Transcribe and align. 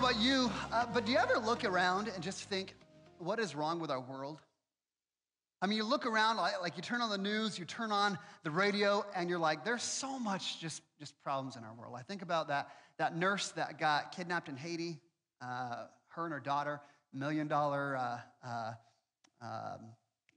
about 0.00 0.18
you, 0.18 0.50
uh, 0.72 0.86
but 0.94 1.04
do 1.04 1.12
you 1.12 1.18
ever 1.18 1.36
look 1.36 1.62
around 1.62 2.08
and 2.08 2.24
just 2.24 2.44
think, 2.44 2.74
what 3.18 3.38
is 3.38 3.54
wrong 3.54 3.78
with 3.78 3.90
our 3.90 4.00
world? 4.00 4.40
I 5.60 5.66
mean, 5.66 5.76
you 5.76 5.84
look 5.84 6.06
around, 6.06 6.38
like, 6.38 6.74
you 6.78 6.82
turn 6.82 7.02
on 7.02 7.10
the 7.10 7.18
news, 7.18 7.58
you 7.58 7.66
turn 7.66 7.92
on 7.92 8.18
the 8.42 8.50
radio, 8.50 9.04
and 9.14 9.28
you're 9.28 9.38
like, 9.38 9.62
there's 9.62 9.82
so 9.82 10.18
much 10.18 10.58
just, 10.58 10.80
just 10.98 11.20
problems 11.22 11.56
in 11.56 11.64
our 11.64 11.74
world. 11.74 11.96
I 11.98 12.02
think 12.02 12.22
about 12.22 12.48
that, 12.48 12.70
that 12.96 13.14
nurse 13.14 13.50
that 13.50 13.78
got 13.78 14.12
kidnapped 14.16 14.48
in 14.48 14.56
Haiti, 14.56 14.98
uh, 15.42 15.84
her 16.08 16.24
and 16.24 16.32
her 16.32 16.40
daughter, 16.40 16.80
million 17.12 17.46
dollar, 17.46 17.94
uh, 17.98 18.18
uh, 18.42 18.72
um, 19.42 19.80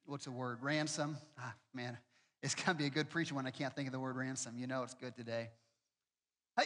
what's 0.06 0.26
the 0.26 0.32
word, 0.32 0.62
ransom. 0.62 1.16
Ah, 1.40 1.56
man, 1.74 1.98
it's 2.42 2.54
going 2.54 2.76
to 2.76 2.84
be 2.84 2.88
a 2.88 2.90
good 2.90 3.10
preacher 3.10 3.34
when 3.34 3.48
I 3.48 3.52
can't 3.52 3.74
think 3.74 3.88
of 3.88 3.94
the 3.94 4.00
word 4.00 4.18
ransom. 4.18 4.58
You 4.58 4.68
know 4.68 4.84
it's 4.84 4.94
good 4.94 5.16
today. 5.16 5.52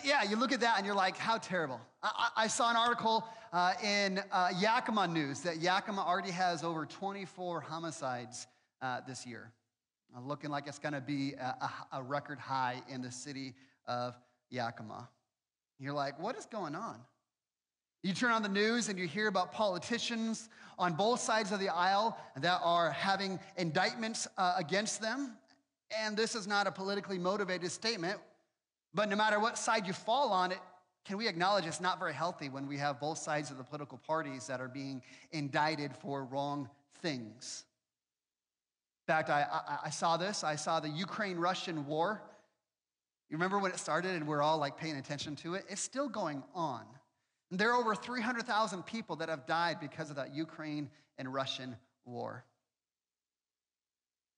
Yeah, 0.04 0.23
you 0.23 0.36
look 0.36 0.52
at 0.52 0.59
that 0.59 0.77
and 0.77 0.86
you're 0.86 0.96
like, 0.96 1.18
how 1.18 1.38
terrible. 1.38 1.80
I, 2.04 2.30
I 2.36 2.48
saw 2.48 2.70
an 2.70 2.76
article 2.76 3.23
uh, 3.54 3.73
in 3.82 4.22
uh, 4.34 4.50
Yakima 4.59 5.08
News 5.08 5.40
that 5.41 5.62
Yakima 5.62 6.02
already 6.02 6.32
has 6.32 6.62
over 6.62 6.86
24 6.86 7.62
homicides 7.62 8.48
uh, 8.81 9.00
this 9.08 9.26
year, 9.26 9.54
uh, 10.16 10.20
looking 10.20 10.50
like 10.50 10.68
it's 10.68 10.78
going 10.78 10.94
to 10.94 11.00
be 11.00 11.34
a, 11.34 11.72
a, 11.94 12.04
record 12.04 12.38
high 12.38 12.81
in 12.90 13.02
the 13.02 13.12
city 13.12 13.54
of 13.88 14.14
Yakima. 14.50 15.08
You're 15.80 15.94
like, 15.94 16.20
what 16.20 16.38
is 16.38 16.45
going 16.45 16.76
on? 16.76 16.98
You 18.04 18.14
turn 18.14 18.31
on 18.31 18.44
the 18.44 18.50
news 18.50 18.90
and 18.90 19.00
you 19.00 19.08
hear 19.08 19.28
about 19.28 19.54
politicians 19.54 20.50
on 20.78 20.94
both 20.94 21.22
sides 21.22 21.54
of 21.54 21.62
the 21.62 21.70
aisle 21.70 22.17
that 22.42 22.59
are 22.62 22.92
having 22.92 23.40
indictments 23.56 24.28
uh, 24.38 24.56
against 24.58 25.02
them. 25.02 25.38
And 25.98 26.17
this 26.17 26.36
is 26.36 26.45
not 26.45 26.67
a 26.67 26.72
politically 26.72 27.17
motivated 27.17 27.72
statement. 27.72 28.20
But 28.98 29.09
no 29.09 29.16
matter 29.16 29.40
what 29.40 29.59
side 29.59 29.86
you 29.86 29.94
fall 29.94 30.34
on, 30.34 30.52
it, 30.52 30.58
can 31.06 31.17
we 31.17 31.28
acknowledge 31.28 31.67
it's 31.67 31.80
not 31.80 32.00
very 32.00 32.16
healthy 32.16 32.50
when 32.50 32.67
we 32.67 32.78
have 32.78 33.00
both 33.00 33.20
sides 33.20 33.52
of 33.52 33.59
the 33.59 33.64
political 33.64 34.00
parties 34.00 34.48
that 34.48 34.59
are 34.59 34.67
being 34.67 35.04
indicted 35.31 35.95
for 35.95 36.26
wrong 36.26 36.67
things? 37.04 37.64
In 39.08 39.14
fact, 39.14 39.30
I, 39.30 39.44
I, 39.44 39.78
I 39.86 39.89
saw 39.92 40.17
this. 40.17 40.44
I 40.44 40.56
saw 40.56 40.80
the 40.80 40.89
Ukraine 40.89 41.38
Russian 41.38 41.86
war. 41.86 42.23
You 43.30 43.38
remember 43.38 43.59
when 43.59 43.72
it 43.72 43.78
started 43.78 44.16
and 44.16 44.28
we're 44.28 44.42
all 44.42 44.58
like 44.58 44.78
paying 44.78 44.95
attention 44.95 45.36
to 45.38 45.54
it? 45.54 45.66
It's 45.70 45.80
still 45.80 46.09
going 46.09 46.42
on. 46.56 46.82
And 47.52 47.59
there 47.59 47.72
are 47.73 47.80
over 47.80 47.94
300,000 47.94 48.84
people 48.84 49.17
that 49.17 49.30
have 49.30 49.45
died 49.45 49.80
because 49.80 50.09
of 50.09 50.16
that 50.16 50.34
Ukraine 50.34 50.89
and 51.20 51.32
Russian 51.32 51.76
war. 52.04 52.44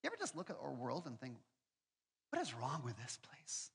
You 0.03 0.09
ever 0.09 0.17
just 0.19 0.35
look 0.35 0.49
at 0.49 0.57
our 0.61 0.73
world 0.73 1.03
and 1.05 1.17
think, 1.17 1.35
what 2.31 2.41
is 2.41 2.53
wrong 2.53 2.81
with 2.83 2.97
this 2.97 3.17
place? 3.23 3.71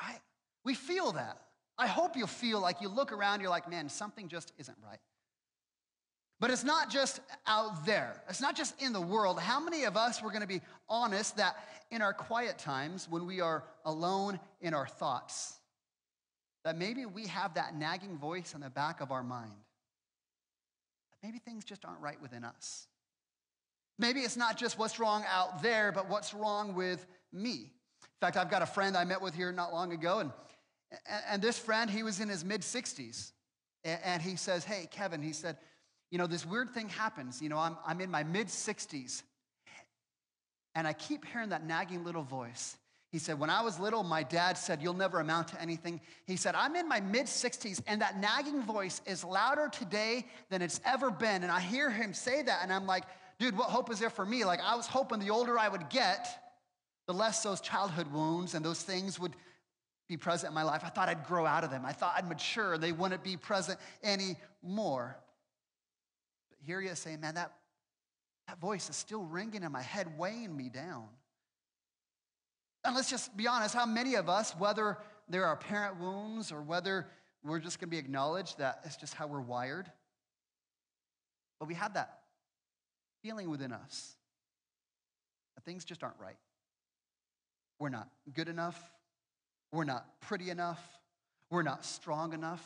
Right? 0.00 0.20
We 0.64 0.74
feel 0.74 1.12
that. 1.12 1.38
I 1.78 1.86
hope 1.86 2.16
you 2.16 2.26
feel 2.26 2.60
like 2.60 2.80
you 2.80 2.88
look 2.88 3.12
around, 3.12 3.40
you're 3.40 3.50
like, 3.50 3.70
man, 3.70 3.88
something 3.88 4.28
just 4.28 4.52
isn't 4.58 4.76
right. 4.84 4.98
But 6.40 6.50
it's 6.50 6.64
not 6.64 6.90
just 6.90 7.20
out 7.46 7.84
there. 7.84 8.22
It's 8.28 8.40
not 8.40 8.56
just 8.56 8.80
in 8.80 8.92
the 8.92 9.00
world. 9.00 9.40
How 9.40 9.58
many 9.60 9.84
of 9.84 9.96
us 9.96 10.22
were 10.22 10.30
going 10.30 10.42
to 10.42 10.48
be 10.48 10.60
honest 10.88 11.36
that 11.36 11.56
in 11.90 12.00
our 12.00 12.12
quiet 12.12 12.58
times, 12.58 13.08
when 13.10 13.26
we 13.26 13.40
are 13.40 13.64
alone 13.84 14.38
in 14.60 14.72
our 14.72 14.86
thoughts, 14.86 15.54
that 16.64 16.76
maybe 16.76 17.06
we 17.06 17.26
have 17.26 17.54
that 17.54 17.74
nagging 17.76 18.18
voice 18.18 18.54
in 18.54 18.60
the 18.60 18.70
back 18.70 19.00
of 19.00 19.10
our 19.10 19.22
mind? 19.22 19.50
That 21.10 21.26
maybe 21.26 21.38
things 21.38 21.64
just 21.64 21.84
aren't 21.84 22.00
right 22.00 22.20
within 22.22 22.44
us. 22.44 22.86
Maybe 23.98 24.20
it's 24.20 24.36
not 24.36 24.56
just 24.56 24.78
what's 24.78 25.00
wrong 25.00 25.24
out 25.28 25.60
there, 25.60 25.90
but 25.90 26.08
what's 26.08 26.32
wrong 26.32 26.74
with 26.74 27.04
me. 27.32 27.72
In 28.20 28.26
fact, 28.26 28.36
I've 28.36 28.50
got 28.50 28.62
a 28.62 28.66
friend 28.66 28.96
I 28.96 29.04
met 29.04 29.22
with 29.22 29.34
here 29.34 29.52
not 29.52 29.72
long 29.72 29.92
ago, 29.92 30.18
and, 30.18 30.32
and 31.30 31.40
this 31.40 31.56
friend, 31.56 31.88
he 31.88 32.02
was 32.02 32.18
in 32.18 32.28
his 32.28 32.44
mid 32.44 32.62
60s. 32.62 33.32
And 33.84 34.20
he 34.20 34.36
says, 34.36 34.64
Hey, 34.64 34.88
Kevin, 34.90 35.22
he 35.22 35.32
said, 35.32 35.56
You 36.10 36.18
know, 36.18 36.26
this 36.26 36.44
weird 36.44 36.70
thing 36.70 36.88
happens. 36.88 37.40
You 37.40 37.48
know, 37.48 37.58
I'm, 37.58 37.76
I'm 37.86 38.00
in 38.00 38.10
my 38.10 38.24
mid 38.24 38.48
60s, 38.48 39.22
and 40.74 40.86
I 40.86 40.92
keep 40.92 41.24
hearing 41.26 41.50
that 41.50 41.64
nagging 41.64 42.04
little 42.04 42.24
voice. 42.24 42.76
He 43.10 43.18
said, 43.18 43.38
When 43.38 43.50
I 43.50 43.62
was 43.62 43.78
little, 43.78 44.02
my 44.02 44.24
dad 44.24 44.58
said, 44.58 44.82
You'll 44.82 44.94
never 44.94 45.20
amount 45.20 45.48
to 45.48 45.62
anything. 45.62 46.00
He 46.26 46.36
said, 46.36 46.54
I'm 46.54 46.74
in 46.76 46.88
my 46.88 47.00
mid 47.00 47.26
60s, 47.26 47.80
and 47.86 48.02
that 48.02 48.18
nagging 48.18 48.62
voice 48.62 49.00
is 49.06 49.22
louder 49.22 49.68
today 49.68 50.26
than 50.50 50.60
it's 50.60 50.80
ever 50.84 51.10
been. 51.10 51.44
And 51.44 51.52
I 51.52 51.60
hear 51.60 51.90
him 51.90 52.12
say 52.14 52.42
that, 52.42 52.60
and 52.62 52.72
I'm 52.72 52.86
like, 52.86 53.04
Dude, 53.38 53.56
what 53.56 53.68
hope 53.68 53.90
is 53.92 54.00
there 54.00 54.10
for 54.10 54.26
me? 54.26 54.44
Like, 54.44 54.60
I 54.60 54.74
was 54.74 54.88
hoping 54.88 55.20
the 55.20 55.30
older 55.30 55.56
I 55.56 55.68
would 55.68 55.88
get, 55.88 56.47
the 57.08 57.14
less 57.14 57.42
those 57.42 57.62
childhood 57.62 58.12
wounds 58.12 58.54
and 58.54 58.62
those 58.62 58.82
things 58.82 59.18
would 59.18 59.32
be 60.08 60.18
present 60.18 60.50
in 60.50 60.54
my 60.54 60.62
life. 60.62 60.82
I 60.84 60.90
thought 60.90 61.08
I'd 61.08 61.26
grow 61.26 61.46
out 61.46 61.64
of 61.64 61.70
them. 61.70 61.84
I 61.84 61.92
thought 61.92 62.14
I'd 62.16 62.28
mature. 62.28 62.74
and 62.74 62.82
They 62.82 62.92
wouldn't 62.92 63.24
be 63.24 63.38
present 63.38 63.80
anymore. 64.04 65.16
But 66.50 66.58
here 66.66 66.82
you 66.82 66.94
say, 66.94 67.16
man, 67.16 67.34
that, 67.34 67.52
that 68.46 68.60
voice 68.60 68.90
is 68.90 68.96
still 68.96 69.22
ringing 69.22 69.62
in 69.62 69.72
my 69.72 69.80
head, 69.80 70.18
weighing 70.18 70.54
me 70.54 70.68
down. 70.68 71.06
And 72.84 72.94
let's 72.94 73.08
just 73.08 73.34
be 73.34 73.48
honest 73.48 73.74
how 73.74 73.86
many 73.86 74.14
of 74.14 74.28
us, 74.28 74.52
whether 74.58 74.98
there 75.30 75.46
are 75.46 75.56
parent 75.56 75.98
wounds 75.98 76.52
or 76.52 76.60
whether 76.60 77.06
we're 77.42 77.58
just 77.58 77.80
going 77.80 77.88
to 77.88 77.90
be 77.90 77.98
acknowledged 77.98 78.58
that 78.58 78.80
it's 78.84 78.96
just 78.96 79.14
how 79.14 79.26
we're 79.26 79.40
wired, 79.40 79.90
but 81.58 81.68
we 81.68 81.74
have 81.74 81.94
that 81.94 82.18
feeling 83.22 83.48
within 83.48 83.72
us 83.72 84.14
that 85.56 85.64
things 85.64 85.86
just 85.86 86.04
aren't 86.04 86.18
right. 86.20 86.36
We're 87.78 87.88
not 87.88 88.08
good 88.32 88.48
enough. 88.48 88.78
We're 89.72 89.84
not 89.84 90.20
pretty 90.20 90.50
enough. 90.50 90.82
We're 91.50 91.62
not 91.62 91.84
strong 91.84 92.32
enough. 92.32 92.62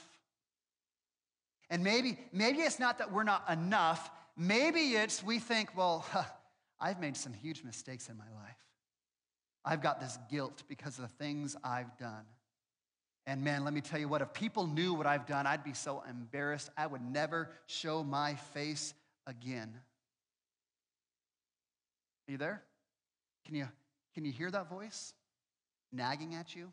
And 1.70 1.82
maybe, 1.82 2.18
maybe 2.32 2.58
it's 2.58 2.78
not 2.78 2.98
that 2.98 3.12
we're 3.12 3.22
not 3.22 3.48
enough. 3.50 4.10
Maybe 4.36 4.80
it's 4.92 5.22
we 5.22 5.38
think, 5.38 5.76
well, 5.76 6.04
huh, 6.10 6.24
I've 6.80 7.00
made 7.00 7.16
some 7.16 7.32
huge 7.32 7.62
mistakes 7.64 8.08
in 8.08 8.16
my 8.16 8.30
life. 8.42 8.56
I've 9.64 9.82
got 9.82 10.00
this 10.00 10.18
guilt 10.30 10.64
because 10.68 10.98
of 10.98 11.02
the 11.02 11.24
things 11.24 11.56
I've 11.62 11.96
done. 11.96 12.24
And 13.26 13.44
man, 13.44 13.64
let 13.64 13.72
me 13.72 13.80
tell 13.80 14.00
you 14.00 14.08
what, 14.08 14.20
if 14.20 14.32
people 14.32 14.66
knew 14.66 14.94
what 14.94 15.06
I've 15.06 15.26
done, 15.26 15.46
I'd 15.46 15.62
be 15.62 15.74
so 15.74 16.02
embarrassed. 16.08 16.70
I 16.76 16.86
would 16.86 17.02
never 17.02 17.50
show 17.66 18.02
my 18.02 18.34
face 18.34 18.94
again. 19.28 19.72
Are 22.28 22.32
you 22.32 22.38
there? 22.38 22.62
Can 23.46 23.54
you 23.54 23.68
can 24.14 24.24
you 24.24 24.32
hear 24.32 24.50
that 24.50 24.68
voice 24.68 25.14
nagging 25.92 26.34
at 26.34 26.54
you? 26.54 26.72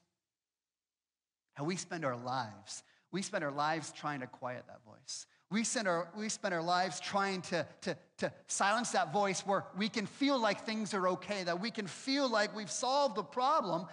How 1.54 1.64
we 1.64 1.76
spend 1.76 2.06
our 2.06 2.18
lives. 2.18 2.84
We 3.12 3.22
spend 3.22 3.44
our 3.44 3.52
lives 3.52 3.92
trying 3.92 4.20
to 4.20 4.28
quiet 4.28 4.66
that 4.68 4.84
voice. 4.86 5.26
We 5.52 5.64
spend 5.64 5.88
our, 5.88 6.10
we 6.16 6.30
spend 6.30 6.54
our 6.54 6.62
lives 6.62 7.00
trying 7.00 7.42
to, 7.44 7.66
to, 7.82 7.98
to 8.20 8.32
silence 8.48 8.92
that 8.92 9.12
voice 9.12 9.42
where 9.42 9.66
we 9.78 9.90
can 9.90 10.06
feel 10.06 10.40
like 10.40 10.66
things 10.66 10.94
are 10.94 11.08
okay, 11.10 11.44
that 11.44 11.60
we 11.60 11.72
can 11.72 11.88
feel 11.88 12.30
like 12.30 12.56
we've 12.56 12.70
solved 12.70 13.16
the 13.16 13.24
problem 13.24 13.88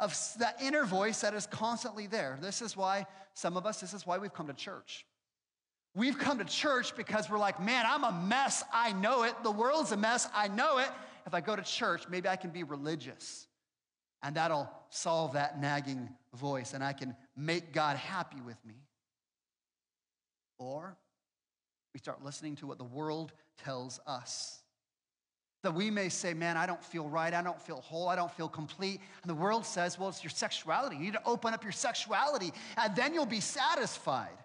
of 0.00 0.16
that 0.40 0.60
inner 0.60 0.84
voice 0.84 1.20
that 1.20 1.32
is 1.32 1.46
constantly 1.46 2.06
there. 2.06 2.38
This 2.42 2.60
is 2.60 2.76
why, 2.76 3.06
some 3.34 3.56
of 3.56 3.66
us, 3.66 3.80
this 3.80 3.94
is 3.94 4.04
why 4.06 4.18
we've 4.18 4.34
come 4.34 4.48
to 4.48 4.52
church. 4.52 5.06
We've 5.94 6.18
come 6.18 6.38
to 6.38 6.44
church 6.44 6.94
because 6.96 7.30
we're 7.30 7.38
like, 7.38 7.62
man, 7.62 7.86
I'm 7.88 8.04
a 8.04 8.12
mess. 8.12 8.62
I 8.74 8.92
know 8.92 9.22
it. 9.22 9.34
The 9.42 9.50
world's 9.50 9.92
a 9.92 9.96
mess. 9.96 10.28
I 10.34 10.48
know 10.48 10.78
it 10.78 10.88
if 11.26 11.34
I 11.34 11.40
go 11.40 11.56
to 11.56 11.62
church, 11.62 12.04
maybe 12.08 12.28
I 12.28 12.36
can 12.36 12.50
be 12.50 12.62
religious. 12.62 13.46
And 14.22 14.36
that'll 14.36 14.70
solve 14.90 15.34
that 15.34 15.60
nagging 15.60 16.08
voice, 16.34 16.72
and 16.72 16.82
I 16.82 16.92
can 16.92 17.14
make 17.36 17.72
God 17.72 17.96
happy 17.96 18.40
with 18.40 18.56
me. 18.64 18.74
Or 20.58 20.96
we 21.92 21.98
start 21.98 22.24
listening 22.24 22.56
to 22.56 22.66
what 22.66 22.78
the 22.78 22.84
world 22.84 23.32
tells 23.62 24.00
us. 24.06 24.62
That 25.62 25.74
we 25.74 25.90
may 25.90 26.08
say, 26.08 26.32
Man, 26.32 26.56
I 26.56 26.66
don't 26.66 26.82
feel 26.82 27.08
right. 27.08 27.32
I 27.34 27.42
don't 27.42 27.60
feel 27.60 27.80
whole. 27.80 28.08
I 28.08 28.16
don't 28.16 28.30
feel 28.32 28.48
complete. 28.48 29.00
And 29.22 29.30
the 29.30 29.34
world 29.34 29.66
says, 29.66 29.98
Well, 29.98 30.08
it's 30.08 30.22
your 30.22 30.30
sexuality. 30.30 30.96
You 30.96 31.02
need 31.02 31.14
to 31.14 31.26
open 31.26 31.52
up 31.52 31.62
your 31.62 31.72
sexuality, 31.72 32.52
and 32.76 32.94
then 32.94 33.12
you'll 33.12 33.26
be 33.26 33.40
satisfied. 33.40 34.38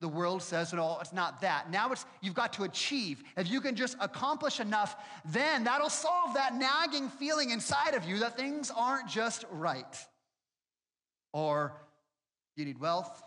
The 0.00 0.08
world 0.08 0.42
says, 0.42 0.74
no, 0.74 0.98
it's 1.00 1.12
not 1.12 1.40
that. 1.40 1.70
Now 1.70 1.90
it's 1.90 2.04
you've 2.20 2.34
got 2.34 2.52
to 2.54 2.64
achieve. 2.64 3.22
If 3.36 3.50
you 3.50 3.62
can 3.62 3.74
just 3.74 3.96
accomplish 3.98 4.60
enough, 4.60 4.96
then 5.24 5.64
that'll 5.64 5.88
solve 5.88 6.34
that 6.34 6.54
nagging 6.54 7.08
feeling 7.08 7.50
inside 7.50 7.94
of 7.94 8.04
you 8.04 8.18
that 8.18 8.36
things 8.36 8.70
aren't 8.74 9.08
just 9.08 9.44
right. 9.50 10.06
Or 11.32 11.72
you 12.56 12.66
need 12.66 12.78
wealth, 12.78 13.22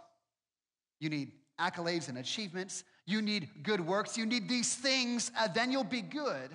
you 1.00 1.10
need 1.10 1.31
accolades 1.60 2.07
and 2.07 2.19
achievements, 2.19 2.83
you 3.06 3.22
need 3.22 3.50
good 3.63 3.81
works, 3.81 4.18
you 4.18 4.25
need 4.25 4.48
these 4.48 4.75
things, 4.75 5.31
and 5.38 5.54
then 5.54 5.72
you'll 5.72 5.83
be 5.83 6.01
good. 6.01 6.51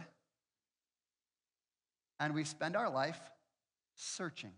And 2.21 2.35
we 2.35 2.45
spend 2.45 2.77
our 2.77 2.89
life 2.89 3.19
searching 3.97 4.53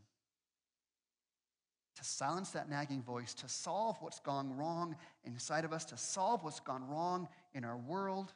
to 1.96 2.04
silence 2.04 2.50
that 2.50 2.68
nagging 2.68 3.02
voice, 3.02 3.34
to 3.34 3.48
solve 3.48 3.96
what's 4.00 4.20
gone 4.20 4.56
wrong 4.56 4.96
inside 5.24 5.64
of 5.64 5.72
us, 5.72 5.84
to 5.86 5.96
solve 5.96 6.44
what's 6.44 6.60
gone 6.60 6.88
wrong 6.88 7.28
in 7.54 7.64
our 7.64 7.76
world. 7.76 8.32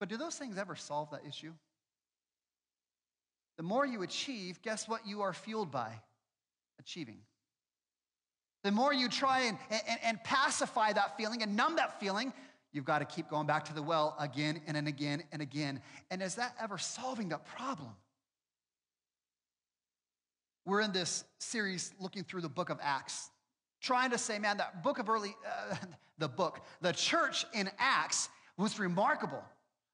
But 0.00 0.08
do 0.08 0.16
those 0.16 0.36
things 0.36 0.58
ever 0.58 0.76
solve 0.76 1.10
that 1.10 1.22
issue? 1.26 1.52
The 3.56 3.62
more 3.64 3.84
you 3.84 4.02
achieve, 4.02 4.62
guess 4.62 4.88
what 4.88 5.06
you 5.06 5.22
are 5.22 5.32
fueled 5.32 5.70
by? 5.70 6.00
achieving. 6.78 7.18
The 8.64 8.72
more 8.72 8.92
you 8.92 9.08
try 9.08 9.42
and, 9.42 9.58
and, 9.70 9.98
and 10.02 10.24
pacify 10.24 10.92
that 10.92 11.16
feeling 11.16 11.42
and 11.42 11.56
numb 11.56 11.76
that 11.76 12.00
feeling, 12.00 12.32
you've 12.72 12.84
got 12.84 12.98
to 13.00 13.04
keep 13.04 13.28
going 13.30 13.46
back 13.46 13.64
to 13.66 13.74
the 13.74 13.82
well 13.82 14.16
again 14.18 14.60
and, 14.66 14.76
and 14.76 14.88
again 14.88 15.22
and 15.32 15.40
again. 15.40 15.80
And 16.10 16.22
is 16.22 16.34
that 16.36 16.54
ever 16.60 16.78
solving 16.78 17.28
the 17.28 17.38
problem? 17.38 17.92
We're 20.68 20.82
in 20.82 20.92
this 20.92 21.24
series 21.38 21.94
looking 21.98 22.24
through 22.24 22.42
the 22.42 22.48
book 22.50 22.68
of 22.68 22.78
Acts, 22.82 23.30
trying 23.80 24.10
to 24.10 24.18
say, 24.18 24.38
man, 24.38 24.58
that 24.58 24.82
book 24.82 24.98
of 24.98 25.08
early, 25.08 25.34
uh, 25.46 25.76
the 26.18 26.28
book, 26.28 26.60
the 26.82 26.92
church 26.92 27.46
in 27.54 27.70
Acts 27.78 28.28
was 28.58 28.78
remarkable. 28.78 29.42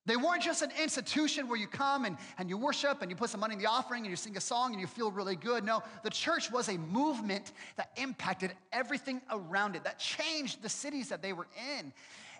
They 0.04 0.16
weren't 0.16 0.42
just 0.42 0.62
an 0.62 0.72
institution 0.82 1.46
where 1.46 1.56
you 1.56 1.68
come 1.68 2.04
and, 2.04 2.16
and 2.38 2.50
you 2.50 2.58
worship 2.58 3.02
and 3.02 3.10
you 3.10 3.16
put 3.16 3.30
some 3.30 3.38
money 3.38 3.54
in 3.54 3.60
the 3.60 3.66
offering 3.66 4.02
and 4.02 4.10
you 4.10 4.16
sing 4.16 4.36
a 4.36 4.40
song 4.40 4.72
and 4.72 4.80
you 4.80 4.88
feel 4.88 5.12
really 5.12 5.36
good. 5.36 5.62
No, 5.62 5.80
the 6.02 6.10
church 6.10 6.50
was 6.50 6.68
a 6.68 6.76
movement 6.76 7.52
that 7.76 7.90
impacted 7.96 8.52
everything 8.72 9.22
around 9.30 9.76
it, 9.76 9.84
that 9.84 10.00
changed 10.00 10.60
the 10.60 10.68
cities 10.68 11.08
that 11.08 11.22
they 11.22 11.32
were 11.32 11.46
in. 11.78 11.92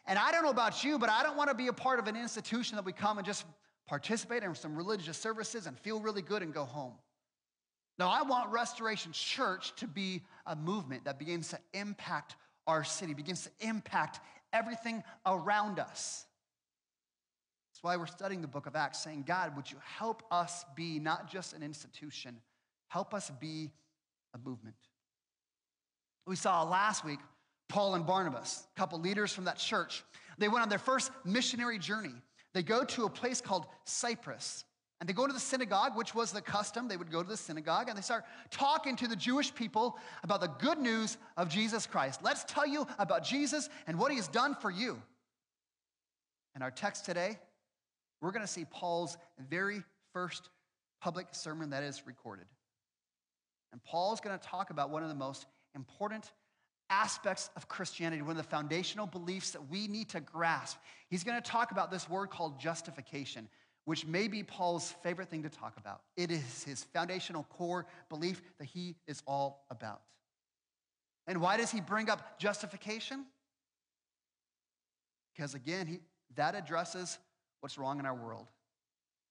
And 0.09 0.19
I 0.19 0.33
don't 0.33 0.43
know 0.43 0.51
about 0.51 0.83
you, 0.83 0.99
but 0.99 1.09
I 1.09 1.23
don't 1.23 1.37
want 1.37 1.51
to 1.51 1.55
be 1.57 1.69
a 1.69 1.73
part 1.73 2.01
of 2.01 2.09
an 2.09 2.17
institution 2.17 2.75
that 2.75 2.85
we 2.85 2.93
come 2.93 3.17
and 3.17 3.25
just 3.25 3.45
participate 3.87 4.43
in 4.43 4.57
some 4.57 4.75
religious 4.75 5.17
services 5.17 5.69
and 5.69 5.79
feel 5.79 6.01
really 6.01 6.23
good 6.23 6.43
and 6.43 6.53
go 6.53 6.65
home. 6.65 6.95
No, 7.99 8.09
I 8.09 8.23
want 8.23 8.51
Restoration 8.51 9.13
Church 9.13 9.75
to 9.77 9.87
be 9.87 10.23
a 10.47 10.57
movement 10.57 11.05
that 11.05 11.19
begins 11.19 11.49
to 11.51 11.59
impact 11.75 12.37
our 12.67 12.85
city, 12.85 13.15
begins 13.15 13.45
to 13.45 13.69
impact 13.69 14.21
everything 14.53 15.03
around 15.27 15.79
us 15.79 16.25
That's 17.73 17.83
why 17.83 17.97
we're 17.97 18.07
studying 18.07 18.41
the 18.41 18.49
book 18.49 18.67
of 18.67 18.77
Acts, 18.77 19.03
saying, 19.03 19.25
God, 19.27 19.57
would 19.57 19.71
you 19.71 19.79
help 19.85 20.23
us 20.31 20.65
be 20.77 20.99
not 21.01 21.31
just 21.31 21.55
an 21.55 21.63
institution, 21.63 22.37
help 22.89 23.15
us 23.15 23.31
be 23.41 23.71
a 24.35 24.39
movement. 24.39 24.77
We 26.27 26.37
saw 26.37 26.63
last 26.63 27.05
week 27.05 27.19
Paul 27.69 27.97
and 27.97 28.07
Barnabas, 28.07 28.67
a 28.77 28.79
couple 28.79 29.01
leaders 29.01 29.33
from 29.33 29.45
that 29.45 29.59
church. 29.59 30.05
They 30.39 30.49
went 30.49 30.63
on 30.63 30.69
their 30.69 30.79
first 30.79 31.11
missionary 31.25 31.79
journey. 31.79 32.15
They 32.53 32.63
go 32.63 32.85
to 32.85 33.05
a 33.05 33.11
place 33.11 33.41
called 33.41 33.67
Cyprus. 33.85 34.65
And 35.05 35.09
they 35.11 35.13
go 35.13 35.27
to 35.27 35.35
the 35.35 35.39
synagogue, 35.39 35.99
which 35.99 36.15
was 36.15 36.33
the 36.33 36.41
custom. 36.41 36.89
They 36.89 36.97
would 36.97 37.13
go 37.13 37.23
to 37.23 37.29
the 37.29 37.37
synagogue 37.37 37.91
and 37.91 37.99
they 37.99 38.01
start 38.01 38.25
talking 38.51 38.97
to 38.97 39.07
the 39.07 39.15
Jewish 39.15 39.55
people 39.55 39.99
about 40.23 40.41
the 40.41 40.47
good 40.47 40.79
news 40.79 41.19
of 41.37 41.51
Jesus 41.51 41.85
Christ. 41.85 42.21
Let's 42.23 42.43
tell 42.45 42.67
you 42.67 42.87
about 42.99 43.23
Jesus 43.23 43.69
and 43.87 43.99
what 43.99 44.11
he 44.11 44.17
has 44.17 44.29
done 44.29 44.55
for 44.55 44.71
you. 44.71 44.97
And 46.55 46.65
our 46.65 46.71
text 46.71 47.05
today 47.05 47.39
we're 48.23 48.31
going 48.31 48.47
to 48.47 48.51
see 48.51 48.65
Paul's 48.65 49.19
very 49.51 49.83
first 50.15 50.49
public 51.03 51.27
sermon 51.33 51.69
that 51.69 51.83
is 51.83 52.07
recorded. 52.07 52.47
And 53.73 53.85
Paul's 53.85 54.23
going 54.23 54.39
to 54.39 54.43
talk 54.43 54.71
about 54.71 54.89
one 54.89 55.03
of 55.03 55.11
the 55.11 55.15
most 55.15 55.45
important 55.75 56.33
aspects 56.89 57.51
of 57.57 57.69
Christianity, 57.69 58.23
one 58.23 58.31
of 58.31 58.37
the 58.39 58.43
foundational 58.43 59.07
beliefs 59.07 59.51
that 59.51 59.69
we 59.69 59.87
need 59.87 60.09
to 60.11 60.21
grasp. 60.21 60.79
He's 61.09 61.25
going 61.25 61.37
to 61.37 61.47
talk 61.47 61.73
about 61.73 61.91
this 61.91 62.09
word 62.09 62.31
called 62.31 62.59
justification, 62.59 63.51
which 63.85 64.07
may 64.07 64.29
be 64.29 64.43
Paul's 64.43 64.93
favorite 65.03 65.29
thing 65.29 65.43
to 65.43 65.49
talk 65.49 65.77
about. 65.77 66.01
It 66.17 66.31
is 66.31 66.65
his 66.65 66.85
foundational 66.85 67.45
core 67.51 67.87
belief 68.09 68.43
that 68.59 68.65
he 68.65 68.97
is 69.07 69.23
all 69.27 69.65
about. 69.71 70.01
And 71.27 71.41
why 71.41 71.57
does 71.57 71.71
he 71.71 71.81
bring 71.81 72.09
up 72.11 72.39
justification? 72.39 73.25
Because 75.35 75.55
again, 75.55 75.87
he, 75.87 75.99
that 76.37 76.55
addresses 76.55 77.19
what's 77.61 77.79
wrong 77.79 77.99
in 77.99 78.07
our 78.07 78.15
world, 78.15 78.47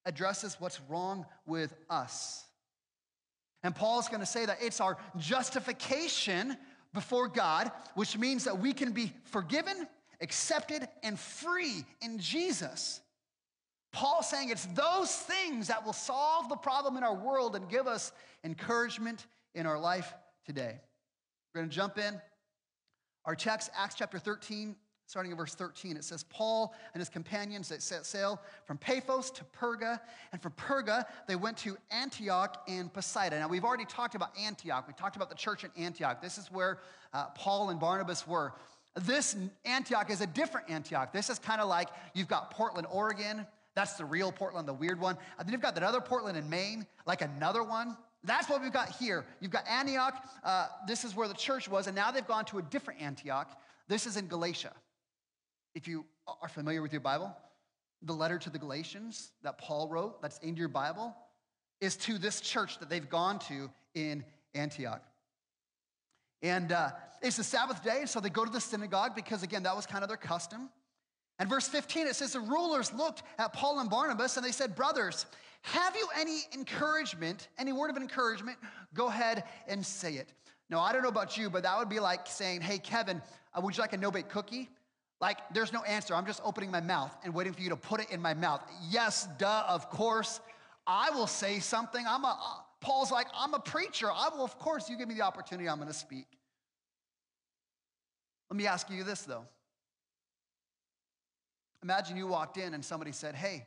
addresses 0.06 0.58
what's 0.60 0.80
wrong 0.90 1.26
with 1.46 1.74
us. 1.90 2.46
And 3.64 3.74
Paul's 3.74 4.10
going 4.10 4.20
to 4.20 4.26
say 4.26 4.46
that 4.46 4.58
it's 4.62 4.82
our 4.82 4.98
justification 5.18 6.58
before 6.94 7.28
God, 7.28 7.72
which 7.96 8.18
means 8.18 8.44
that 8.44 8.60
we 8.60 8.74
can 8.74 8.92
be 8.92 9.14
forgiven, 9.26 9.88
accepted, 10.22 10.88
and 11.02 11.18
free 11.18 11.86
in 12.02 12.20
Jesus. 12.20 13.02
Paul's 13.94 14.28
saying 14.28 14.50
it's 14.50 14.66
those 14.66 15.16
things 15.16 15.68
that 15.68 15.86
will 15.86 15.94
solve 15.94 16.50
the 16.50 16.56
problem 16.56 16.98
in 16.98 17.04
our 17.04 17.16
world 17.16 17.56
and 17.56 17.69
give 17.69 17.88
us 17.88 18.12
encouragement 18.44 19.28
in 19.54 19.66
our 19.66 19.80
life 19.80 20.13
today. 20.45 20.81
We're 21.54 21.62
going 21.62 21.69
to 21.69 21.75
jump 21.75 22.00
in. 22.00 22.19
Our 23.25 23.36
text, 23.36 23.69
Acts 23.78 23.95
chapter 23.95 24.18
13, 24.18 24.75
starting 25.06 25.31
in 25.31 25.38
verse 25.38 25.54
13, 25.54 25.95
it 25.95 26.04
says, 26.04 26.24
Paul 26.24 26.74
and 26.94 27.01
his 27.01 27.07
companions 27.07 27.69
that 27.69 27.84
set 27.84 28.07
sail 28.07 28.42
from 28.66 28.80
Paphos 28.80 29.30
to 29.30 29.44
Perga, 29.57 30.00
and 30.31 30.42
from 30.42 30.54
Perga 30.54 31.06
they 31.28 31.36
went 31.36 31.56
to 31.57 31.78
Antioch 31.92 32.63
and 32.68 32.92
Pisidia. 32.92 33.40
Now, 33.40 33.48
we've 33.48 33.63
already 33.63 33.86
talked 33.86 34.16
about 34.16 34.31
Antioch. 34.38 34.88
We 34.88 34.94
talked 34.95 35.16
about 35.16 35.30
the 35.30 35.36
church 35.36 35.63
in 35.63 35.69
Antioch. 35.78 36.19
This 36.19 36.40
is 36.40 36.51
where 36.51 36.80
uh, 37.13 37.28
Paul 37.36 37.69
and 37.69 37.80
Barnabas 37.80 38.28
were. 38.28 38.54
This 38.95 39.36
Antioch 39.66 40.10
is 40.10 40.22
a 40.22 40.28
different 40.28 40.69
Antioch. 40.69 41.13
This 41.13 41.30
is 41.30 41.38
kind 41.38 41.62
of 41.62 41.69
like 41.69 41.90
you've 42.16 42.28
got 42.28 42.50
Portland, 42.50 42.88
Oregon. 42.90 43.45
That's 43.75 43.94
the 43.94 44.06
real 44.06 44.31
Portland, 44.31 44.68
the 44.68 44.74
weird 44.74 45.00
one. 45.00 45.18
And 45.38 45.48
then 45.48 45.54
you've 45.54 45.62
got 45.62 45.75
that 45.75 45.84
other 45.84 46.02
Portland 46.02 46.38
in 46.38 46.50
Maine, 46.50 46.86
like 47.06 47.22
another 47.22 47.64
one. 47.64 47.98
That's 48.24 48.48
what 48.48 48.62
we've 48.62 48.72
got 48.72 48.90
here. 48.90 49.25
You've 49.42 49.52
got 49.52 49.68
Antioch. 49.68 50.24
Uh, 50.44 50.68
this 50.88 51.04
is 51.04 51.16
where 51.16 51.28
the 51.28 51.34
church 51.34 51.68
was, 51.68 51.88
and 51.88 51.96
now 51.96 52.12
they've 52.12 52.28
gone 52.28 52.46
to 52.46 52.60
a 52.60 52.62
different 52.62 53.02
Antioch. 53.02 53.50
This 53.88 54.06
is 54.06 54.16
in 54.16 54.28
Galatia. 54.28 54.72
If 55.75 55.88
you 55.88 56.06
are 56.42 56.48
familiar 56.48 56.81
with 56.81 56.94
your 56.94 57.02
Bible, 57.02 57.36
the 58.04 58.14
letter 58.14 58.38
to 58.38 58.50
the 58.50 58.60
Galatians 58.60 59.31
that 59.44 59.58
Paul 59.58 59.90
wrote, 59.90 60.22
that's 60.22 60.38
in 60.40 60.56
your 60.56 60.68
Bible, 60.68 61.16
is 61.81 61.96
to 61.98 62.18
this 62.18 62.40
church 62.40 62.80
that 62.80 62.90
they've 62.90 63.10
gone 63.10 63.40
to 63.40 63.69
in 63.96 64.24
Antioch. 64.56 65.02
And 66.42 66.72
uh, 66.72 66.92
it's 67.22 67.38
the 67.38 67.44
Sabbath 67.44 67.84
day, 67.84 68.04
so 68.06 68.19
they 68.19 68.30
go 68.30 68.46
to 68.46 68.52
the 68.52 68.62
synagogue 68.62 69.16
because, 69.16 69.44
again, 69.44 69.64
that 69.64 69.76
was 69.76 69.86
kind 69.86 70.04
of 70.04 70.10
their 70.10 70.18
custom. 70.18 70.69
And 71.39 71.50
verse 71.50 71.68
15, 71.68 72.07
it 72.07 72.15
says, 72.15 72.33
The 72.33 72.39
rulers 72.39 72.94
looked 72.94 73.24
at 73.38 73.53
Paul 73.53 73.80
and 73.80 73.89
Barnabas 73.89 74.38
and 74.38 74.45
they 74.45 74.51
said, 74.51 74.75
Brothers, 74.75 75.25
have 75.62 75.95
you 75.95 76.07
any 76.19 76.41
encouragement, 76.53 77.47
any 77.57 77.74
word 77.74 77.89
of 77.89 77.97
encouragement? 77.97 78.57
Go 78.94 79.07
ahead 79.07 79.44
and 79.68 79.85
say 79.85 80.15
it. 80.15 80.33
Now, 80.69 80.80
I 80.80 80.94
don't 80.94 81.01
know 81.01 81.09
about 81.09 81.38
you, 81.38 81.50
but 81.50 81.63
that 81.63 81.77
would 81.77 81.89
be 81.89 82.00
like 82.00 82.27
saying, 82.27 82.62
Hey, 82.62 82.77
Kevin, 82.77 83.21
uh, 83.53 83.62
would 83.62 83.75
you 83.75 83.81
like 83.81 83.94
a 83.94 83.97
no 83.97 84.12
bake 84.12 84.30
cookie? 84.30 84.69
Like, 85.21 85.38
there's 85.53 85.71
no 85.71 85.83
answer. 85.83 86.13
I'm 86.15 86.25
just 86.25 86.41
opening 86.44 86.69
my 86.69 86.81
mouth 86.81 87.15
and 87.24 87.33
waiting 87.33 87.54
for 87.54 87.61
you 87.61 87.69
to 87.69 87.78
put 87.78 88.02
it 88.02 88.09
in 88.11 88.21
my 88.21 88.33
mouth. 88.33 88.61
Yes, 88.90 89.28
duh, 89.37 89.63
of 89.69 89.90
course. 89.90 90.42
I 90.85 91.11
will 91.11 91.28
say 91.28 91.59
something. 91.59 92.06
I'm 92.06 92.25
a, 92.25 92.28
uh, 92.28 92.61
Paul's 92.81 93.09
like, 93.09 93.28
I'm 93.33 93.54
a 93.54 93.59
preacher. 93.59 94.11
I 94.11 94.30
will, 94.30 94.44
of 94.44 94.59
course, 94.59 94.90
you 94.90 94.97
give 94.97 95.07
me 95.07 95.16
the 95.16 95.21
opportunity, 95.21 95.69
I'm 95.69 95.78
going 95.78 95.87
to 95.87 95.94
speak. 95.94 96.25
Let 98.49 98.57
me 98.57 98.68
ask 98.68 98.90
you 98.90 99.06
this, 99.06 99.21
though. 99.21 99.45
Imagine 101.83 102.16
you 102.16 102.28
walked 102.28 102.57
in 102.57 102.73
and 102.73 102.83
somebody 102.83 103.11
said, 103.11 103.35
Hey, 103.35 103.66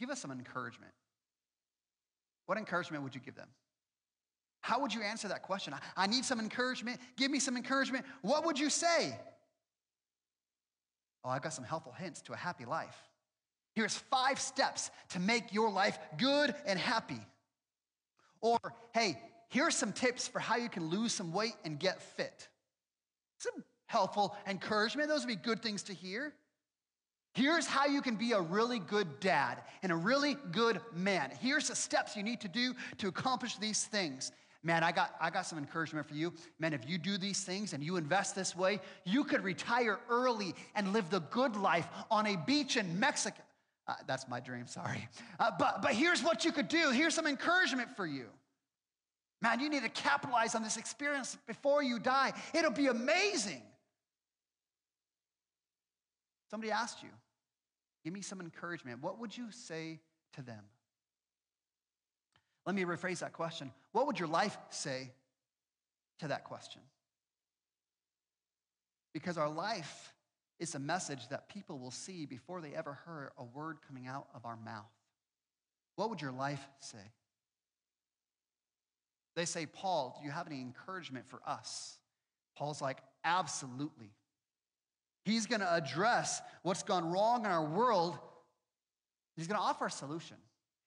give 0.00 0.10
us 0.10 0.20
some 0.20 0.30
encouragement. 0.30 0.92
What 2.46 2.58
encouragement 2.58 3.04
would 3.04 3.14
you 3.14 3.20
give 3.20 3.34
them? 3.34 3.48
How 4.60 4.80
would 4.80 4.94
you 4.94 5.02
answer 5.02 5.28
that 5.28 5.42
question? 5.42 5.74
I 5.96 6.06
need 6.06 6.24
some 6.24 6.40
encouragement. 6.40 6.98
Give 7.16 7.30
me 7.30 7.38
some 7.38 7.56
encouragement. 7.56 8.06
What 8.22 8.46
would 8.46 8.58
you 8.58 8.70
say? 8.70 9.18
Oh, 11.22 11.28
I've 11.28 11.42
got 11.42 11.52
some 11.52 11.64
helpful 11.64 11.92
hints 11.92 12.22
to 12.22 12.32
a 12.32 12.36
happy 12.36 12.64
life. 12.64 12.96
Here's 13.74 13.96
five 13.96 14.40
steps 14.40 14.90
to 15.10 15.20
make 15.20 15.52
your 15.52 15.70
life 15.70 15.98
good 16.16 16.54
and 16.64 16.78
happy. 16.78 17.20
Or, 18.40 18.58
hey, 18.94 19.18
here's 19.48 19.74
some 19.74 19.92
tips 19.92 20.28
for 20.28 20.38
how 20.38 20.56
you 20.56 20.68
can 20.68 20.88
lose 20.88 21.12
some 21.12 21.32
weight 21.32 21.56
and 21.64 21.78
get 21.78 22.00
fit. 22.00 22.48
Helpful 23.86 24.36
encouragement. 24.46 25.08
Those 25.08 25.20
would 25.20 25.28
be 25.28 25.36
good 25.36 25.62
things 25.62 25.82
to 25.84 25.94
hear. 25.94 26.32
Here's 27.34 27.66
how 27.66 27.86
you 27.86 28.00
can 28.00 28.14
be 28.14 28.32
a 28.32 28.40
really 28.40 28.78
good 28.78 29.18
dad 29.18 29.62
and 29.82 29.90
a 29.90 29.96
really 29.96 30.36
good 30.52 30.80
man. 30.94 31.32
Here's 31.40 31.68
the 31.68 31.74
steps 31.74 32.16
you 32.16 32.22
need 32.22 32.40
to 32.42 32.48
do 32.48 32.74
to 32.98 33.08
accomplish 33.08 33.56
these 33.56 33.84
things. 33.84 34.30
Man, 34.62 34.82
I 34.82 34.92
got, 34.92 35.14
I 35.20 35.30
got 35.30 35.44
some 35.44 35.58
encouragement 35.58 36.06
for 36.08 36.14
you. 36.14 36.32
Man, 36.58 36.72
if 36.72 36.88
you 36.88 36.96
do 36.96 37.18
these 37.18 37.44
things 37.44 37.72
and 37.74 37.82
you 37.82 37.96
invest 37.96 38.34
this 38.34 38.56
way, 38.56 38.80
you 39.04 39.24
could 39.24 39.42
retire 39.42 39.98
early 40.08 40.54
and 40.74 40.92
live 40.92 41.10
the 41.10 41.20
good 41.20 41.56
life 41.56 41.86
on 42.10 42.26
a 42.26 42.36
beach 42.36 42.76
in 42.76 42.98
Mexico. 42.98 43.42
Uh, 43.86 43.94
that's 44.06 44.26
my 44.28 44.40
dream, 44.40 44.66
sorry. 44.66 45.06
Uh, 45.38 45.50
but, 45.58 45.82
but 45.82 45.92
here's 45.92 46.22
what 46.22 46.44
you 46.44 46.52
could 46.52 46.68
do. 46.68 46.90
Here's 46.90 47.14
some 47.14 47.26
encouragement 47.26 47.94
for 47.94 48.06
you. 48.06 48.26
Man, 49.42 49.60
you 49.60 49.68
need 49.68 49.82
to 49.82 49.90
capitalize 49.90 50.54
on 50.54 50.62
this 50.62 50.78
experience 50.78 51.36
before 51.46 51.82
you 51.82 51.98
die. 51.98 52.32
It'll 52.54 52.70
be 52.70 52.86
amazing. 52.86 53.60
Somebody 56.54 56.70
asked 56.70 57.02
you, 57.02 57.08
give 58.04 58.12
me 58.12 58.20
some 58.20 58.40
encouragement. 58.40 59.02
What 59.02 59.18
would 59.18 59.36
you 59.36 59.50
say 59.50 59.98
to 60.34 60.42
them? 60.42 60.62
Let 62.64 62.76
me 62.76 62.84
rephrase 62.84 63.18
that 63.18 63.32
question. 63.32 63.72
What 63.90 64.06
would 64.06 64.20
your 64.20 64.28
life 64.28 64.56
say 64.70 65.10
to 66.20 66.28
that 66.28 66.44
question? 66.44 66.80
Because 69.12 69.36
our 69.36 69.48
life 69.48 70.14
is 70.60 70.76
a 70.76 70.78
message 70.78 71.26
that 71.30 71.48
people 71.48 71.80
will 71.80 71.90
see 71.90 72.24
before 72.24 72.60
they 72.60 72.72
ever 72.72 72.92
heard 73.04 73.30
a 73.36 73.42
word 73.42 73.78
coming 73.88 74.06
out 74.06 74.28
of 74.32 74.46
our 74.46 74.56
mouth. 74.56 74.84
What 75.96 76.08
would 76.08 76.22
your 76.22 76.30
life 76.30 76.64
say? 76.78 77.10
They 79.34 79.44
say, 79.44 79.66
Paul, 79.66 80.16
do 80.16 80.24
you 80.24 80.30
have 80.30 80.46
any 80.46 80.60
encouragement 80.60 81.26
for 81.26 81.40
us? 81.44 81.98
Paul's 82.56 82.80
like, 82.80 82.98
absolutely. 83.24 84.12
He's 85.24 85.46
going 85.46 85.60
to 85.60 85.74
address 85.74 86.42
what's 86.62 86.82
gone 86.82 87.10
wrong 87.10 87.44
in 87.44 87.50
our 87.50 87.64
world. 87.64 88.18
He's 89.36 89.46
going 89.46 89.58
to 89.58 89.64
offer 89.64 89.86
a 89.86 89.90
solution. 89.90 90.36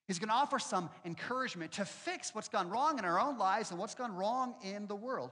He's 0.08 0.20
going 0.20 0.30
to 0.30 0.36
offer 0.36 0.58
some 0.58 0.90
encouragement 1.06 1.74
to 1.74 1.86
fix 1.86 2.34
what's 2.34 2.48
gone 2.48 2.70
wrong 2.70 2.98
in 2.98 3.06
our 3.06 3.20
own 3.20 3.38
lives 3.38 3.72
and 3.72 3.80
what's 3.80 3.96
gone 3.96 4.16
wrong 4.16 4.56
in 4.64 4.88
the 4.88 4.96
world. 4.96 5.32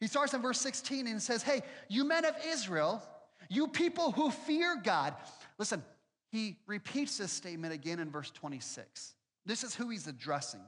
He 0.00 0.06
starts 0.06 0.32
in 0.32 0.40
verse 0.40 0.60
16 0.60 1.06
and 1.06 1.20
says, 1.20 1.42
Hey, 1.42 1.62
you 1.88 2.04
men 2.04 2.24
of 2.24 2.34
Israel, 2.46 3.02
you 3.50 3.68
people 3.68 4.12
who 4.12 4.30
fear 4.30 4.80
God. 4.82 5.14
Listen, 5.58 5.82
he 6.30 6.56
repeats 6.66 7.18
this 7.18 7.32
statement 7.32 7.74
again 7.74 7.98
in 7.98 8.10
verse 8.10 8.30
26. 8.30 9.14
This 9.44 9.62
is 9.62 9.74
who 9.74 9.90
he's 9.90 10.06
addressing. 10.06 10.62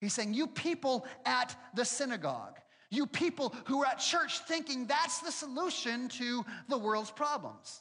He's 0.00 0.14
saying, 0.14 0.34
You 0.34 0.46
people 0.46 1.04
at 1.26 1.56
the 1.74 1.84
synagogue, 1.84 2.59
you 2.90 3.06
people 3.06 3.54
who 3.66 3.82
are 3.82 3.86
at 3.86 3.98
church 3.98 4.40
thinking 4.40 4.86
that's 4.86 5.20
the 5.20 5.30
solution 5.30 6.08
to 6.08 6.44
the 6.68 6.78
world's 6.78 7.10
problems. 7.10 7.80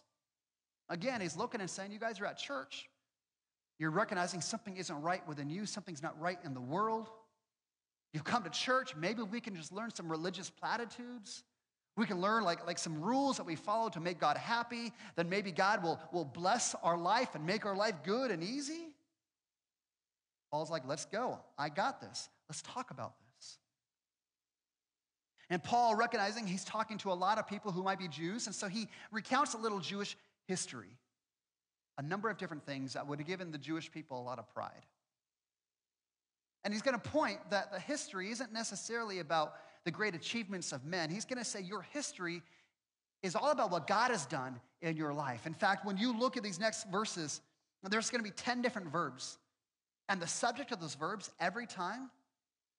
Again, 0.90 1.22
he's 1.22 1.36
looking 1.36 1.62
and 1.62 1.70
saying, 1.70 1.92
You 1.92 2.00
guys 2.00 2.20
are 2.20 2.26
at 2.26 2.38
church. 2.38 2.90
You're 3.80 3.92
recognizing 3.92 4.42
something 4.42 4.76
isn't 4.76 5.02
right 5.02 5.26
within 5.28 5.50
you, 5.50 5.66
something's 5.66 6.04
not 6.04 6.20
right 6.20 6.38
in 6.44 6.54
the 6.54 6.62
world. 6.62 7.10
You've 8.14 8.24
come 8.24 8.44
to 8.44 8.50
church, 8.50 8.96
maybe 8.96 9.22
we 9.22 9.40
can 9.40 9.56
just 9.56 9.72
learn 9.72 9.94
some 9.94 10.10
religious 10.10 10.50
platitudes. 10.50 11.44
We 11.96 12.06
can 12.06 12.22
learn 12.22 12.44
like, 12.44 12.66
like 12.66 12.80
some 12.80 13.02
rules 13.02 13.38
that 13.38 13.46
we 13.46 13.56
follow 13.56 13.90
to 13.90 14.00
make 14.00 14.20
God 14.20 14.38
happy. 14.38 14.94
Then 15.16 15.28
maybe 15.28 15.52
God 15.52 15.84
will, 15.84 16.00
will 16.14 16.26
bless 16.26 16.74
our 16.82 16.98
life 16.98 17.36
and 17.36 17.46
make 17.46 17.66
our 17.66 17.76
life 17.76 17.96
good 18.04 18.32
and 18.32 18.42
easy. 18.42 18.88
Paul's 20.50 20.72
like, 20.72 20.84
let's 20.88 21.06
go. 21.06 21.40
I 21.58 21.70
got 21.70 22.00
this. 22.00 22.30
Let's 22.48 22.62
talk 22.62 22.92
about 22.92 23.20
this. 23.20 23.29
And 25.50 25.64
Paul, 25.64 25.96
recognizing 25.96 26.46
he's 26.46 26.64
talking 26.64 26.98
to 27.00 27.12
a 27.12 27.14
lot 27.14 27.40
of 27.40 27.48
people 27.48 27.72
who 27.72 27.82
might 27.82 28.00
be 28.00 28.08
Jews, 28.08 28.46
and 28.46 28.56
so 28.56 28.68
he 28.68 28.88
recounts 29.12 29.56
a 29.56 29.58
little 29.58 29.80
Jewish 29.80 30.16
history, 30.48 30.98
a 31.98 32.02
number 32.02 32.30
of 32.30 32.38
different 32.38 32.66
things 32.66 32.94
that 32.94 33.08
would 33.08 33.20
have 33.20 33.28
given 33.28 33.52
the 33.52 33.58
Jewish 33.58 33.92
people 33.92 34.20
a 34.20 34.24
lot 34.24 34.38
of 34.38 34.48
pride. 34.54 34.86
And 36.64 36.74
he's 36.74 36.84
going 36.84 37.00
to 37.00 37.10
point 37.10 37.40
that 37.50 37.72
the 37.72 37.80
history 37.80 38.32
isn't 38.32 38.54
necessarily 38.54 39.20
about 39.20 39.54
the 39.86 39.92
great 39.92 40.14
achievements 40.14 40.72
of 40.72 40.86
men. 40.86 41.10
He's 41.10 41.26
going 41.26 41.40
to 41.40 41.46
say 41.46 41.62
your 41.62 41.82
history 41.82 42.42
is 43.24 43.36
all 43.36 43.52
about 43.52 43.72
what 43.72 43.88
God 43.88 44.12
has 44.12 44.26
done 44.26 44.60
in 44.82 44.98
your 44.98 45.14
life. 45.14 45.46
In 45.46 45.54
fact, 45.54 45.86
when 45.86 45.98
you 45.98 46.18
look 46.18 46.38
at 46.38 46.44
these 46.44 46.60
next 46.60 46.90
verses, 46.92 47.42
there's 47.84 48.10
going 48.10 48.24
to 48.24 48.30
be 48.30 48.36
10 48.36 48.62
different 48.62 48.92
verbs. 48.92 49.38
And 50.10 50.22
the 50.22 50.28
subject 50.28 50.72
of 50.72 50.80
those 50.80 50.96
verbs 50.96 51.32
every 51.40 51.66
time 51.66 52.10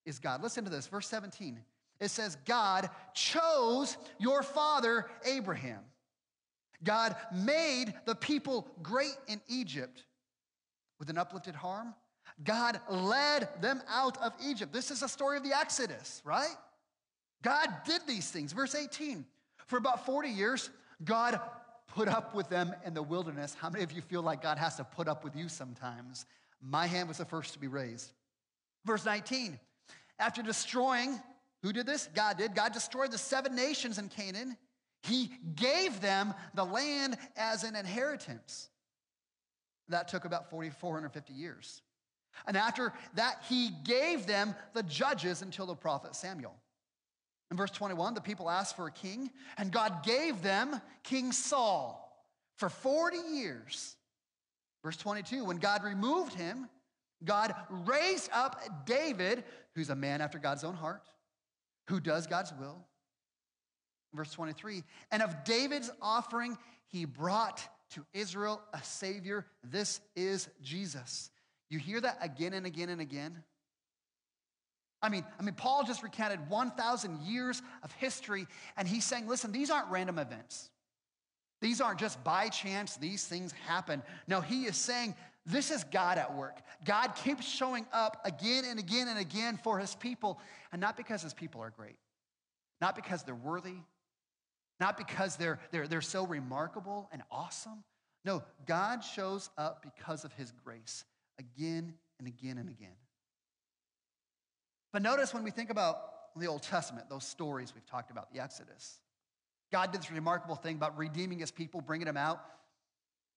is 0.04 0.18
God. 0.18 0.42
Listen 0.42 0.64
to 0.64 0.70
this, 0.70 0.86
verse 0.86 1.08
17. 1.08 1.58
It 2.00 2.11
says, 2.11 2.37
God 2.47 2.88
chose 3.14 3.97
your 4.19 4.42
father 4.42 5.07
Abraham. 5.25 5.80
God 6.83 7.14
made 7.33 7.92
the 8.07 8.14
people 8.14 8.66
great 8.83 9.16
in 9.28 9.40
Egypt 9.49 10.04
with 10.99 11.11
an 11.11 11.19
uplifted 11.19 11.54
arm 11.62 11.95
God 12.42 12.80
led 12.88 13.49
them 13.61 13.83
out 13.88 14.16
of 14.23 14.33
Egypt. 14.45 14.73
This 14.73 14.90
is 14.90 15.02
a 15.02 15.09
story 15.09 15.37
of 15.37 15.42
the 15.42 15.57
Exodus, 15.57 16.23
right? 16.25 16.54
God 17.42 17.69
did 17.85 18.02
these 18.07 18.30
things. 18.30 18.52
Verse 18.52 18.75
18 18.75 19.25
For 19.66 19.76
about 19.76 20.07
40 20.07 20.28
years, 20.28 20.71
God 21.04 21.40
put 21.88 22.09
up 22.09 22.35
with 22.35 22.49
them 22.49 22.75
in 22.85 22.95
the 22.95 23.02
wilderness. 23.02 23.54
How 23.59 23.69
many 23.69 23.85
of 23.85 23.92
you 23.92 24.00
feel 24.00 24.23
like 24.23 24.42
God 24.42 24.59
has 24.59 24.76
to 24.76 24.85
put 24.85 25.09
up 25.09 25.25
with 25.25 25.37
you 25.37 25.49
sometimes? 25.49 26.25
My 26.62 26.87
hand 26.87 27.09
was 27.09 27.19
the 27.19 27.25
first 27.25 27.52
to 27.54 27.59
be 27.59 27.66
raised. 27.66 28.12
Verse 28.87 29.04
19 29.04 29.59
After 30.19 30.42
destroying, 30.42 31.21
who 31.62 31.73
did 31.73 31.87
this? 31.87 32.09
God 32.14 32.38
did. 32.38 32.55
God 32.55 32.73
destroyed 32.73 33.12
the 33.12 33.19
seven 33.19 33.55
nations 33.55 33.99
in 33.99 34.09
Canaan. 34.09 34.57
He 35.02 35.31
gave 35.55 36.00
them 36.00 36.35
the 36.55 36.64
land 36.64 37.17
as 37.37 37.64
an 37.64 37.76
inheritance. 37.76 38.69
That 39.88 40.09
took 40.09 40.25
about 40.25 40.50
4,450 40.50 41.33
years. 41.33 41.83
And 42.47 42.57
after 42.57 42.93
that, 43.14 43.43
he 43.49 43.71
gave 43.85 44.26
them 44.26 44.55
the 44.73 44.83
judges 44.83 45.43
until 45.43 45.67
the 45.67 45.75
prophet 45.75 46.14
Samuel. 46.14 46.55
In 47.50 47.57
verse 47.57 47.73
21, 47.73 48.14
the 48.14 48.21
people 48.21 48.49
asked 48.49 48.76
for 48.76 48.87
a 48.87 48.93
king, 48.93 49.31
and 49.59 49.73
God 49.73 50.05
gave 50.05 50.40
them 50.40 50.81
King 51.02 51.33
Saul 51.33 52.07
for 52.57 52.69
40 52.69 53.17
years. 53.33 53.97
Verse 54.85 54.97
22, 54.97 55.45
when 55.45 55.59
God 55.59 55.83
removed 55.83 56.33
him, 56.35 56.69
God 57.25 57.55
raised 57.69 58.31
up 58.33 58.87
David, 58.87 59.45
who's 59.75 59.90
a 59.90 59.97
man 59.97 60.21
after 60.21 60.38
God's 60.38 60.64
own 60.64 60.75
heart, 60.75 61.02
who 61.90 62.00
does 62.00 62.26
God's 62.26 62.52
will. 62.59 62.87
Verse 64.14 64.32
23, 64.32 64.82
and 65.12 65.23
of 65.23 65.44
David's 65.44 65.90
offering, 66.00 66.56
he 66.87 67.04
brought 67.04 67.62
to 67.90 68.04
Israel 68.12 68.61
a 68.73 68.82
Savior. 68.82 69.47
This 69.62 70.00
is 70.16 70.49
Jesus. 70.62 71.30
You 71.68 71.78
hear 71.78 72.00
that 72.00 72.18
again 72.20 72.52
and 72.54 72.66
again 72.66 72.88
and 72.88 73.00
again. 73.00 73.42
I 75.02 75.09
mean, 75.09 75.25
I 75.38 75.42
mean, 75.42 75.54
Paul 75.54 75.85
just 75.85 76.02
recounted 76.02 76.49
1,000 76.49 77.23
years 77.23 77.62
of 77.82 77.92
history, 77.92 78.47
and 78.76 78.87
he's 78.87 79.04
saying, 79.04 79.28
listen, 79.28 79.52
these 79.52 79.70
aren't 79.70 79.90
random 79.90 80.18
events. 80.18 80.70
These 81.61 81.80
aren't 81.80 82.00
just 82.00 82.23
by 82.25 82.49
chance, 82.49 82.97
these 82.97 83.25
things 83.25 83.52
happen. 83.66 84.02
No, 84.26 84.40
he 84.40 84.64
is 84.64 84.76
saying, 84.76 85.14
this 85.47 85.70
is 85.70 85.85
God 85.85 86.18
at 86.18 86.37
work. 86.37 86.59
God 86.85 87.14
keeps 87.14 87.47
showing 87.47 87.87
up 87.92 88.20
again 88.25 88.64
and 88.66 88.78
again 88.78 89.09
and 89.09 89.18
again 89.18 89.59
for 89.62 89.78
his 89.78 89.94
people, 89.94 90.38
and 90.73 90.80
not 90.80 90.97
because 90.97 91.23
his 91.23 91.35
people 91.35 91.61
are 91.62 91.70
great, 91.70 91.97
not 92.80 92.94
because 92.94 93.23
they're 93.23 93.35
worthy, 93.35 93.76
not 94.78 94.97
because 94.97 95.37
they're, 95.37 95.59
they're, 95.70 95.88
they're 95.88 96.00
so 96.00 96.26
remarkable 96.26 97.09
and 97.12 97.23
awesome. 97.30 97.85
No, 98.25 98.42
God 98.66 99.02
shows 99.02 99.50
up 99.56 99.82
because 99.82 100.25
of 100.25 100.32
his 100.35 100.52
grace 100.64 101.04
again 101.38 101.94
and 102.18 102.28
again 102.28 102.59
and 102.59 102.68
again. 102.68 102.97
But 104.92 105.02
notice 105.02 105.32
when 105.32 105.44
we 105.44 105.50
think 105.50 105.70
about 105.70 105.99
the 106.37 106.47
Old 106.47 106.62
Testament, 106.62 107.09
those 107.09 107.25
stories 107.25 107.75
we've 107.75 107.87
talked 107.87 108.11
about, 108.11 108.32
the 108.32 108.40
Exodus, 108.40 109.00
God 109.73 109.92
did 109.92 110.00
this 110.00 110.11
remarkable 110.11 110.56
thing 110.56 110.76
about 110.76 110.99
redeeming 110.99 111.38
his 111.38 111.50
people, 111.50 111.80
bringing 111.80 112.06
them 112.06 112.16
out. 112.16 112.40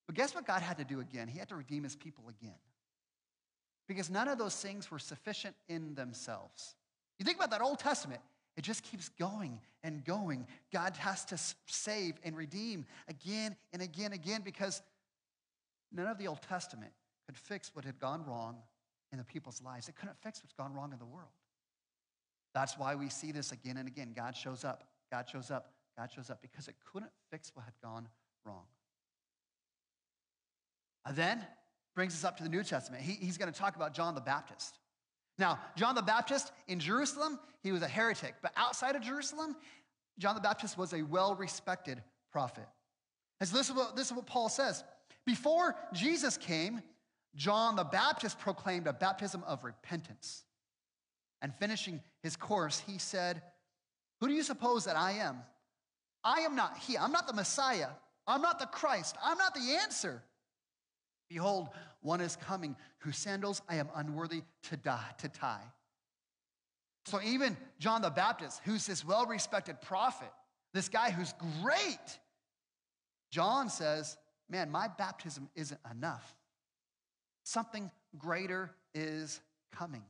But 0.06 0.16
guess 0.16 0.36
what 0.36 0.46
God 0.46 0.62
had 0.62 0.78
to 0.78 0.84
do 0.84 1.00
again? 1.00 1.28
He 1.28 1.40
had 1.40 1.50
to 1.50 1.56
redeem 1.56 1.84
his 1.84 1.96
people 1.96 2.26
again. 2.30 2.56
Because 3.88 4.10
none 4.10 4.28
of 4.28 4.38
those 4.38 4.56
things 4.56 4.90
were 4.90 5.00
sufficient 5.00 5.56
in 5.68 5.96
themselves. 5.96 6.76
You 7.20 7.26
think 7.26 7.38
about 7.38 7.52
that 7.52 7.62
Old 7.62 7.80
Testament, 7.80 8.22
it 8.56 8.62
just 8.62 8.84
keeps 8.84 9.10
going 9.10 9.60
and 9.84 10.04
going. 10.06 10.48
God 10.72 10.96
has 10.98 11.26
to 11.26 11.38
save 11.68 12.16
and 12.24 12.36
redeem 12.36 12.86
again 13.08 13.56
and 13.72 13.82
again 13.82 14.06
and 14.06 14.14
again 14.14 14.42
because 14.44 14.82
none 15.92 16.08
of 16.08 16.18
the 16.18 16.28
Old 16.28 16.42
Testament 16.42 16.92
could 17.26 17.38
fix 17.38 17.72
what 17.74 17.86
had 17.86 18.00
gone 18.00 18.26
wrong 18.26 18.58
in 19.12 19.18
the 19.18 19.24
people's 19.24 19.62
lives. 19.62 19.90
It 19.90 19.96
couldn't 19.96 20.18
fix 20.22 20.42
what's 20.44 20.54
gone 20.54 20.74
wrong 20.74 20.92
in 20.92 21.00
the 21.00 21.06
world. 21.06 21.32
That's 22.54 22.78
why 22.78 22.96
we 22.96 23.10
see 23.10 23.32
this 23.32 23.52
again 23.52 23.78
and 23.78 23.88
again. 23.88 24.14
God 24.16 24.36
shows 24.36 24.64
up, 24.64 24.84
God 25.12 25.28
shows 25.30 25.50
up, 25.50 25.72
God 25.98 26.12
shows 26.12 26.30
up, 26.30 26.42
because 26.42 26.68
it 26.68 26.76
couldn't 26.92 27.12
fix 27.32 27.52
what 27.54 27.66
had 27.66 27.74
gone 27.82 28.08
wrong. 28.46 28.66
And 31.06 31.16
then 31.16 31.46
brings 31.96 32.14
us 32.14 32.24
up 32.24 32.38
to 32.38 32.44
the 32.44 32.50
New 32.50 32.64
Testament. 32.64 33.04
He, 33.04 33.14
he's 33.14 33.38
going 33.38 33.52
to 33.52 33.58
talk 33.58 33.76
about 33.76 33.94
John 33.94 34.16
the 34.16 34.22
Baptist. 34.22 34.80
Now, 35.38 35.60
John 35.76 35.96
the 35.96 36.02
Baptist 36.02 36.52
in 36.68 36.80
Jerusalem, 36.80 37.40
he 37.62 37.72
was 37.72 37.82
a 37.82 37.88
heretic, 37.88 38.36
but 38.42 38.52
outside 38.56 38.96
of 38.96 39.02
Jerusalem, 39.02 39.56
John 40.20 40.36
the 40.36 40.42
Baptist 40.42 40.78
was 40.78 40.94
a 40.94 41.02
well 41.02 41.36
respected 41.36 42.02
prophet. 42.32 42.68
And 43.40 43.50
so 43.50 43.58
this 43.58 43.70
is, 43.70 43.76
what, 43.76 43.96
this 43.96 44.08
is 44.08 44.14
what 44.14 44.26
Paul 44.26 44.50
says. 44.50 44.84
Before 45.26 45.76
Jesus 45.94 46.38
came, 46.38 46.82
John 47.36 47.76
the 47.76 47.84
Baptist 47.84 48.40
proclaimed 48.40 48.88
a 48.88 48.94
baptism 48.94 49.44
of 49.48 49.64
repentance. 49.64 50.44
And 51.42 51.54
finishing 51.56 52.00
his 52.22 52.36
course, 52.36 52.82
he 52.88 52.98
said, 52.98 53.42
Who 54.20 54.28
do 54.28 54.34
you 54.34 54.44
suppose 54.44 54.86
that 54.86 54.96
I 54.96 55.14
am? 55.14 55.38
I 56.24 56.42
am 56.42 56.56
not 56.56 56.78
he. 56.78 56.98
I'm 56.98 57.12
not 57.12 57.28
the 57.28 57.34
Messiah. 57.34 57.90
I'm 58.28 58.42
not 58.42 58.60
the 58.60 58.66
Christ. 58.66 59.18
I'm 59.22 59.38
not 59.38 59.54
the 59.54 59.78
answer. 59.84 60.24
Behold, 61.30 61.70
one 62.02 62.22
is 62.22 62.36
coming 62.36 62.76
whose 63.00 63.18
sandals 63.18 63.62
I 63.68 63.76
am 63.76 63.90
unworthy 63.96 64.44
to, 64.64 64.78
die, 64.78 65.10
to 65.20 65.30
tie. 65.30 65.64
So 67.06 67.22
even 67.22 67.58
John 67.80 68.02
the 68.02 68.10
Baptist, 68.10 68.62
who's 68.64 68.86
this 68.86 69.06
well 69.06 69.26
respected 69.26 69.82
prophet, 69.82 70.32
this 70.74 70.90
guy 70.90 71.12
who's 71.12 71.34
great, 71.62 72.20
John 73.32 73.70
says, 73.70 74.18
Man, 74.50 74.70
my 74.70 74.88
baptism 74.88 75.50
isn't 75.56 75.80
enough. 75.90 76.36
Something 77.44 77.90
greater 78.18 78.72
is 78.94 79.42
coming. 79.72 80.04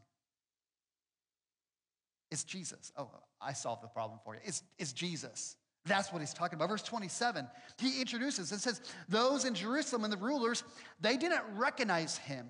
It's 2.32 2.44
Jesus. 2.44 2.92
Oh, 2.98 3.10
I 3.40 3.54
solved 3.54 3.84
the 3.84 3.88
problem 3.88 4.20
for 4.24 4.34
you. 4.34 4.42
It's, 4.44 4.64
it's 4.78 4.92
Jesus. 4.92 5.56
That's 5.86 6.14
what 6.14 6.22
he's 6.22 6.34
talking 6.34 6.56
about. 6.56 6.70
Verse 6.70 6.84
27, 6.84 7.48
he 7.78 8.00
introduces 8.00 8.52
and 8.52 8.62
says, 8.62 8.82
Those 9.10 9.44
in 9.44 9.54
Jerusalem 9.54 10.06
and 10.06 10.14
the 10.14 10.18
rulers, 10.18 10.64
they 11.02 11.18
didn't 11.18 11.42
recognize 11.56 12.18
him. 12.18 12.50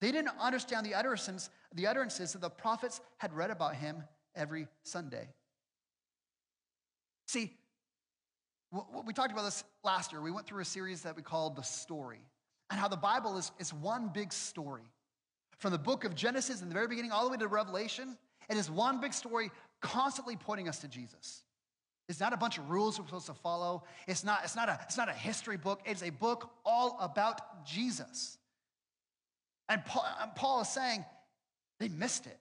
They 0.00 0.12
didn't 0.12 0.32
understand 0.40 0.86
the 0.86 0.94
utterances, 0.94 1.50
the 1.74 1.86
utterances 1.86 2.32
that 2.32 2.40
the 2.40 2.50
prophets 2.50 3.00
had 3.18 3.32
read 3.32 3.50
about 3.50 3.74
him 3.74 4.04
every 4.36 4.68
Sunday. 4.84 5.28
See, 7.26 7.52
we 9.06 9.12
talked 9.12 9.32
about 9.32 9.44
this 9.44 9.64
last 9.84 10.12
year. 10.12 10.20
We 10.20 10.30
went 10.30 10.46
through 10.46 10.62
a 10.62 10.64
series 10.64 11.02
that 11.02 11.16
we 11.16 11.22
called 11.22 11.56
The 11.56 11.62
Story, 11.62 12.20
and 12.70 12.78
how 12.78 12.88
the 12.88 12.96
Bible 12.96 13.36
is, 13.36 13.52
is 13.58 13.72
one 13.72 14.10
big 14.12 14.32
story. 14.32 14.84
From 15.58 15.72
the 15.72 15.78
book 15.78 16.04
of 16.04 16.14
Genesis 16.14 16.62
in 16.62 16.68
the 16.68 16.74
very 16.74 16.88
beginning 16.88 17.12
all 17.12 17.24
the 17.24 17.30
way 17.30 17.36
to 17.36 17.46
Revelation, 17.46 18.16
it 18.48 18.56
is 18.56 18.70
one 18.70 19.00
big 19.00 19.12
story 19.12 19.50
constantly 19.80 20.36
pointing 20.36 20.68
us 20.68 20.78
to 20.78 20.88
Jesus. 20.88 21.42
It's 22.08 22.20
not 22.20 22.32
a 22.32 22.36
bunch 22.36 22.58
of 22.58 22.68
rules 22.68 22.98
we're 22.98 23.06
supposed 23.06 23.26
to 23.26 23.34
follow. 23.34 23.84
It's 24.06 24.24
not, 24.24 24.40
it's 24.44 24.56
not, 24.56 24.68
a, 24.68 24.78
it's 24.82 24.96
not 24.96 25.08
a 25.08 25.12
history 25.12 25.56
book. 25.56 25.80
It's 25.84 26.02
a 26.02 26.10
book 26.10 26.50
all 26.64 26.98
about 27.00 27.64
Jesus. 27.64 28.38
And 29.68 29.84
Paul, 29.84 30.04
and 30.20 30.34
Paul 30.34 30.60
is 30.62 30.68
saying 30.68 31.04
they 31.78 31.88
missed 31.88 32.26
it. 32.26 32.38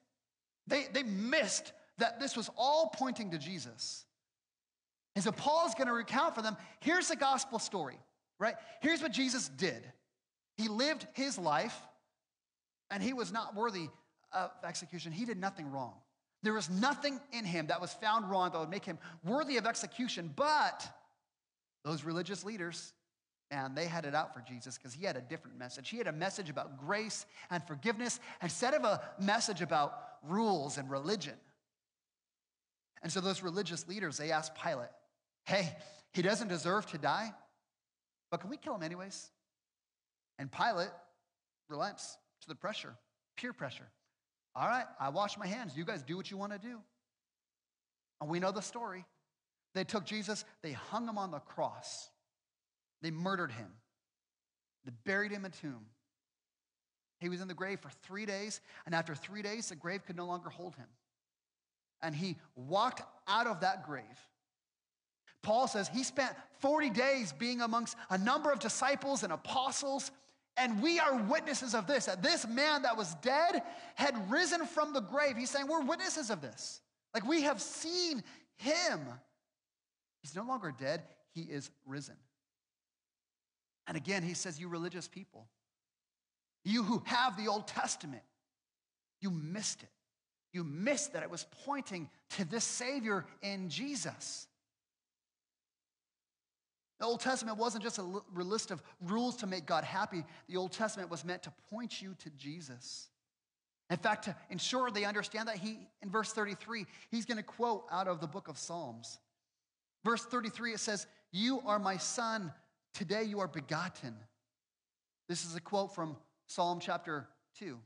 They, 0.67 0.85
they 0.91 1.03
missed 1.03 1.71
that 1.99 2.19
this 2.19 2.35
was 2.35 2.49
all 2.57 2.91
pointing 2.93 3.31
to 3.31 3.37
Jesus. 3.37 4.05
And 5.15 5.23
so 5.23 5.31
Paul 5.31 5.67
is 5.67 5.73
going 5.75 5.87
to 5.87 5.93
recount 5.93 6.35
for 6.35 6.41
them 6.41 6.57
here's 6.79 7.07
the 7.07 7.15
gospel 7.15 7.59
story, 7.59 7.97
right? 8.39 8.55
Here's 8.81 9.01
what 9.01 9.11
Jesus 9.11 9.49
did. 9.49 9.83
He 10.57 10.67
lived 10.67 11.07
his 11.13 11.37
life, 11.37 11.75
and 12.89 13.01
he 13.01 13.13
was 13.13 13.31
not 13.31 13.55
worthy 13.55 13.89
of 14.31 14.51
execution. 14.63 15.11
He 15.11 15.25
did 15.25 15.37
nothing 15.37 15.71
wrong. 15.71 15.93
There 16.43 16.53
was 16.53 16.69
nothing 16.69 17.19
in 17.31 17.45
him 17.45 17.67
that 17.67 17.79
was 17.79 17.93
found 17.93 18.29
wrong 18.29 18.51
that 18.51 18.59
would 18.59 18.69
make 18.69 18.85
him 18.85 18.97
worthy 19.23 19.57
of 19.57 19.65
execution, 19.65 20.31
but 20.35 20.87
those 21.85 22.03
religious 22.03 22.43
leaders, 22.43 22.93
and 23.51 23.75
they 23.75 23.85
had 23.85 24.05
it 24.05 24.15
out 24.15 24.33
for 24.33 24.41
Jesus 24.41 24.77
because 24.77 24.93
he 24.93 25.05
had 25.05 25.17
a 25.17 25.21
different 25.21 25.59
message. 25.59 25.89
He 25.89 25.97
had 25.97 26.07
a 26.07 26.13
message 26.13 26.49
about 26.49 26.79
grace 26.79 27.25
and 27.49 27.61
forgiveness 27.67 28.19
instead 28.41 28.73
of 28.73 28.83
a 28.83 29.01
message 29.19 29.61
about 29.61 29.93
rules 30.23 30.77
and 30.77 30.89
religion. 30.89 31.35
And 33.03 33.11
so 33.11 33.19
those 33.19 33.43
religious 33.43 33.87
leaders, 33.87 34.17
they 34.17 34.31
asked 34.31 34.53
Pilate, 34.55 34.89
hey, 35.45 35.75
he 36.13 36.21
doesn't 36.21 36.47
deserve 36.47 36.85
to 36.87 36.97
die, 36.97 37.33
but 38.29 38.39
can 38.39 38.49
we 38.49 38.57
kill 38.57 38.75
him 38.75 38.83
anyways? 38.83 39.29
And 40.39 40.51
Pilate 40.51 40.91
relents 41.69 42.17
to 42.41 42.47
the 42.47 42.55
pressure, 42.55 42.95
peer 43.37 43.53
pressure. 43.53 43.87
All 44.55 44.67
right, 44.67 44.85
I 44.99 45.09
wash 45.09 45.37
my 45.37 45.47
hands. 45.47 45.77
You 45.77 45.85
guys 45.85 46.03
do 46.03 46.17
what 46.17 46.29
you 46.29 46.37
want 46.37 46.51
to 46.51 46.59
do. 46.59 46.79
And 48.19 48.29
we 48.29 48.39
know 48.39 48.51
the 48.51 48.61
story. 48.61 49.05
They 49.73 49.83
took 49.83 50.05
Jesus, 50.05 50.43
they 50.61 50.73
hung 50.73 51.07
him 51.07 51.17
on 51.17 51.31
the 51.31 51.39
cross, 51.39 52.09
they 53.01 53.09
murdered 53.09 53.51
him, 53.51 53.71
they 54.85 54.91
buried 55.05 55.31
him 55.31 55.45
in 55.45 55.51
a 55.51 55.55
tomb. 55.55 55.85
He 57.19 57.29
was 57.29 57.39
in 57.39 57.47
the 57.47 57.53
grave 57.53 57.79
for 57.79 57.89
three 58.03 58.25
days, 58.25 58.61
and 58.85 58.95
after 58.95 59.13
three 59.13 59.43
days, 59.43 59.69
the 59.69 59.75
grave 59.75 60.03
could 60.05 60.17
no 60.17 60.25
longer 60.25 60.49
hold 60.49 60.75
him. 60.75 60.87
And 62.01 62.15
he 62.15 62.37
walked 62.55 63.03
out 63.27 63.45
of 63.45 63.61
that 63.61 63.85
grave. 63.85 64.03
Paul 65.43 65.67
says 65.67 65.87
he 65.87 66.03
spent 66.03 66.35
40 66.59 66.89
days 66.89 67.31
being 67.31 67.61
amongst 67.61 67.95
a 68.09 68.17
number 68.17 68.51
of 68.51 68.59
disciples 68.59 69.23
and 69.23 69.31
apostles 69.31 70.11
and 70.57 70.81
we 70.81 70.99
are 70.99 71.15
witnesses 71.23 71.73
of 71.73 71.87
this 71.87 72.05
that 72.05 72.21
this 72.21 72.47
man 72.47 72.83
that 72.83 72.97
was 72.97 73.15
dead 73.15 73.63
had 73.95 74.29
risen 74.29 74.65
from 74.65 74.93
the 74.93 75.01
grave. 75.01 75.37
He's 75.37 75.49
saying, 75.49 75.67
We're 75.67 75.83
witnesses 75.83 76.29
of 76.29 76.41
this. 76.41 76.81
Like 77.13 77.25
we 77.27 77.43
have 77.43 77.61
seen 77.61 78.23
him. 78.57 78.99
He's 80.21 80.35
no 80.35 80.43
longer 80.43 80.73
dead, 80.77 81.03
he 81.33 81.41
is 81.41 81.71
risen. 81.85 82.15
And 83.87 83.97
again, 83.97 84.23
he 84.23 84.33
says, 84.33 84.59
You 84.59 84.67
religious 84.67 85.07
people, 85.07 85.47
you 86.63 86.83
who 86.83 87.01
have 87.05 87.37
the 87.37 87.47
Old 87.47 87.67
Testament, 87.67 88.23
you 89.21 89.31
missed 89.31 89.83
it. 89.83 89.89
You 90.53 90.63
missed 90.65 91.13
that 91.13 91.23
it 91.23 91.31
was 91.31 91.45
pointing 91.65 92.09
to 92.31 92.45
this 92.45 92.65
Savior 92.65 93.25
in 93.41 93.69
Jesus. 93.69 94.47
The 97.01 97.07
Old 97.07 97.19
Testament 97.19 97.57
wasn't 97.57 97.83
just 97.83 97.97
a 97.97 98.21
list 98.35 98.69
of 98.69 98.83
rules 99.01 99.35
to 99.37 99.47
make 99.47 99.65
God 99.65 99.83
happy, 99.83 100.23
the 100.47 100.57
Old 100.57 100.71
Testament 100.71 101.09
was 101.09 101.25
meant 101.25 101.41
to 101.43 101.53
point 101.71 101.99
you 101.99 102.15
to 102.19 102.29
Jesus. 102.37 103.09
In 103.89 103.97
fact, 103.97 104.25
to 104.25 104.35
ensure 104.51 104.91
they 104.91 105.03
understand 105.03 105.47
that, 105.47 105.57
he, 105.57 105.79
in 106.03 106.11
verse 106.11 106.31
33, 106.31 106.85
he's 107.09 107.25
going 107.25 107.37
to 107.37 107.43
quote 107.43 107.85
out 107.91 108.07
of 108.07 108.21
the 108.21 108.27
book 108.27 108.47
of 108.47 108.59
Psalms. 108.59 109.17
Verse 110.05 110.23
33, 110.23 110.73
it 110.73 110.79
says, 110.79 111.07
You 111.31 111.61
are 111.65 111.79
my 111.79 111.97
son, 111.97 112.53
today 112.93 113.23
you 113.23 113.39
are 113.39 113.47
begotten. 113.47 114.13
This 115.27 115.43
is 115.43 115.55
a 115.55 115.59
quote 115.59 115.95
from 115.95 116.15
Psalm 116.45 116.79
chapter 116.79 117.27
2. 117.57 117.79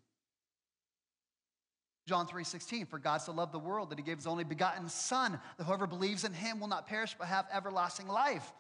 John 2.06 2.28
3 2.28 2.44
16, 2.44 2.86
for 2.86 3.00
God 3.00 3.20
so 3.20 3.32
loved 3.32 3.54
the 3.54 3.60
world 3.60 3.92
that 3.92 3.98
he 3.98 4.04
gave 4.04 4.18
his 4.18 4.28
only 4.28 4.44
begotten 4.44 4.90
Son, 4.90 5.40
that 5.58 5.64
whoever 5.64 5.88
believes 5.88 6.26
in 6.26 6.34
him 6.34 6.60
will 6.60 6.68
not 6.68 6.86
perish 6.86 7.16
but 7.18 7.28
have 7.28 7.46
everlasting 7.54 8.10
life. 8.10 8.52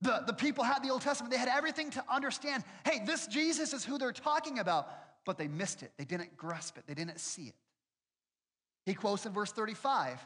The, 0.00 0.22
the 0.26 0.32
people 0.32 0.62
had 0.62 0.82
the 0.82 0.90
Old 0.90 1.02
Testament, 1.02 1.32
they 1.32 1.38
had 1.38 1.48
everything 1.48 1.90
to 1.90 2.04
understand 2.08 2.62
hey, 2.84 3.02
this 3.04 3.26
Jesus 3.26 3.72
is 3.72 3.84
who 3.84 3.98
they're 3.98 4.12
talking 4.12 4.58
about, 4.60 4.88
but 5.24 5.38
they 5.38 5.48
missed 5.48 5.82
it. 5.82 5.92
They 5.98 6.04
didn't 6.04 6.36
grasp 6.36 6.78
it, 6.78 6.84
they 6.86 6.94
didn't 6.94 7.20
see 7.20 7.42
it. 7.42 7.54
He 8.86 8.94
quotes 8.94 9.26
in 9.26 9.32
verse 9.32 9.52
35. 9.52 10.18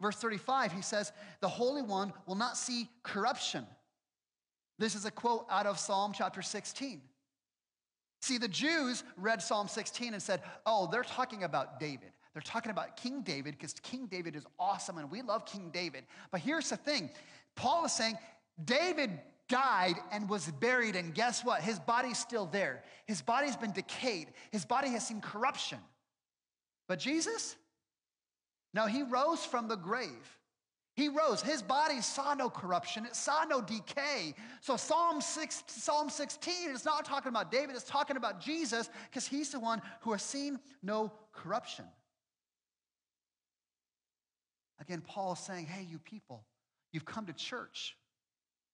Verse 0.00 0.16
35, 0.16 0.72
he 0.72 0.82
says, 0.82 1.12
The 1.40 1.48
Holy 1.48 1.82
One 1.82 2.12
will 2.26 2.34
not 2.34 2.56
see 2.56 2.90
corruption. 3.02 3.66
This 4.78 4.94
is 4.94 5.06
a 5.06 5.10
quote 5.10 5.46
out 5.50 5.66
of 5.66 5.78
Psalm 5.78 6.12
chapter 6.14 6.42
16. 6.42 7.00
See, 8.20 8.38
the 8.38 8.48
Jews 8.48 9.04
read 9.16 9.40
Psalm 9.40 9.68
16 9.68 10.12
and 10.12 10.22
said, 10.22 10.42
Oh, 10.66 10.88
they're 10.90 11.02
talking 11.02 11.44
about 11.44 11.80
David. 11.80 12.10
They're 12.34 12.42
talking 12.42 12.70
about 12.70 12.96
King 12.96 13.22
David 13.22 13.54
because 13.58 13.72
King 13.74 14.06
David 14.06 14.36
is 14.36 14.44
awesome 14.58 14.98
and 14.98 15.10
we 15.10 15.22
love 15.22 15.46
King 15.46 15.70
David. 15.72 16.04
But 16.30 16.40
here's 16.40 16.68
the 16.68 16.76
thing 16.76 17.08
Paul 17.54 17.86
is 17.86 17.92
saying, 17.92 18.18
David 18.62 19.10
died 19.48 19.96
and 20.10 20.28
was 20.28 20.50
buried, 20.60 20.96
and 20.96 21.14
guess 21.14 21.44
what? 21.44 21.62
His 21.62 21.78
body's 21.78 22.18
still 22.18 22.46
there. 22.46 22.82
His 23.06 23.22
body's 23.22 23.56
been 23.56 23.72
decayed, 23.72 24.28
his 24.50 24.64
body 24.64 24.90
has 24.90 25.06
seen 25.06 25.20
corruption. 25.20 25.78
But 26.88 26.98
Jesus? 26.98 27.56
No, 28.74 28.86
he 28.86 29.02
rose 29.02 29.44
from 29.44 29.68
the 29.68 29.76
grave. 29.76 30.38
He 30.94 31.08
rose. 31.10 31.42
His 31.42 31.62
body 31.62 32.00
saw 32.00 32.32
no 32.32 32.48
corruption. 32.48 33.04
It 33.04 33.14
saw 33.14 33.44
no 33.44 33.60
decay. 33.60 34.34
So 34.62 34.76
Psalm, 34.76 35.20
6, 35.20 35.64
Psalm 35.66 36.08
16 36.08 36.70
is 36.70 36.86
not 36.86 37.04
talking 37.04 37.28
about 37.28 37.50
David. 37.50 37.76
It's 37.76 37.84
talking 37.84 38.16
about 38.16 38.40
Jesus 38.40 38.88
because 39.10 39.26
he's 39.26 39.50
the 39.50 39.60
one 39.60 39.82
who 40.00 40.12
has 40.12 40.22
seen 40.22 40.58
no 40.82 41.12
corruption. 41.32 41.84
Again, 44.80 45.02
Paul 45.06 45.34
is 45.34 45.38
saying, 45.38 45.66
hey, 45.66 45.86
you 45.90 45.98
people, 45.98 46.44
you've 46.92 47.04
come 47.04 47.26
to 47.26 47.34
church. 47.34 47.94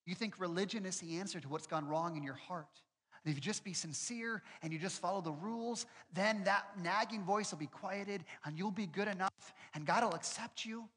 You 0.06 0.14
think 0.14 0.40
religion 0.40 0.84
is 0.84 0.98
the 0.98 1.18
answer 1.18 1.40
to 1.40 1.48
what's 1.48 1.66
gone 1.66 1.86
wrong 1.86 2.16
in 2.16 2.22
your 2.22 2.34
heart. 2.34 2.80
And 3.24 3.30
if 3.30 3.36
you 3.36 3.40
just 3.40 3.62
be 3.62 3.72
sincere 3.72 4.42
and 4.62 4.72
you 4.72 4.78
just 4.78 5.00
follow 5.00 5.20
the 5.20 5.32
rules, 5.32 5.86
then 6.12 6.42
that 6.44 6.64
nagging 6.82 7.22
voice 7.22 7.52
will 7.52 7.58
be 7.58 7.68
quieted 7.68 8.24
and 8.44 8.58
you'll 8.58 8.72
be 8.72 8.86
good 8.86 9.06
enough 9.06 9.54
and 9.74 9.86
God 9.86 10.02
will 10.02 10.14
accept 10.14 10.64
you. 10.64 10.88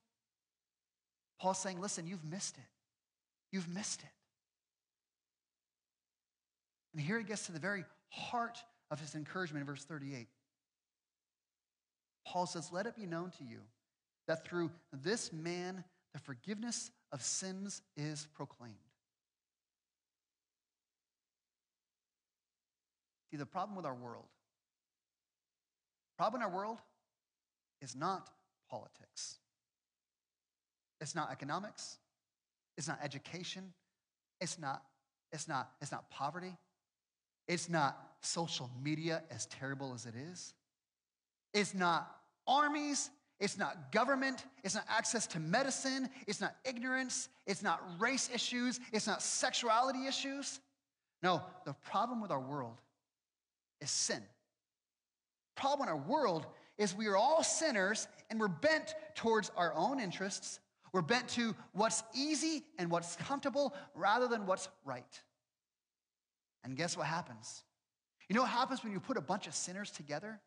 Paul's 1.40 1.60
saying, 1.60 1.80
listen, 1.80 2.08
you've 2.08 2.26
missed 2.26 2.58
it. 2.58 2.64
You've 3.52 3.68
missed 3.68 4.02
it. 4.02 4.10
And 6.94 7.02
here 7.04 7.20
he 7.20 7.26
gets 7.26 7.46
to 7.48 7.52
the 7.52 7.60
very 7.60 7.84
heart 8.10 8.58
of 8.90 9.00
his 9.00 9.16
encouragement 9.16 9.62
in 9.62 9.68
verse 9.68 9.84
38. 9.84 10.28
Paul 12.26 12.46
says, 12.46 12.72
Let 12.72 12.86
it 12.86 12.96
be 12.96 13.06
known 13.06 13.32
to 13.38 13.44
you 13.44 13.60
that 14.28 14.48
through 14.48 14.72
this 14.92 15.32
man 15.32 15.84
the 16.14 16.20
forgiveness 16.20 16.92
of 17.12 17.22
sins 17.22 17.82
is 17.98 18.28
proclaimed. 18.34 18.76
See, 23.36 23.40
the 23.40 23.46
problem 23.46 23.76
with 23.76 23.86
our 23.86 23.94
world, 23.94 24.28
problem 26.18 26.42
in 26.42 26.48
our 26.48 26.56
world 26.56 26.78
is 27.82 27.94
not 27.94 28.30
politics. 28.70 29.40
It's 31.02 31.14
not 31.14 31.34
economics. 31.34 31.98
It's 32.78 32.88
not 32.88 32.98
education. 33.04 33.74
It's 34.40 34.58
not, 34.58 34.84
it's 35.34 35.50
not, 35.50 35.70
it's 35.82 35.92
not 35.92 36.10
poverty. 36.10 36.56
It's 37.50 37.68
not 37.68 38.00
social 38.22 38.72
media, 38.82 39.22
as 39.30 39.48
terrible 39.48 39.94
as 39.94 40.06
it 40.06 40.14
is. 40.16 40.54
It's 41.54 41.74
not 41.74 42.10
armies. 42.48 43.10
It's 43.42 43.58
not 43.58 43.92
government. 43.92 44.46
It's 44.64 44.76
not 44.76 44.86
access 44.88 45.28
to 45.28 45.42
medicine. 45.42 46.10
It's 46.26 46.40
not 46.40 46.56
ignorance. 46.64 47.28
It's 47.46 47.64
not 47.64 47.82
race 48.00 48.30
issues. 48.34 48.80
It's 48.94 49.08
not 49.08 49.22
sexuality 49.22 50.08
issues. 50.08 50.62
No, 51.22 51.42
the 51.66 51.74
problem 51.74 52.22
with 52.22 52.32
our 52.32 52.40
world 52.40 52.80
is 53.82 53.92
sin. 53.92 54.22
Problem 55.56 55.88
in 55.88 55.94
our 55.94 56.02
world 56.02 56.46
is 56.78 56.96
we 56.96 57.08
are 57.08 57.18
all 57.18 57.44
sinners 57.44 58.08
and 58.30 58.40
we're 58.40 58.48
bent 58.48 58.96
towards 59.16 59.52
our 59.56 59.74
own 59.74 60.00
interests. 60.00 60.60
We're 60.92 61.02
bent 61.02 61.28
to 61.30 61.56
what's 61.74 62.04
easy 62.14 62.64
and 62.78 62.90
what's 62.90 63.16
comfortable 63.16 63.74
rather 63.94 64.28
than 64.28 64.46
what's 64.46 64.70
right. 64.84 65.22
And 66.64 66.76
guess 66.76 66.98
what 66.98 67.08
happens? 67.08 67.64
You 68.28 68.36
know 68.36 68.42
what 68.42 68.50
happens 68.50 68.84
when 68.84 68.92
you 68.92 69.00
put 69.00 69.18
a 69.18 69.22
bunch 69.22 69.48
of 69.48 69.54
sinners 69.54 69.92
together? 69.92 70.40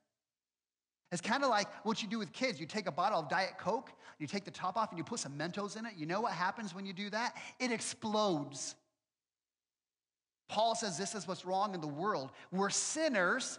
It's 1.10 1.22
kind 1.22 1.42
of 1.42 1.48
like 1.48 1.68
what 1.86 2.02
you 2.02 2.08
do 2.08 2.18
with 2.18 2.32
kids. 2.32 2.60
You 2.60 2.66
take 2.66 2.86
a 2.86 2.92
bottle 2.92 3.20
of 3.20 3.28
Diet 3.28 3.56
Coke, 3.58 3.90
you 4.18 4.26
take 4.26 4.44
the 4.44 4.50
top 4.50 4.76
off, 4.76 4.90
and 4.90 4.98
you 4.98 5.04
put 5.04 5.20
some 5.20 5.32
Mentos 5.38 5.78
in 5.78 5.86
it. 5.86 5.92
You 5.96 6.04
know 6.04 6.20
what 6.20 6.32
happens 6.32 6.74
when 6.74 6.84
you 6.84 6.92
do 6.92 7.08
that? 7.10 7.36
It 7.58 7.72
explodes. 7.72 8.74
Paul 10.48 10.74
says 10.74 10.96
this 10.96 11.14
is 11.14 11.28
what's 11.28 11.44
wrong 11.44 11.74
in 11.74 11.80
the 11.80 11.86
world. 11.86 12.30
We're 12.50 12.70
sinners, 12.70 13.58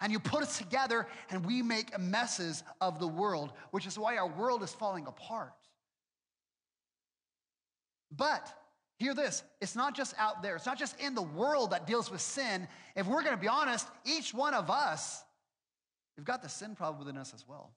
and 0.00 0.12
you 0.12 0.18
put 0.18 0.42
us 0.42 0.58
together, 0.58 1.06
and 1.30 1.44
we 1.44 1.62
make 1.62 1.98
messes 1.98 2.62
of 2.80 2.98
the 2.98 3.08
world, 3.08 3.52
which 3.70 3.86
is 3.86 3.98
why 3.98 4.16
our 4.16 4.28
world 4.28 4.62
is 4.62 4.72
falling 4.72 5.06
apart. 5.06 5.52
But 8.10 8.52
hear 8.98 9.14
this 9.14 9.42
it's 9.60 9.76
not 9.76 9.94
just 9.94 10.14
out 10.18 10.42
there, 10.42 10.56
it's 10.56 10.66
not 10.66 10.78
just 10.78 10.98
in 11.00 11.14
the 11.14 11.22
world 11.22 11.72
that 11.72 11.86
deals 11.86 12.10
with 12.10 12.20
sin. 12.20 12.66
If 12.96 13.06
we're 13.06 13.22
going 13.22 13.34
to 13.34 13.40
be 13.40 13.48
honest, 13.48 13.86
each 14.04 14.32
one 14.32 14.54
of 14.54 14.70
us 14.70 15.24
We've 16.16 16.24
got 16.24 16.42
the 16.42 16.48
sin 16.48 16.74
problem 16.74 17.04
within 17.04 17.20
us 17.20 17.32
as 17.34 17.46
well. 17.46 17.72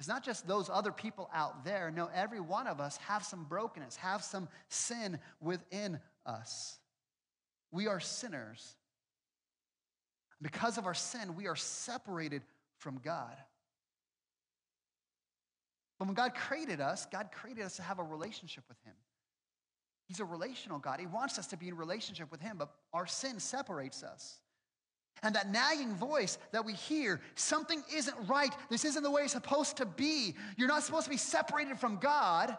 It's 0.00 0.08
not 0.08 0.24
just 0.24 0.48
those 0.48 0.68
other 0.68 0.90
people 0.90 1.30
out 1.32 1.64
there. 1.64 1.90
No, 1.90 2.10
every 2.12 2.40
one 2.40 2.66
of 2.66 2.80
us 2.80 2.96
have 2.98 3.24
some 3.24 3.44
brokenness, 3.44 3.96
have 3.96 4.24
some 4.24 4.48
sin 4.68 5.20
within 5.40 6.00
us. 6.26 6.78
We 7.74 7.88
are 7.88 7.98
sinners. 7.98 8.76
Because 10.40 10.78
of 10.78 10.86
our 10.86 10.94
sin, 10.94 11.34
we 11.34 11.48
are 11.48 11.56
separated 11.56 12.42
from 12.78 13.00
God. 13.04 13.36
But 15.98 16.06
when 16.06 16.14
God 16.14 16.34
created 16.36 16.80
us, 16.80 17.04
God 17.10 17.30
created 17.32 17.64
us 17.64 17.74
to 17.76 17.82
have 17.82 17.98
a 17.98 18.04
relationship 18.04 18.62
with 18.68 18.76
Him. 18.84 18.94
He's 20.06 20.20
a 20.20 20.24
relational 20.24 20.78
God. 20.78 21.00
He 21.00 21.06
wants 21.06 21.36
us 21.36 21.48
to 21.48 21.56
be 21.56 21.66
in 21.66 21.76
relationship 21.76 22.30
with 22.30 22.40
Him, 22.40 22.58
but 22.58 22.70
our 22.92 23.08
sin 23.08 23.40
separates 23.40 24.04
us. 24.04 24.38
And 25.24 25.34
that 25.34 25.50
nagging 25.50 25.96
voice 25.96 26.38
that 26.52 26.64
we 26.64 26.74
hear, 26.74 27.20
something 27.34 27.82
isn't 27.92 28.16
right. 28.28 28.54
This 28.70 28.84
isn't 28.84 29.02
the 29.02 29.10
way 29.10 29.22
it's 29.22 29.32
supposed 29.32 29.78
to 29.78 29.86
be. 29.86 30.36
You're 30.56 30.68
not 30.68 30.84
supposed 30.84 31.04
to 31.04 31.10
be 31.10 31.16
separated 31.16 31.80
from 31.80 31.96
God. 31.96 32.56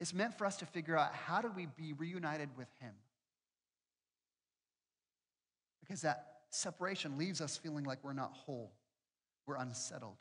It's 0.00 0.14
meant 0.14 0.36
for 0.36 0.46
us 0.46 0.56
to 0.56 0.66
figure 0.66 0.96
out 0.96 1.14
how 1.14 1.40
do 1.40 1.52
we 1.54 1.66
be 1.76 1.92
reunited 1.92 2.48
with 2.56 2.68
Him? 2.80 2.94
Because 5.88 6.02
that 6.02 6.26
separation 6.50 7.16
leaves 7.16 7.40
us 7.40 7.56
feeling 7.56 7.84
like 7.84 7.98
we're 8.02 8.12
not 8.12 8.32
whole, 8.32 8.72
we're 9.46 9.56
unsettled. 9.56 10.16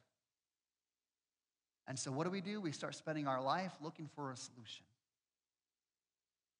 And 1.87 1.97
so, 1.97 2.11
what 2.11 2.25
do 2.25 2.31
we 2.31 2.41
do? 2.41 2.59
We 2.59 2.71
start 2.71 2.95
spending 2.95 3.27
our 3.27 3.41
life 3.41 3.73
looking 3.81 4.09
for 4.15 4.31
a 4.31 4.37
solution. 4.37 4.85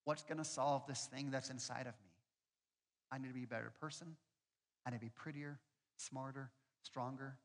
What's 0.05 0.23
going 0.23 0.37
to 0.37 0.45
solve 0.45 0.87
this 0.87 1.05
thing 1.05 1.31
that's 1.31 1.49
inside 1.49 1.81
of 1.81 1.93
me? 2.01 2.11
I 3.11 3.17
need 3.17 3.27
to 3.27 3.33
be 3.33 3.43
a 3.43 3.47
better 3.47 3.71
person. 3.81 4.15
I 4.85 4.89
need 4.89 4.97
to 4.97 5.05
be 5.05 5.11
prettier, 5.13 5.59
smarter, 5.97 6.49
stronger. 6.81 7.35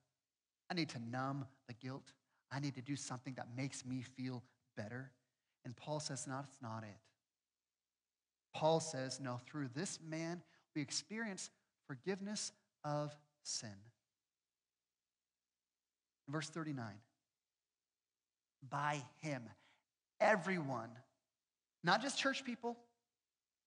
I 0.71 0.75
need 0.75 0.89
to 0.91 0.99
numb 1.11 1.47
the 1.67 1.75
guilt. 1.75 2.13
I 2.53 2.61
need 2.61 2.75
to 2.77 2.83
do 2.83 2.95
something 2.95 3.35
that 3.35 3.49
makes 3.57 3.85
me 3.85 4.03
feel 4.03 4.43
better. 4.77 5.11
And 5.65 5.77
Paul 5.77 5.99
says, 5.99 6.27
no, 6.27 6.37
that's 6.37 6.63
not 6.63 6.85
it. 6.85 6.99
Paul 8.55 8.79
says, 8.81 9.19
no, 9.21 9.41
through 9.47 9.69
this 9.75 9.99
man, 10.07 10.43
we 10.75 10.83
experience 10.83 11.51
forgiveness 11.87 12.53
of 12.85 13.15
sin. 13.43 13.75
Verse 16.29 16.49
39 16.49 16.87
By 18.69 19.03
him, 19.21 19.43
everyone, 20.21 20.91
not 21.85 22.03
just 22.03 22.19
church 22.19 22.45
people, 22.45 22.77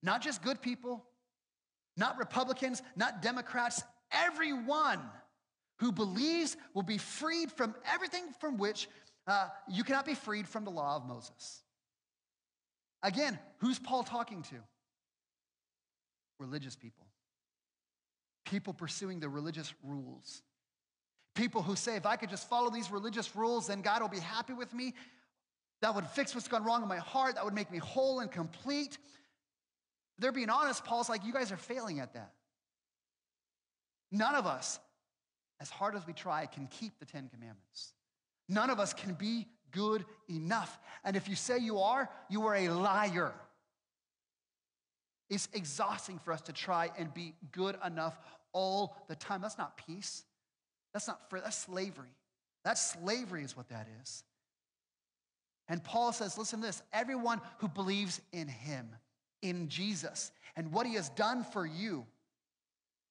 not 0.02 0.22
just 0.22 0.42
good 0.44 0.62
people, 0.62 1.06
not 1.98 2.18
Republicans, 2.18 2.82
not 2.96 3.22
Democrats, 3.22 3.84
everyone 4.12 5.00
who 5.80 5.92
believes 5.92 6.56
will 6.74 6.84
be 6.84 6.98
freed 6.98 7.52
from 7.52 7.76
everything 7.92 8.24
from 8.40 8.58
which 8.58 8.88
uh, 9.28 9.48
you 9.68 9.84
cannot 9.84 10.06
be 10.06 10.14
freed 10.14 10.48
from 10.48 10.64
the 10.64 10.72
law 10.72 10.96
of 10.96 11.06
Moses. 11.06 11.64
Again, 13.04 13.38
who's 13.60 13.80
Paul 13.80 14.04
talking 14.04 14.42
to? 14.44 14.56
Religious 16.40 16.76
people. 16.76 17.06
People 18.46 18.74
pursuing 18.74 19.20
the 19.20 19.30
religious 19.30 19.74
rules. 19.84 20.42
People 21.34 21.62
who 21.62 21.76
say, 21.76 21.96
if 21.96 22.06
I 22.06 22.16
could 22.16 22.30
just 22.30 22.48
follow 22.48 22.70
these 22.70 22.92
religious 22.92 23.36
rules, 23.36 23.68
then 23.68 23.82
God 23.82 24.02
will 24.02 24.10
be 24.10 24.20
happy 24.20 24.54
with 24.54 24.74
me. 24.74 24.94
That 25.82 25.94
would 25.96 26.06
fix 26.08 26.34
what's 26.34 26.48
gone 26.48 26.64
wrong 26.64 26.82
in 26.82 26.88
my 26.88 26.98
heart. 26.98 27.36
That 27.36 27.46
would 27.46 27.54
make 27.54 27.72
me 27.72 27.80
whole 27.80 28.20
and 28.20 28.32
complete 28.32 28.98
they're 30.18 30.32
being 30.32 30.50
honest, 30.50 30.86
Paul's 30.86 31.10
like, 31.10 31.26
you 31.26 31.34
guys 31.34 31.52
are 31.52 31.58
failing 31.58 32.00
at 32.00 32.14
that. 32.14 32.32
None 34.12 34.36
of 34.36 34.46
us, 34.46 34.80
as 35.60 35.70
hard 35.70 35.96
as 35.96 36.08
we 36.08 36.14
try, 36.14 36.46
can 36.46 36.68
keep 36.68 37.00
the 37.00 37.06
Ten 37.06 37.28
Commandments. 37.28 37.94
None 38.48 38.70
of 38.70 38.80
us 38.80 38.94
can 38.94 39.14
be 39.14 39.48
good 39.72 40.06
enough. 40.30 40.80
And 41.04 41.18
if 41.18 41.28
you 41.28 41.36
say 41.36 41.58
you 41.58 41.80
are, 41.80 42.10
you 42.30 42.46
are 42.46 42.56
a 42.56 42.70
liar. 42.70 43.34
It's 45.30 45.50
exhausting 45.54 46.20
for 46.20 46.32
us 46.34 46.42
to 46.42 46.54
try 46.54 46.92
and 46.98 47.14
be 47.14 47.34
good 47.52 47.78
enough 47.86 48.18
all 48.54 48.96
the 49.08 49.16
time. 49.16 49.42
That's 49.42 49.58
not 49.58 49.78
peace. 49.78 50.24
That's 50.94 51.08
not 51.08 51.30
free. 51.30 51.42
That's 51.44 51.58
slavery. 51.58 52.16
That 52.64 52.78
slavery 52.78 53.44
is 53.44 53.58
what 53.58 53.70
that 53.70 53.88
is. 54.02 54.24
And 55.68 55.84
Paul 55.84 56.14
says, 56.14 56.38
listen 56.38 56.62
to 56.62 56.68
this 56.68 56.82
everyone 56.94 57.42
who 57.58 57.68
believes 57.68 58.22
in 58.32 58.48
him 58.48 58.88
in 59.42 59.68
Jesus 59.68 60.32
and 60.56 60.72
what 60.72 60.86
he 60.86 60.94
has 60.96 61.10
done 61.10 61.44
for 61.44 61.66
you 61.66 62.06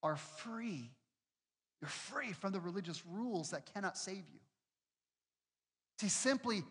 are 0.02 0.16
free. 0.16 0.90
You're 1.80 1.88
free 1.88 2.32
from 2.32 2.52
the 2.52 2.60
religious 2.60 3.02
rules 3.06 3.50
that 3.50 3.66
cannot 3.74 3.98
save 3.98 4.16
you. 4.32 4.40
See, 6.00 6.08
simply, 6.08 6.62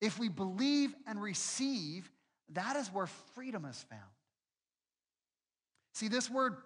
if 0.00 0.18
we 0.18 0.28
believe 0.28 0.94
and 1.06 1.20
receive, 1.20 2.10
that 2.50 2.76
is 2.76 2.88
where 2.88 3.06
freedom 3.34 3.64
is 3.64 3.84
found. 3.90 4.02
See, 5.92 6.08
this 6.08 6.30
word 6.30 6.56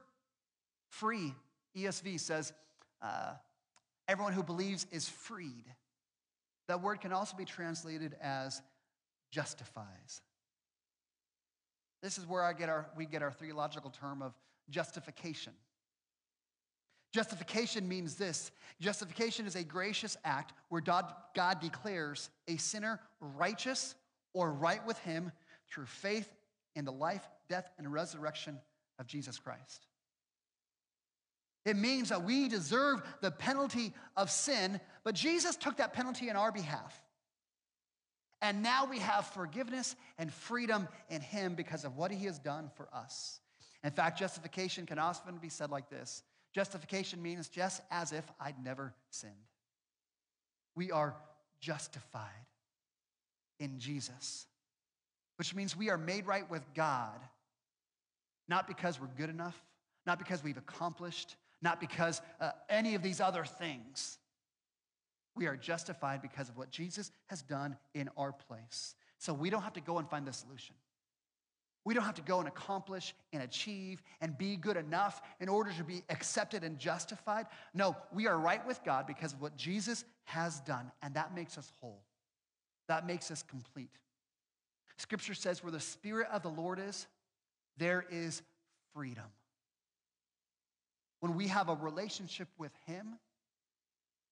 free, 0.88 1.34
ESV 1.76 2.20
says, 2.20 2.52
uh, 3.02 3.34
everyone 4.08 4.32
who 4.32 4.42
believes 4.42 4.86
is 4.90 5.08
freed. 5.08 5.64
That 6.68 6.82
word 6.82 7.00
can 7.00 7.12
also 7.12 7.36
be 7.36 7.44
translated 7.44 8.16
as 8.20 8.62
justifies. 9.30 10.22
This 12.02 12.18
is 12.18 12.26
where 12.26 12.42
I 12.42 12.52
get 12.52 12.68
our, 12.68 12.86
we 12.96 13.06
get 13.06 13.22
our 13.22 13.32
theological 13.32 13.90
term 13.90 14.22
of 14.22 14.34
justification. 14.70 15.52
Justification 17.12 17.86
means 17.86 18.16
this 18.16 18.50
justification 18.80 19.46
is 19.46 19.54
a 19.54 19.62
gracious 19.62 20.16
act 20.24 20.52
where 20.68 20.80
God, 20.80 21.12
God 21.34 21.60
declares 21.60 22.28
a 22.48 22.56
sinner 22.56 23.00
righteous 23.20 23.94
or 24.32 24.52
right 24.52 24.84
with 24.84 24.98
him 24.98 25.30
through 25.70 25.86
faith 25.86 26.28
in 26.74 26.84
the 26.84 26.92
life, 26.92 27.26
death, 27.48 27.70
and 27.78 27.92
resurrection 27.92 28.58
of 28.98 29.06
Jesus 29.06 29.38
Christ. 29.38 29.86
It 31.64 31.76
means 31.76 32.10
that 32.10 32.24
we 32.24 32.48
deserve 32.48 33.02
the 33.22 33.30
penalty 33.30 33.92
of 34.16 34.30
sin, 34.30 34.80
but 35.02 35.14
Jesus 35.14 35.56
took 35.56 35.78
that 35.78 35.94
penalty 35.94 36.28
in 36.28 36.36
our 36.36 36.52
behalf. 36.52 37.00
And 38.42 38.62
now 38.62 38.84
we 38.84 38.98
have 38.98 39.26
forgiveness 39.26 39.96
and 40.18 40.30
freedom 40.32 40.86
in 41.08 41.22
Him 41.22 41.54
because 41.54 41.84
of 41.84 41.96
what 41.96 42.10
He 42.10 42.26
has 42.26 42.38
done 42.38 42.70
for 42.76 42.88
us. 42.92 43.40
In 43.82 43.90
fact, 43.90 44.18
justification 44.18 44.84
can 44.84 44.98
often 44.98 45.38
be 45.38 45.48
said 45.48 45.70
like 45.70 45.88
this 45.88 46.22
Justification 46.54 47.22
means 47.22 47.48
just 47.48 47.80
as 47.90 48.12
if 48.12 48.24
I'd 48.38 48.62
never 48.62 48.94
sinned. 49.10 49.32
We 50.76 50.92
are 50.92 51.16
justified 51.60 52.46
in 53.58 53.78
Jesus, 53.78 54.46
which 55.36 55.54
means 55.54 55.76
we 55.76 55.90
are 55.90 55.98
made 55.98 56.26
right 56.26 56.48
with 56.50 56.62
God, 56.74 57.18
not 58.48 58.66
because 58.66 59.00
we're 59.00 59.06
good 59.08 59.30
enough, 59.30 59.56
not 60.06 60.18
because 60.18 60.42
we've 60.44 60.56
accomplished, 60.56 61.36
not 61.62 61.80
because 61.80 62.20
uh, 62.40 62.50
any 62.68 62.94
of 62.94 63.02
these 63.02 63.20
other 63.20 63.44
things. 63.44 64.18
We 65.36 65.46
are 65.46 65.56
justified 65.56 66.22
because 66.22 66.48
of 66.48 66.56
what 66.56 66.70
Jesus 66.70 67.10
has 67.26 67.42
done 67.42 67.76
in 67.94 68.08
our 68.16 68.32
place. 68.32 68.94
So 69.18 69.32
we 69.32 69.50
don't 69.50 69.62
have 69.62 69.72
to 69.72 69.80
go 69.80 69.98
and 69.98 70.08
find 70.08 70.26
the 70.26 70.32
solution. 70.32 70.76
We 71.84 71.92
don't 71.92 72.04
have 72.04 72.14
to 72.14 72.22
go 72.22 72.38
and 72.38 72.48
accomplish 72.48 73.14
and 73.32 73.42
achieve 73.42 74.02
and 74.20 74.36
be 74.38 74.56
good 74.56 74.76
enough 74.76 75.20
in 75.40 75.48
order 75.48 75.70
to 75.72 75.84
be 75.84 76.02
accepted 76.08 76.64
and 76.64 76.78
justified. 76.78 77.46
No, 77.74 77.96
we 78.12 78.26
are 78.26 78.38
right 78.38 78.64
with 78.66 78.82
God 78.84 79.06
because 79.06 79.32
of 79.32 79.42
what 79.42 79.56
Jesus 79.56 80.04
has 80.24 80.60
done, 80.60 80.90
and 81.02 81.14
that 81.14 81.34
makes 81.34 81.58
us 81.58 81.70
whole. 81.80 82.02
That 82.88 83.06
makes 83.06 83.30
us 83.30 83.42
complete. 83.42 83.90
Scripture 84.96 85.34
says, 85.34 85.62
where 85.62 85.72
the 85.72 85.80
Spirit 85.80 86.28
of 86.32 86.42
the 86.42 86.50
Lord 86.50 86.78
is, 86.78 87.06
there 87.76 88.04
is 88.10 88.42
freedom. 88.94 89.24
When 91.20 91.34
we 91.34 91.48
have 91.48 91.68
a 91.68 91.74
relationship 91.74 92.48
with 92.58 92.72
Him, 92.86 93.18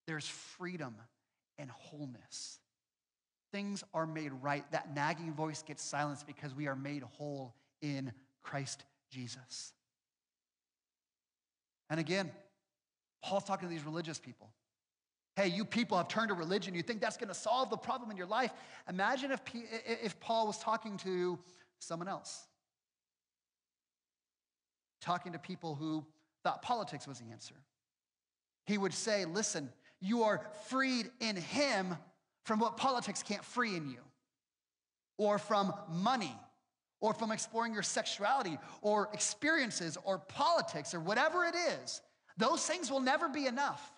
there's 0.07 0.27
freedom 0.27 0.95
and 1.57 1.69
wholeness. 1.69 2.59
Things 3.51 3.83
are 3.93 4.07
made 4.07 4.31
right. 4.41 4.69
That 4.71 4.95
nagging 4.95 5.33
voice 5.33 5.61
gets 5.61 5.83
silenced 5.83 6.25
because 6.25 6.55
we 6.55 6.67
are 6.67 6.75
made 6.75 7.03
whole 7.03 7.53
in 7.81 8.11
Christ 8.41 8.83
Jesus. 9.11 9.73
And 11.89 11.99
again, 11.99 12.31
Paul's 13.23 13.43
talking 13.43 13.67
to 13.67 13.73
these 13.73 13.85
religious 13.85 14.19
people. 14.19 14.49
Hey, 15.35 15.47
you 15.47 15.65
people 15.65 15.97
have 15.97 16.07
turned 16.07 16.29
to 16.29 16.35
religion. 16.35 16.75
You 16.75 16.83
think 16.83 17.01
that's 17.01 17.17
going 17.17 17.29
to 17.29 17.33
solve 17.33 17.69
the 17.69 17.77
problem 17.77 18.11
in 18.11 18.17
your 18.17 18.27
life. 18.27 18.51
Imagine 18.87 19.31
if, 19.31 19.41
if 19.53 20.19
Paul 20.19 20.47
was 20.47 20.57
talking 20.59 20.97
to 20.97 21.39
someone 21.79 22.07
else, 22.07 22.47
talking 25.03 25.33
to 25.33 25.39
people 25.39 25.75
who 25.75 26.05
thought 26.43 26.61
politics 26.61 27.07
was 27.07 27.19
the 27.19 27.31
answer. 27.31 27.55
He 28.65 28.77
would 28.77 28.93
say, 28.93 29.25
Listen, 29.25 29.69
you 29.99 30.23
are 30.23 30.41
freed 30.67 31.09
in 31.19 31.35
him 31.35 31.95
from 32.43 32.59
what 32.59 32.77
politics 32.77 33.23
can't 33.23 33.43
free 33.43 33.75
in 33.75 33.89
you, 33.89 33.99
or 35.17 35.37
from 35.37 35.73
money, 35.89 36.35
or 36.99 37.13
from 37.13 37.31
exploring 37.31 37.73
your 37.73 37.83
sexuality, 37.83 38.57
or 38.81 39.09
experiences, 39.13 39.97
or 40.03 40.19
politics, 40.19 40.93
or 40.93 40.99
whatever 40.99 41.45
it 41.45 41.55
is. 41.55 42.01
Those 42.37 42.65
things 42.65 42.91
will 42.91 42.99
never 42.99 43.29
be 43.29 43.45
enough. 43.45 43.92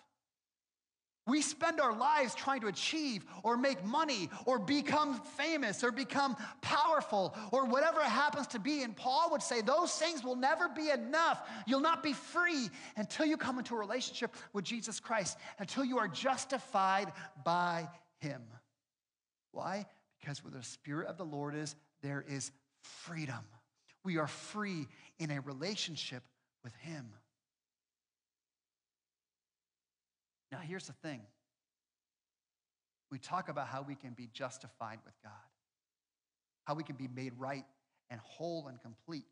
We 1.26 1.42
spend 1.42 1.80
our 1.80 1.94
lives 1.96 2.36
trying 2.36 2.60
to 2.60 2.68
achieve 2.68 3.24
or 3.42 3.56
make 3.56 3.84
money 3.84 4.30
or 4.44 4.60
become 4.60 5.20
famous 5.36 5.82
or 5.82 5.90
become 5.90 6.36
powerful 6.62 7.36
or 7.50 7.64
whatever 7.64 8.00
it 8.00 8.04
happens 8.04 8.46
to 8.48 8.60
be. 8.60 8.82
And 8.82 8.94
Paul 8.94 9.32
would 9.32 9.42
say 9.42 9.60
those 9.60 9.92
things 9.92 10.22
will 10.22 10.36
never 10.36 10.68
be 10.68 10.90
enough. 10.90 11.42
You'll 11.66 11.80
not 11.80 12.04
be 12.04 12.12
free 12.12 12.70
until 12.96 13.26
you 13.26 13.36
come 13.36 13.58
into 13.58 13.74
a 13.74 13.78
relationship 13.78 14.36
with 14.52 14.64
Jesus 14.64 15.00
Christ, 15.00 15.36
until 15.58 15.84
you 15.84 15.98
are 15.98 16.06
justified 16.06 17.12
by 17.44 17.88
him. 18.20 18.42
Why? 19.50 19.86
Because 20.20 20.44
where 20.44 20.52
the 20.52 20.62
Spirit 20.62 21.08
of 21.08 21.16
the 21.16 21.24
Lord 21.24 21.56
is, 21.56 21.74
there 22.02 22.24
is 22.28 22.52
freedom. 22.82 23.44
We 24.04 24.18
are 24.18 24.28
free 24.28 24.86
in 25.18 25.32
a 25.32 25.40
relationship 25.40 26.22
with 26.62 26.74
him. 26.76 27.08
Now, 30.52 30.58
here's 30.58 30.86
the 30.86 30.92
thing 30.92 31.20
we 33.10 33.18
talk 33.18 33.48
about 33.48 33.68
how 33.68 33.82
we 33.82 33.94
can 33.94 34.14
be 34.14 34.28
justified 34.32 34.98
with 35.04 35.14
God, 35.22 35.32
how 36.64 36.74
we 36.74 36.82
can 36.82 36.96
be 36.96 37.08
made 37.08 37.32
right 37.38 37.64
and 38.10 38.20
whole 38.20 38.66
and 38.68 38.80
complete. 38.80 39.24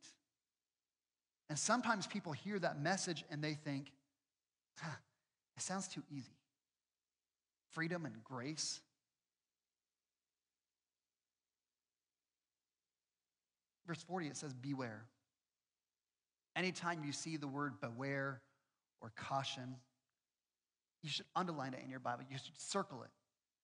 And 1.48 1.58
sometimes 1.58 2.06
people 2.06 2.32
hear 2.32 2.58
that 2.58 2.80
message 2.80 3.24
and 3.30 3.42
they 3.42 3.54
think, 3.54 3.92
huh, 4.78 4.96
it 5.56 5.62
sounds 5.62 5.88
too 5.88 6.02
easy. 6.10 6.36
Freedom 7.72 8.06
and 8.06 8.22
grace. 8.24 8.80
Verse 13.86 14.02
40, 14.02 14.28
it 14.28 14.36
says, 14.36 14.54
Beware. 14.54 15.04
Anytime 16.56 17.02
you 17.04 17.12
see 17.12 17.36
the 17.36 17.48
word 17.48 17.80
beware 17.80 18.40
or 19.00 19.12
caution, 19.16 19.74
you 21.04 21.10
should 21.10 21.26
underline 21.36 21.74
it 21.74 21.80
in 21.84 21.90
your 21.90 22.00
Bible. 22.00 22.24
You 22.30 22.38
should 22.38 22.58
circle 22.58 23.02
it. 23.02 23.10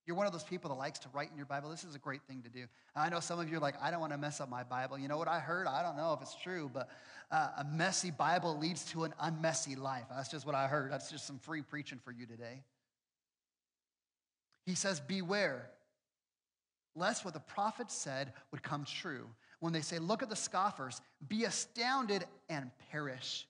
You're 0.06 0.16
one 0.16 0.26
of 0.26 0.32
those 0.32 0.44
people 0.44 0.68
that 0.70 0.76
likes 0.76 0.98
to 1.00 1.08
write 1.14 1.30
in 1.30 1.36
your 1.38 1.46
Bible. 1.46 1.70
This 1.70 1.84
is 1.84 1.94
a 1.94 1.98
great 1.98 2.20
thing 2.28 2.42
to 2.42 2.50
do. 2.50 2.66
I 2.94 3.08
know 3.08 3.20
some 3.20 3.40
of 3.40 3.48
you 3.48 3.56
are 3.56 3.60
like, 3.60 3.76
I 3.80 3.90
don't 3.90 4.00
want 4.00 4.12
to 4.12 4.18
mess 4.18 4.40
up 4.40 4.50
my 4.50 4.62
Bible. 4.62 4.98
You 4.98 5.08
know 5.08 5.16
what 5.16 5.28
I 5.28 5.38
heard? 5.38 5.66
I 5.66 5.82
don't 5.82 5.96
know 5.96 6.12
if 6.12 6.20
it's 6.20 6.34
true, 6.34 6.70
but 6.72 6.90
uh, 7.30 7.48
a 7.58 7.64
messy 7.64 8.10
Bible 8.10 8.58
leads 8.58 8.84
to 8.86 9.04
an 9.04 9.14
unmessy 9.22 9.78
life. 9.78 10.04
That's 10.14 10.28
just 10.28 10.44
what 10.44 10.54
I 10.54 10.66
heard. 10.66 10.92
That's 10.92 11.10
just 11.10 11.26
some 11.26 11.38
free 11.38 11.62
preaching 11.62 11.98
for 12.04 12.12
you 12.12 12.26
today. 12.26 12.62
He 14.66 14.74
says, 14.74 15.00
Beware, 15.00 15.70
lest 16.94 17.24
what 17.24 17.32
the 17.32 17.40
prophet 17.40 17.90
said 17.90 18.34
would 18.50 18.62
come 18.62 18.84
true. 18.84 19.26
When 19.60 19.72
they 19.72 19.80
say, 19.80 19.98
Look 19.98 20.22
at 20.22 20.28
the 20.28 20.36
scoffers, 20.36 21.00
be 21.26 21.44
astounded 21.44 22.24
and 22.50 22.70
perish. 22.90 23.46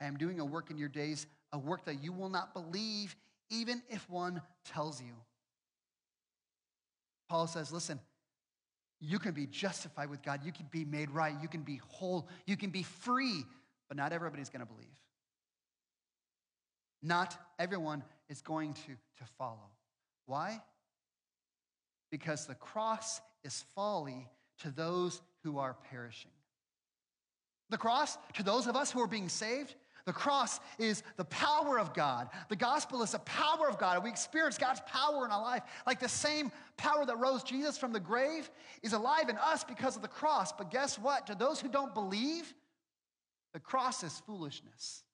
I 0.00 0.06
am 0.06 0.16
doing 0.16 0.40
a 0.40 0.44
work 0.44 0.70
in 0.70 0.78
your 0.78 0.88
days, 0.88 1.26
a 1.52 1.58
work 1.58 1.84
that 1.86 2.02
you 2.02 2.12
will 2.12 2.28
not 2.28 2.54
believe 2.54 3.16
even 3.52 3.82
if 3.90 4.08
one 4.10 4.42
tells 4.64 5.00
you. 5.00 5.12
Paul 7.28 7.46
says, 7.46 7.70
listen, 7.70 8.00
you 9.00 9.18
can 9.18 9.32
be 9.32 9.46
justified 9.46 10.10
with 10.10 10.22
God. 10.22 10.40
You 10.44 10.52
can 10.52 10.66
be 10.70 10.84
made 10.84 11.10
right. 11.10 11.34
You 11.40 11.48
can 11.48 11.62
be 11.62 11.80
whole. 11.88 12.28
You 12.46 12.56
can 12.56 12.70
be 12.70 12.82
free, 12.82 13.44
but 13.88 13.96
not 13.96 14.12
everybody's 14.12 14.48
going 14.48 14.60
to 14.60 14.72
believe. 14.72 14.88
Not 17.02 17.36
everyone 17.58 18.04
is 18.28 18.40
going 18.42 18.74
to, 18.74 18.92
to 19.18 19.24
follow. 19.38 19.70
Why? 20.26 20.62
Because 22.10 22.46
the 22.46 22.54
cross 22.54 23.20
is 23.44 23.64
folly 23.74 24.28
to 24.60 24.70
those 24.70 25.20
who 25.42 25.58
are 25.58 25.76
perishing. 25.90 26.30
The 27.70 27.78
cross, 27.78 28.16
to 28.34 28.42
those 28.42 28.66
of 28.66 28.76
us 28.76 28.90
who 28.90 29.00
are 29.00 29.08
being 29.08 29.28
saved, 29.28 29.74
the 30.04 30.12
cross 30.12 30.58
is 30.78 31.02
the 31.16 31.24
power 31.24 31.78
of 31.78 31.94
God. 31.94 32.28
The 32.48 32.56
gospel 32.56 33.02
is 33.02 33.12
the 33.12 33.20
power 33.20 33.68
of 33.68 33.78
God. 33.78 34.02
We 34.02 34.10
experience 34.10 34.58
God's 34.58 34.80
power 34.86 35.24
in 35.24 35.30
our 35.30 35.42
life. 35.42 35.62
Like 35.86 36.00
the 36.00 36.08
same 36.08 36.50
power 36.76 37.06
that 37.06 37.18
rose 37.18 37.42
Jesus 37.42 37.78
from 37.78 37.92
the 37.92 38.00
grave 38.00 38.50
is 38.82 38.92
alive 38.92 39.28
in 39.28 39.36
us 39.38 39.62
because 39.62 39.94
of 39.94 40.02
the 40.02 40.08
cross. 40.08 40.52
But 40.52 40.70
guess 40.70 40.98
what? 40.98 41.28
To 41.28 41.34
those 41.34 41.60
who 41.60 41.68
don't 41.68 41.94
believe, 41.94 42.52
the 43.52 43.60
cross 43.60 44.02
is 44.02 44.20
foolishness. 44.26 45.04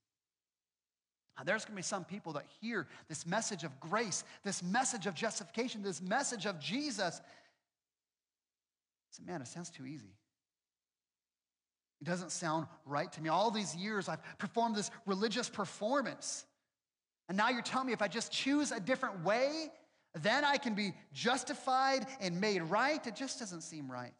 Now, 1.37 1.45
there's 1.45 1.65
going 1.65 1.75
to 1.75 1.77
be 1.77 1.83
some 1.83 2.05
people 2.05 2.33
that 2.33 2.47
hear 2.61 2.89
this 3.09 3.25
message 3.25 3.63
of 3.63 3.79
grace, 3.79 4.25
this 4.43 4.63
message 4.63 5.07
of 5.07 5.15
justification, 5.15 5.83
this 5.83 6.03
message 6.03 6.47
of 6.47 6.59
Jesus. 6.59 7.21
Say, 9.11 9.23
man, 9.25 9.41
it 9.41 9.49
sounds 9.49 9.71
too 9.71 9.87
easy. 9.87 10.18
It 12.01 12.05
doesn't 12.05 12.31
sound 12.31 12.67
right 12.87 13.11
to 13.13 13.21
me. 13.21 13.29
All 13.29 13.51
these 13.51 13.75
years 13.75 14.09
I've 14.09 14.23
performed 14.39 14.77
this 14.77 14.91
religious 15.07 15.49
performance. 15.49 16.45
And 17.29 17.37
now 17.37 17.49
you're 17.49 17.63
telling 17.63 17.89
me 17.89 17.93
if 17.93 18.03
I 18.03 18.09
just 18.09 18.33
choose 18.33 18.73
a 18.73 18.81
different 18.81 19.25
way, 19.25 19.71
then 20.23 20.45
I 20.45 20.57
can 20.57 20.75
be 20.75 20.95
justified 21.13 22.07
and 22.21 22.41
made 22.41 22.63
right. 22.63 23.05
It 23.07 23.17
just 23.17 23.39
doesn't 23.41 23.63
seem 23.63 23.91
right. 23.91 24.15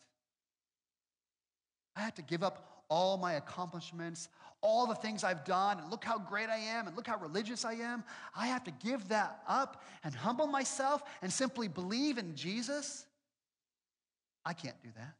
I 1.97 2.01
had 2.01 2.17
to 2.17 2.23
give 2.23 2.43
up 2.43 2.85
all 2.89 3.17
my 3.17 3.35
accomplishments, 3.35 4.29
all 4.61 4.87
the 4.87 4.95
things 4.95 5.25
I've 5.25 5.45
done, 5.45 5.79
and 5.79 5.91
look 5.91 6.05
how 6.05 6.19
great 6.19 6.49
I 6.49 6.57
am, 6.57 6.87
and 6.87 6.97
look 6.97 7.07
how 7.07 7.19
religious 7.19 7.65
I 7.65 7.75
am. 7.75 8.05
I 8.37 8.47
have 8.47 8.65
to 8.65 8.71
give 8.71 9.09
that 9.09 9.43
up 9.47 9.83
and 10.05 10.15
humble 10.15 10.47
myself 10.47 11.03
and 11.23 11.33
simply 11.33 11.69
believe 11.69 12.19
in 12.19 12.35
Jesus. 12.35 13.07
I 14.45 14.53
can't 14.53 14.81
do 14.83 14.89
that. 14.97 15.15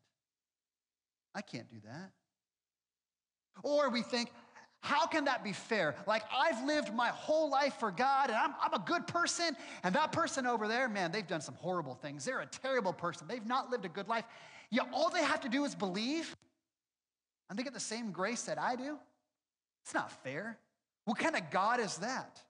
I 1.35 1.43
can't 1.43 1.71
do 1.71 1.77
that. 1.85 2.11
Or 3.63 3.91
we 3.91 4.03
think, 4.03 4.31
how 4.81 5.07
can 5.07 5.25
that 5.25 5.43
be 5.43 5.53
fair? 5.53 5.97
Like, 6.07 6.23
I've 6.33 6.65
lived 6.65 6.95
my 6.95 7.09
whole 7.09 7.51
life 7.51 7.75
for 7.81 7.91
God 7.91 8.31
and 8.31 8.39
I'm, 8.39 8.55
I'm, 8.63 8.75
a 8.75 8.85
good 8.85 9.07
person, 9.07 9.57
and 9.83 9.95
that 9.95 10.13
person 10.13 10.47
over 10.47 10.69
there, 10.69 10.89
man, 10.89 11.11
they've 11.11 11.27
done 11.27 11.41
some 11.41 11.57
horrible 11.57 11.95
things. 11.95 12.25
They're 12.25 12.41
a 12.41 12.47
terrible 12.47 12.93
person. 12.93 13.27
They've 13.27 13.45
not 13.45 13.71
lived 13.71 13.85
a 13.85 13.89
good 13.89 14.09
life. 14.09 14.25
Yet 14.71 14.87
all 14.93 15.11
they 15.11 15.25
have 15.25 15.41
to 15.41 15.49
do 15.49 15.65
is 15.65 15.75
believe, 15.75 16.37
and 17.51 17.59
they 17.59 17.63
get 17.63 17.75
the 17.75 17.81
same 17.81 18.13
grace 18.13 18.43
that 18.43 18.59
I 18.59 18.77
do. 18.77 18.99
It's 19.85 19.95
not 19.95 20.13
fair. 20.23 20.59
What 21.07 21.19
kind 21.19 21.35
of 21.35 21.51
God 21.51 21.81
is 21.81 21.97
that? 21.99 22.41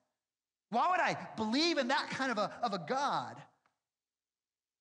Why 0.70 0.90
would 0.90 1.00
I 1.00 1.16
believe 1.36 1.78
in 1.78 1.88
that 1.88 2.10
kind 2.10 2.30
of 2.30 2.38
a, 2.38 2.52
of 2.62 2.74
a 2.74 2.84
God? 2.86 3.36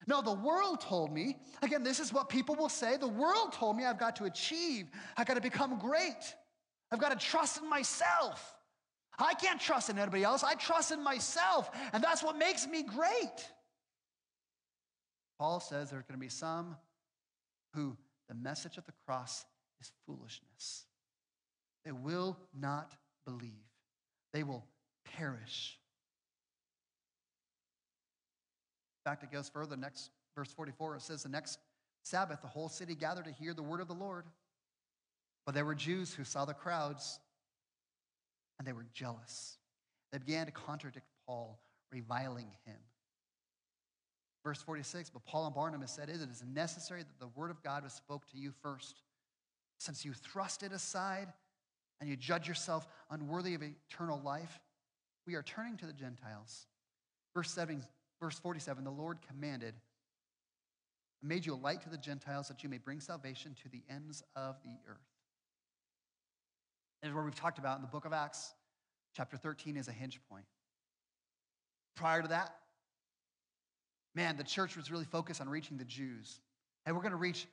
No, 0.05 0.21
the 0.21 0.33
world 0.33 0.79
told 0.79 1.12
me, 1.12 1.38
again, 1.62 1.83
this 1.83 1.99
is 1.99 2.13
what 2.13 2.29
people 2.29 2.55
will 2.55 2.69
say. 2.69 2.97
The 2.97 3.07
world 3.07 3.51
told 3.53 3.75
me 3.75 3.86
I've 3.86 3.99
got 3.99 4.15
to 4.17 4.25
achieve, 4.25 4.88
I've 5.17 5.25
got 5.27 5.33
to 5.33 5.41
become 5.41 5.79
great, 5.79 6.36
I've 6.91 6.99
got 6.99 7.17
to 7.17 7.25
trust 7.25 7.62
in 7.62 7.69
myself. 7.69 8.53
I 9.19 9.33
can't 9.33 9.60
trust 9.60 9.89
in 9.89 9.97
anybody 9.97 10.23
else. 10.23 10.43
I 10.43 10.53
trust 10.53 10.91
in 10.91 11.03
myself, 11.03 11.71
and 11.91 12.03
that's 12.03 12.23
what 12.23 12.38
makes 12.38 12.67
me 12.67 12.83
great. 12.83 13.51
Paul 15.39 15.60
says 15.60 15.89
there's 15.89 16.03
going 16.03 16.19
to 16.19 16.23
be 16.23 16.29
some 16.29 16.75
who 17.73 17.97
the 18.29 18.36
message 18.36 18.77
of 18.77 18.86
the 18.86 18.93
cross 19.05 19.45
is 19.81 19.91
foolishness. 20.05 20.86
They 21.86 21.91
will 21.91 22.38
not 22.60 22.93
believe, 23.25 23.65
they 24.33 24.43
will 24.43 24.65
perish. 25.05 25.79
Fact, 29.08 29.24
it 29.24 29.32
goes 29.32 29.48
further. 29.48 29.78
Next 29.78 30.10
verse 30.36 30.52
44, 30.52 30.98
it 30.98 31.02
says, 31.02 31.24
The 31.24 31.30
next 31.30 31.60
Sabbath, 32.04 32.41
the 32.41 32.48
whole 32.48 32.67
city 32.67 32.93
gathered 32.93 33.26
to 33.26 33.32
hear 33.32 33.54
the 33.54 33.63
word 33.63 33.80
of 33.80 33.88
the 33.88 33.93
Lord. 33.93 34.26
But 35.46 35.56
there 35.56 35.63
were 35.63 35.76
Jews 35.76 36.13
who 36.13 36.26
saw 36.26 36.43
the 36.43 36.54
crowds 36.54 37.20
and 38.60 38.67
they 38.67 38.74
were 38.74 38.86
jealous. 38.93 39.58
They 40.12 40.17
began 40.17 40.46
to 40.46 40.52
contradict 40.52 41.06
Paul, 41.26 41.58
reviling 41.89 42.48
him. 42.65 42.76
Verse 44.43 44.62
46 44.62 45.10
But 45.10 45.26
Paul 45.26 45.46
and 45.46 45.56
Barnabas 45.56 45.91
said, 45.91 46.10
It 46.10 46.15
is 46.15 46.43
necessary 46.54 47.04
that 47.04 47.20
the 47.20 47.28
word 47.28 47.50
of 47.50 47.63
God 47.63 47.84
was 47.84 47.93
spoke 47.93 48.26
to 48.32 48.38
you 48.38 48.52
first. 48.62 49.02
Since 49.78 50.04
you 50.04 50.13
thrust 50.13 50.63
it 50.63 50.74
aside 50.74 51.32
and 52.02 52.10
you 52.10 52.17
judge 52.17 52.48
yourself 52.48 52.88
unworthy 53.10 53.54
of 53.54 53.63
eternal 53.63 54.20
life, 54.22 54.60
we 55.26 55.36
are 55.36 55.43
turning 55.43 55.78
to 55.78 55.86
the 55.86 55.93
Gentiles. 55.93 56.65
Verse 57.34 57.52
7 57.52 57.84
Verse 58.21 58.39
47 58.39 58.84
the 58.84 58.91
Lord 58.91 59.19
commanded, 59.27 59.73
I 61.23 61.27
made 61.27 61.45
you 61.45 61.53
a 61.53 61.56
light 61.56 61.82
to 61.82 61.89
the 61.89 61.97
Gentiles 61.97 62.47
that 62.47 62.63
you 62.63 62.69
may 62.69 62.77
bring 62.77 62.99
salvation 62.99 63.56
to 63.63 63.69
the 63.69 63.84
ends 63.89 64.23
of 64.36 64.56
the 64.63 64.77
earth. 64.89 64.97
This 67.01 67.10
is 67.10 67.15
where 67.15 67.23
we've 67.23 67.36
talked 67.36 67.60
about 67.60 67.77
in 67.77 67.82
the 67.82 67.88
book 67.88 68.06
of 68.06 68.13
Acts. 68.13 68.53
Chapter 69.15 69.38
13 69.38 69.77
is 69.77 69.88
a 69.88 69.91
hinge 69.91 70.19
point. 70.30 70.45
prior 71.95 72.21
to 72.21 72.27
that, 72.27 72.56
man, 74.13 74.38
the 74.38 74.43
church 74.43 74.75
was 74.75 74.91
really 74.91 75.06
focused 75.06 75.41
on 75.41 75.49
reaching 75.49 75.77
the 75.77 75.86
Jews. 75.86 76.39
And 76.86 76.95
we're 76.95 77.01
going 77.01 77.12
to 77.12 77.17
reach 77.17 77.47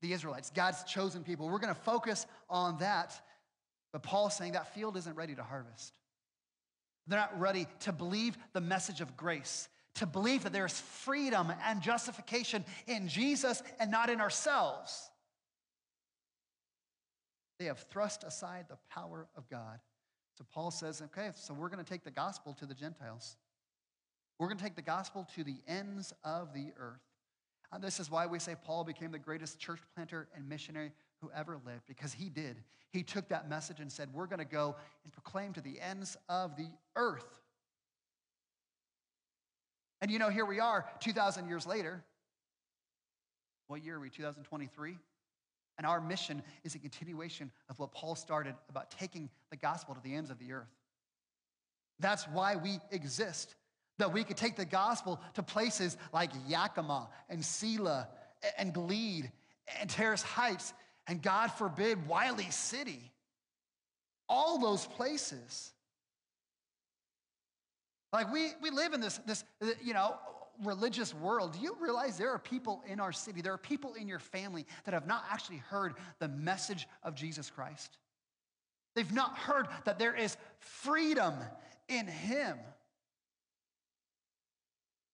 the 0.00 0.12
Israelites, 0.12 0.50
God's 0.50 0.82
chosen 0.84 1.22
people. 1.22 1.48
We're 1.48 1.58
going 1.58 1.74
to 1.74 1.80
focus 1.80 2.26
on 2.48 2.78
that. 2.78 3.20
But 3.92 4.02
Paul's 4.02 4.36
saying 4.36 4.52
that 4.52 4.74
field 4.74 4.96
isn't 4.96 5.14
ready 5.14 5.34
to 5.34 5.42
harvest. 5.42 5.92
They're 7.06 7.18
not 7.18 7.38
ready 7.38 7.66
to 7.80 7.92
believe 7.92 8.38
the 8.52 8.60
message 8.60 9.00
of 9.00 9.16
grace, 9.16 9.68
to 9.96 10.06
believe 10.06 10.44
that 10.44 10.52
there's 10.52 10.78
freedom 10.78 11.52
and 11.66 11.82
justification 11.82 12.64
in 12.86 13.08
Jesus 13.08 13.62
and 13.78 13.90
not 13.90 14.10
in 14.10 14.20
ourselves. 14.20 15.10
They 17.58 17.66
have 17.66 17.78
thrust 17.90 18.24
aside 18.24 18.66
the 18.68 18.78
power 18.90 19.28
of 19.36 19.48
God. 19.50 19.80
So 20.38 20.46
Paul 20.54 20.70
says, 20.70 21.02
okay, 21.02 21.30
so 21.34 21.52
we're 21.52 21.68
going 21.68 21.84
to 21.84 21.90
take 21.90 22.04
the 22.04 22.10
gospel 22.10 22.54
to 22.54 22.66
the 22.66 22.74
Gentiles. 22.74 23.36
We're 24.38 24.46
going 24.46 24.56
to 24.56 24.64
take 24.64 24.76
the 24.76 24.82
gospel 24.82 25.28
to 25.34 25.44
the 25.44 25.56
ends 25.68 26.14
of 26.24 26.54
the 26.54 26.72
earth. 26.78 27.02
And 27.72 27.84
this 27.84 28.00
is 28.00 28.10
why 28.10 28.26
we 28.26 28.38
say 28.38 28.56
Paul 28.64 28.84
became 28.84 29.12
the 29.12 29.18
greatest 29.18 29.58
church 29.58 29.80
planter 29.94 30.28
and 30.34 30.48
missionary 30.48 30.92
who 31.20 31.30
ever 31.36 31.58
lived, 31.66 31.82
because 31.86 32.12
he 32.12 32.30
did. 32.30 32.56
He 32.90 33.02
took 33.02 33.28
that 33.28 33.48
message 33.48 33.80
and 33.80 33.92
said, 33.92 34.08
We're 34.12 34.26
going 34.26 34.38
to 34.38 34.44
go 34.44 34.76
and 35.04 35.12
proclaim 35.12 35.52
to 35.52 35.60
the 35.60 35.78
ends 35.80 36.16
of 36.28 36.56
the 36.56 36.68
earth. 36.96 37.39
And 40.00 40.10
you 40.10 40.18
know, 40.18 40.30
here 40.30 40.46
we 40.46 40.60
are 40.60 40.86
2,000 41.00 41.48
years 41.48 41.66
later. 41.66 42.02
What 43.68 43.84
year 43.84 43.96
are 43.96 44.00
we? 44.00 44.10
2023? 44.10 44.96
And 45.78 45.86
our 45.86 46.00
mission 46.00 46.42
is 46.64 46.74
a 46.74 46.78
continuation 46.78 47.50
of 47.68 47.78
what 47.78 47.92
Paul 47.92 48.14
started 48.14 48.54
about 48.68 48.90
taking 48.90 49.30
the 49.50 49.56
gospel 49.56 49.94
to 49.94 50.00
the 50.02 50.14
ends 50.14 50.30
of 50.30 50.38
the 50.38 50.52
earth. 50.52 50.68
That's 52.00 52.24
why 52.28 52.56
we 52.56 52.80
exist, 52.90 53.54
that 53.98 54.12
we 54.12 54.24
could 54.24 54.36
take 54.36 54.56
the 54.56 54.64
gospel 54.64 55.20
to 55.34 55.42
places 55.42 55.96
like 56.12 56.30
Yakima 56.48 57.08
and 57.28 57.44
Selah 57.44 58.08
and 58.58 58.72
Gleed 58.72 59.30
and 59.80 59.88
Terrace 59.88 60.22
Heights 60.22 60.72
and 61.06 61.20
God 61.20 61.48
forbid, 61.48 62.06
Wiley 62.06 62.50
City. 62.50 63.10
All 64.28 64.58
those 64.58 64.86
places. 64.86 65.72
Like 68.12 68.32
we, 68.32 68.50
we 68.60 68.70
live 68.70 68.92
in 68.92 69.00
this, 69.00 69.18
this, 69.26 69.44
uh, 69.62 69.68
you 69.82 69.94
know, 69.94 70.16
religious 70.64 71.14
world, 71.14 71.54
do 71.54 71.60
you 71.60 71.76
realize 71.80 72.18
there 72.18 72.30
are 72.30 72.38
people 72.38 72.82
in 72.86 73.00
our 73.00 73.12
city, 73.12 73.40
there 73.40 73.52
are 73.52 73.58
people 73.58 73.94
in 73.94 74.08
your 74.08 74.18
family 74.18 74.66
that 74.84 74.94
have 74.94 75.06
not 75.06 75.24
actually 75.30 75.58
heard 75.58 75.94
the 76.18 76.28
message 76.28 76.86
of 77.02 77.14
Jesus 77.14 77.50
Christ? 77.50 77.98
They've 78.94 79.12
not 79.12 79.38
heard 79.38 79.68
that 79.84 79.98
there 79.98 80.14
is 80.14 80.36
freedom 80.58 81.34
in 81.88 82.06
Him. 82.06 82.58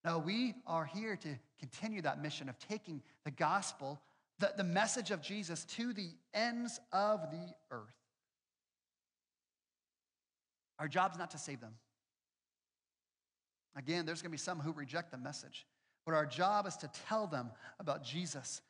No, 0.05 0.19
we 0.19 0.55
are 0.67 0.85
here 0.85 1.17
to 1.17 1.29
continue 1.59 2.01
that 2.03 2.23
mission 2.23 2.49
of 2.49 2.59
taking 2.59 3.03
the 3.25 3.31
gospel, 3.31 4.01
the, 4.39 4.53
the 4.57 4.65
message 4.65 5.11
of 5.11 5.21
Jesus, 5.21 5.65
to 5.65 5.93
the 5.93 6.11
ends 6.33 6.81
of 6.93 7.31
the 7.31 7.55
earth. 7.71 7.83
Our 10.79 10.89
job's 10.89 11.19
not 11.19 11.31
to 11.33 11.39
save 11.39 11.61
them. 11.61 11.73
Again, 13.77 14.07
there's 14.07 14.23
going 14.23 14.31
to 14.31 14.35
be 14.35 14.39
some 14.39 14.59
who 14.59 14.73
reject 14.73 15.11
the 15.11 15.19
message. 15.19 15.67
But 16.05 16.15
our 16.15 16.27
job 16.27 16.67
is 16.67 16.77
to 16.79 16.91
tell 17.09 17.27
them 17.27 17.51
about 17.79 18.03
Jesus, 18.03 18.63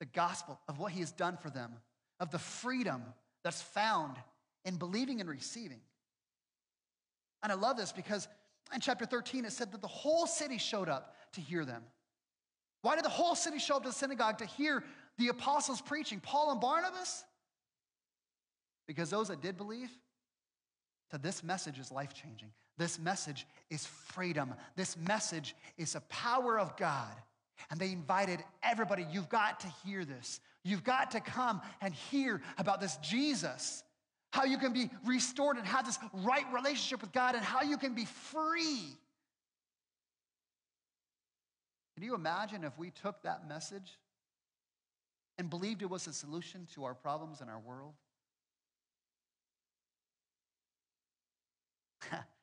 the 0.00 0.06
gospel 0.06 0.58
of 0.68 0.78
what 0.78 0.92
he 0.92 1.00
has 1.00 1.12
done 1.12 1.36
for 1.36 1.50
them, 1.50 1.72
of 2.18 2.30
the 2.30 2.38
freedom 2.38 3.02
that's 3.42 3.60
found 3.60 4.16
in 4.64 4.76
believing 4.76 5.20
and 5.20 5.28
receiving. 5.28 5.80
And 7.42 7.52
I 7.52 7.56
love 7.56 7.76
this 7.76 7.92
because 7.92 8.26
in 8.74 8.80
chapter 8.80 9.04
13 9.04 9.44
it 9.44 9.52
said 9.52 9.72
that 9.72 9.82
the 9.82 9.88
whole 9.88 10.26
city 10.26 10.56
showed 10.56 10.88
up 10.88 11.14
to 11.34 11.40
hear 11.40 11.64
them. 11.64 11.82
Why 12.80 12.94
did 12.94 13.04
the 13.04 13.10
whole 13.10 13.34
city 13.34 13.58
show 13.58 13.76
up 13.76 13.82
to 13.82 13.88
the 13.90 13.94
synagogue 13.94 14.38
to 14.38 14.46
hear 14.46 14.82
the 15.18 15.28
apostles 15.28 15.80
preaching, 15.80 16.20
Paul 16.20 16.52
and 16.52 16.60
Barnabas? 16.60 17.24
Because 18.86 19.10
those 19.10 19.28
that 19.28 19.42
did 19.42 19.56
believe, 19.56 19.90
to 21.10 21.18
this 21.18 21.42
message 21.42 21.78
is 21.78 21.90
life 21.90 22.14
changing. 22.14 22.50
This 22.76 22.98
message 22.98 23.46
is 23.70 23.86
freedom. 23.86 24.54
This 24.76 24.96
message 24.96 25.54
is 25.78 25.92
the 25.92 26.00
power 26.02 26.58
of 26.58 26.76
God. 26.76 27.14
And 27.70 27.78
they 27.78 27.92
invited 27.92 28.40
everybody, 28.62 29.06
you've 29.10 29.28
got 29.28 29.60
to 29.60 29.68
hear 29.84 30.04
this. 30.04 30.40
You've 30.64 30.84
got 30.84 31.12
to 31.12 31.20
come 31.20 31.60
and 31.80 31.94
hear 31.94 32.42
about 32.58 32.80
this 32.80 32.96
Jesus, 32.96 33.84
how 34.32 34.44
you 34.44 34.58
can 34.58 34.72
be 34.72 34.90
restored 35.04 35.56
and 35.56 35.66
have 35.66 35.86
this 35.86 35.98
right 36.12 36.44
relationship 36.52 37.00
with 37.00 37.12
God, 37.12 37.34
and 37.34 37.44
how 37.44 37.62
you 37.62 37.76
can 37.76 37.94
be 37.94 38.06
free. 38.06 38.96
Can 41.94 42.02
you 42.02 42.14
imagine 42.14 42.64
if 42.64 42.76
we 42.76 42.90
took 42.90 43.22
that 43.22 43.48
message 43.48 43.98
and 45.38 45.48
believed 45.48 45.82
it 45.82 45.90
was 45.90 46.06
a 46.06 46.12
solution 46.12 46.66
to 46.74 46.84
our 46.84 46.94
problems 46.94 47.40
in 47.40 47.48
our 47.48 47.60
world? 47.60 47.94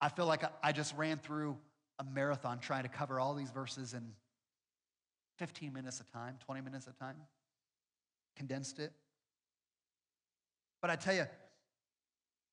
I 0.00 0.08
feel 0.08 0.26
like 0.26 0.42
I 0.62 0.72
just 0.72 0.96
ran 0.96 1.18
through 1.18 1.56
a 1.98 2.04
marathon 2.04 2.60
trying 2.60 2.84
to 2.84 2.88
cover 2.88 3.18
all 3.18 3.34
these 3.34 3.50
verses 3.50 3.94
in 3.94 4.12
15 5.38 5.72
minutes 5.72 6.00
a 6.00 6.04
time, 6.12 6.36
20 6.44 6.60
minutes 6.60 6.86
a 6.86 6.92
time, 6.92 7.16
condensed 8.36 8.78
it. 8.78 8.92
But 10.80 10.90
I 10.90 10.96
tell 10.96 11.14
you, 11.14 11.26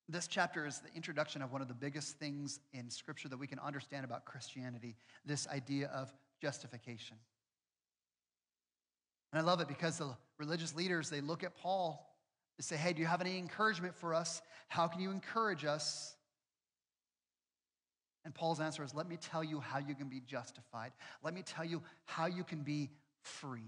this 0.08 0.28
chapter 0.28 0.66
is 0.66 0.80
the 0.80 0.94
introduction 0.96 1.42
of 1.42 1.52
one 1.52 1.62
of 1.62 1.68
the 1.68 1.74
biggest 1.74 2.18
things 2.18 2.60
in 2.74 2.90
Scripture 2.90 3.28
that 3.30 3.38
we 3.38 3.48
can 3.48 3.60
understand 3.60 4.06
about 4.06 4.26
Christianity 4.26 4.96
this 5.26 5.48
idea 5.48 5.88
of 5.88 6.14
justification. 6.42 7.18
And 9.32 9.42
I 9.42 9.44
love 9.44 9.62
it 9.62 9.68
because 9.68 9.98
the 9.98 10.16
religious 10.38 10.76
leaders, 10.76 11.10
they 11.10 11.22
look 11.22 11.44
at 11.44 11.56
Paul, 11.56 12.16
they 12.58 12.62
say, 12.62 12.78
Hey, 12.78 12.94
do 12.94 13.02
you 13.02 13.08
have 13.08 13.22
any 13.22 13.38
encouragement 13.38 13.96
for 13.96 14.14
us? 14.14 14.42
How 14.68 14.88
can 14.88 15.02
you 15.02 15.12
encourage 15.12 15.66
us? 15.66 16.15
And 18.26 18.34
Paul's 18.34 18.60
answer 18.60 18.84
is 18.84 18.94
let 18.94 19.08
me 19.08 19.18
tell 19.18 19.44
you 19.44 19.60
how 19.60 19.78
you 19.78 19.94
can 19.94 20.10
be 20.10 20.20
justified. 20.20 20.92
Let 21.24 21.34
me 21.36 21.44
tell 21.44 21.64
you 21.64 21.84
how 22.06 22.26
you 22.26 22.44
can 22.44 22.64
be 22.64 22.90
free. 23.22 23.60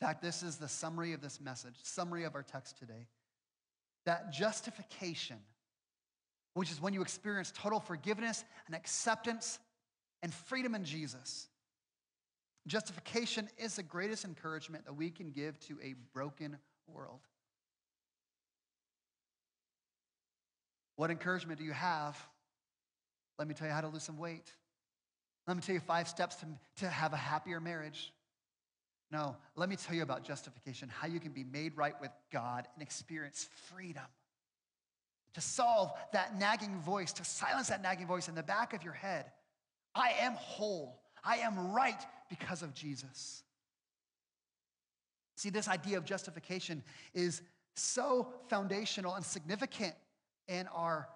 In 0.00 0.06
fact, 0.06 0.22
this 0.22 0.42
is 0.42 0.56
the 0.58 0.68
summary 0.68 1.14
of 1.14 1.22
this 1.22 1.40
message, 1.40 1.76
summary 1.82 2.24
of 2.24 2.34
our 2.34 2.42
text 2.42 2.76
today. 2.76 3.08
That 4.04 4.30
justification, 4.30 5.38
which 6.52 6.70
is 6.70 6.80
when 6.80 6.92
you 6.92 7.00
experience 7.00 7.50
total 7.56 7.80
forgiveness 7.80 8.44
and 8.66 8.76
acceptance 8.76 9.58
and 10.22 10.32
freedom 10.32 10.74
in 10.74 10.84
Jesus. 10.84 11.48
Justification 12.66 13.48
is 13.56 13.76
the 13.76 13.82
greatest 13.82 14.26
encouragement 14.26 14.84
that 14.84 14.94
we 14.94 15.08
can 15.08 15.30
give 15.30 15.58
to 15.60 15.78
a 15.82 15.94
broken 16.12 16.58
world. 16.86 17.20
What 20.96 21.10
encouragement 21.10 21.58
do 21.58 21.64
you 21.64 21.72
have 21.72 22.18
let 23.38 23.48
me 23.48 23.54
tell 23.54 23.66
you 23.66 23.72
how 23.72 23.80
to 23.80 23.88
lose 23.88 24.02
some 24.02 24.18
weight. 24.18 24.50
Let 25.46 25.56
me 25.56 25.62
tell 25.62 25.74
you 25.74 25.80
five 25.80 26.08
steps 26.08 26.36
to, 26.36 26.46
to 26.78 26.88
have 26.88 27.12
a 27.12 27.16
happier 27.16 27.60
marriage. 27.60 28.12
No, 29.12 29.36
let 29.54 29.68
me 29.68 29.76
tell 29.76 29.94
you 29.94 30.02
about 30.02 30.24
justification, 30.24 30.88
how 30.88 31.06
you 31.06 31.20
can 31.20 31.32
be 31.32 31.44
made 31.44 31.76
right 31.76 31.94
with 32.00 32.10
God 32.32 32.66
and 32.74 32.82
experience 32.82 33.48
freedom. 33.72 34.02
To 35.34 35.40
solve 35.40 35.92
that 36.12 36.38
nagging 36.38 36.80
voice, 36.80 37.12
to 37.14 37.24
silence 37.24 37.68
that 37.68 37.82
nagging 37.82 38.06
voice 38.06 38.28
in 38.28 38.34
the 38.34 38.42
back 38.42 38.72
of 38.72 38.82
your 38.82 38.94
head. 38.94 39.26
I 39.94 40.10
am 40.20 40.32
whole. 40.32 40.98
I 41.22 41.36
am 41.36 41.72
right 41.72 42.00
because 42.28 42.62
of 42.62 42.74
Jesus. 42.74 43.42
See, 45.36 45.50
this 45.50 45.68
idea 45.68 45.98
of 45.98 46.04
justification 46.04 46.82
is 47.14 47.42
so 47.74 48.28
foundational 48.48 49.14
and 49.14 49.24
significant 49.24 49.94
in 50.48 50.66
our 50.68 51.08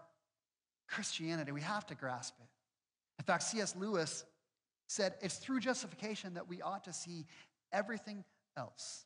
Christianity. 0.90 1.52
We 1.52 1.60
have 1.62 1.86
to 1.86 1.94
grasp 1.94 2.34
it. 2.40 2.48
In 3.18 3.24
fact, 3.24 3.44
C.S. 3.44 3.76
Lewis 3.76 4.24
said 4.86 5.14
it's 5.20 5.36
through 5.36 5.60
justification 5.60 6.34
that 6.34 6.48
we 6.48 6.60
ought 6.60 6.84
to 6.84 6.92
see 6.92 7.26
everything 7.72 8.24
else. 8.56 9.04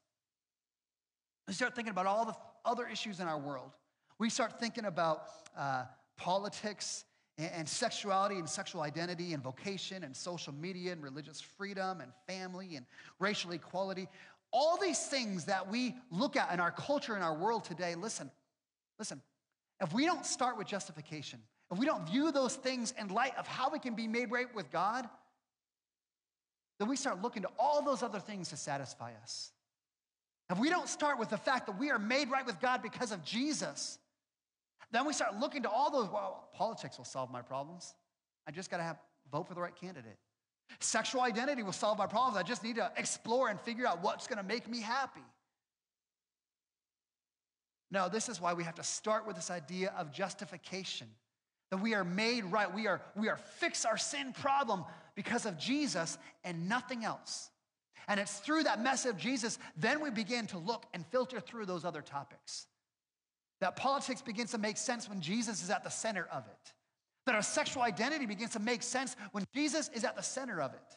We 1.46 1.52
start 1.52 1.74
thinking 1.74 1.90
about 1.90 2.06
all 2.06 2.24
the 2.24 2.34
other 2.64 2.86
issues 2.86 3.20
in 3.20 3.26
our 3.26 3.38
world. 3.38 3.70
We 4.18 4.30
start 4.30 4.58
thinking 4.58 4.86
about 4.86 5.24
uh, 5.58 5.84
politics 6.16 7.04
and, 7.36 7.50
and 7.52 7.68
sexuality 7.68 8.36
and 8.36 8.48
sexual 8.48 8.80
identity 8.80 9.34
and 9.34 9.42
vocation 9.42 10.04
and 10.04 10.16
social 10.16 10.54
media 10.54 10.92
and 10.92 11.02
religious 11.02 11.40
freedom 11.40 12.00
and 12.00 12.10
family 12.26 12.76
and 12.76 12.86
racial 13.18 13.50
equality. 13.52 14.08
All 14.52 14.78
these 14.78 15.06
things 15.06 15.44
that 15.46 15.70
we 15.70 15.96
look 16.10 16.36
at 16.36 16.52
in 16.52 16.60
our 16.60 16.70
culture 16.70 17.16
in 17.16 17.22
our 17.22 17.36
world 17.36 17.64
today, 17.64 17.94
listen, 17.94 18.30
listen, 18.98 19.20
if 19.80 19.92
we 19.92 20.06
don't 20.06 20.24
start 20.24 20.56
with 20.56 20.66
justification, 20.66 21.40
if 21.74 21.80
we 21.80 21.86
don't 21.86 22.08
view 22.08 22.30
those 22.30 22.54
things 22.54 22.94
in 22.96 23.08
light 23.08 23.36
of 23.36 23.48
how 23.48 23.68
we 23.68 23.80
can 23.80 23.94
be 23.94 24.06
made 24.06 24.30
right 24.30 24.46
with 24.54 24.70
God, 24.70 25.08
then 26.78 26.88
we 26.88 26.94
start 26.94 27.20
looking 27.20 27.42
to 27.42 27.48
all 27.58 27.82
those 27.82 28.00
other 28.00 28.20
things 28.20 28.50
to 28.50 28.56
satisfy 28.56 29.10
us. 29.22 29.50
If 30.50 30.58
we 30.60 30.70
don't 30.70 30.88
start 30.88 31.18
with 31.18 31.30
the 31.30 31.36
fact 31.36 31.66
that 31.66 31.76
we 31.76 31.90
are 31.90 31.98
made 31.98 32.30
right 32.30 32.46
with 32.46 32.60
God 32.60 32.80
because 32.80 33.10
of 33.10 33.24
Jesus, 33.24 33.98
then 34.92 35.04
we 35.04 35.12
start 35.12 35.40
looking 35.40 35.64
to 35.64 35.68
all 35.68 35.90
those, 35.90 36.08
well, 36.08 36.48
politics 36.54 36.96
will 36.96 37.04
solve 37.04 37.32
my 37.32 37.42
problems. 37.42 37.94
I 38.46 38.52
just 38.52 38.70
got 38.70 38.76
to 38.76 38.84
have 38.84 38.98
vote 39.32 39.48
for 39.48 39.54
the 39.54 39.60
right 39.60 39.74
candidate. 39.74 40.18
Sexual 40.78 41.22
identity 41.22 41.64
will 41.64 41.72
solve 41.72 41.98
my 41.98 42.06
problems. 42.06 42.36
I 42.36 42.44
just 42.44 42.62
need 42.62 42.76
to 42.76 42.92
explore 42.96 43.48
and 43.48 43.60
figure 43.60 43.84
out 43.84 44.00
what's 44.00 44.28
going 44.28 44.38
to 44.38 44.44
make 44.44 44.68
me 44.68 44.80
happy. 44.80 45.24
No, 47.90 48.08
this 48.08 48.28
is 48.28 48.40
why 48.40 48.52
we 48.52 48.62
have 48.62 48.76
to 48.76 48.84
start 48.84 49.26
with 49.26 49.34
this 49.34 49.50
idea 49.50 49.92
of 49.98 50.12
justification. 50.12 51.08
That 51.74 51.82
we 51.82 51.94
are 51.94 52.04
made 52.04 52.44
right. 52.44 52.72
We 52.72 52.86
are, 52.86 53.02
we 53.16 53.28
are 53.28 53.36
fix 53.36 53.84
our 53.84 53.96
sin 53.96 54.32
problem 54.32 54.84
because 55.16 55.44
of 55.44 55.58
Jesus 55.58 56.18
and 56.44 56.68
nothing 56.68 57.04
else. 57.04 57.50
And 58.06 58.20
it's 58.20 58.38
through 58.38 58.62
that 58.62 58.80
message 58.80 59.10
of 59.10 59.18
Jesus, 59.18 59.58
then 59.76 60.00
we 60.00 60.10
begin 60.10 60.46
to 60.48 60.58
look 60.58 60.84
and 60.94 61.04
filter 61.06 61.40
through 61.40 61.66
those 61.66 61.84
other 61.84 62.00
topics. 62.00 62.68
That 63.60 63.74
politics 63.74 64.22
begins 64.22 64.52
to 64.52 64.58
make 64.58 64.76
sense 64.76 65.08
when 65.08 65.20
Jesus 65.20 65.64
is 65.64 65.70
at 65.70 65.82
the 65.82 65.90
center 65.90 66.28
of 66.30 66.44
it. 66.46 66.72
That 67.26 67.34
our 67.34 67.42
sexual 67.42 67.82
identity 67.82 68.26
begins 68.26 68.52
to 68.52 68.60
make 68.60 68.84
sense 68.84 69.16
when 69.32 69.44
Jesus 69.52 69.90
is 69.94 70.04
at 70.04 70.14
the 70.14 70.22
center 70.22 70.62
of 70.62 70.74
it. 70.74 70.96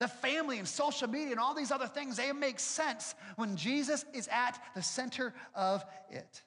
The 0.00 0.08
family 0.08 0.58
and 0.58 0.66
social 0.66 1.06
media 1.06 1.32
and 1.32 1.40
all 1.40 1.54
these 1.54 1.70
other 1.70 1.86
things, 1.86 2.16
they 2.16 2.32
make 2.32 2.60
sense 2.60 3.14
when 3.36 3.56
Jesus 3.56 4.06
is 4.14 4.26
at 4.28 4.58
the 4.74 4.82
center 4.82 5.34
of 5.54 5.84
it. 6.08 6.40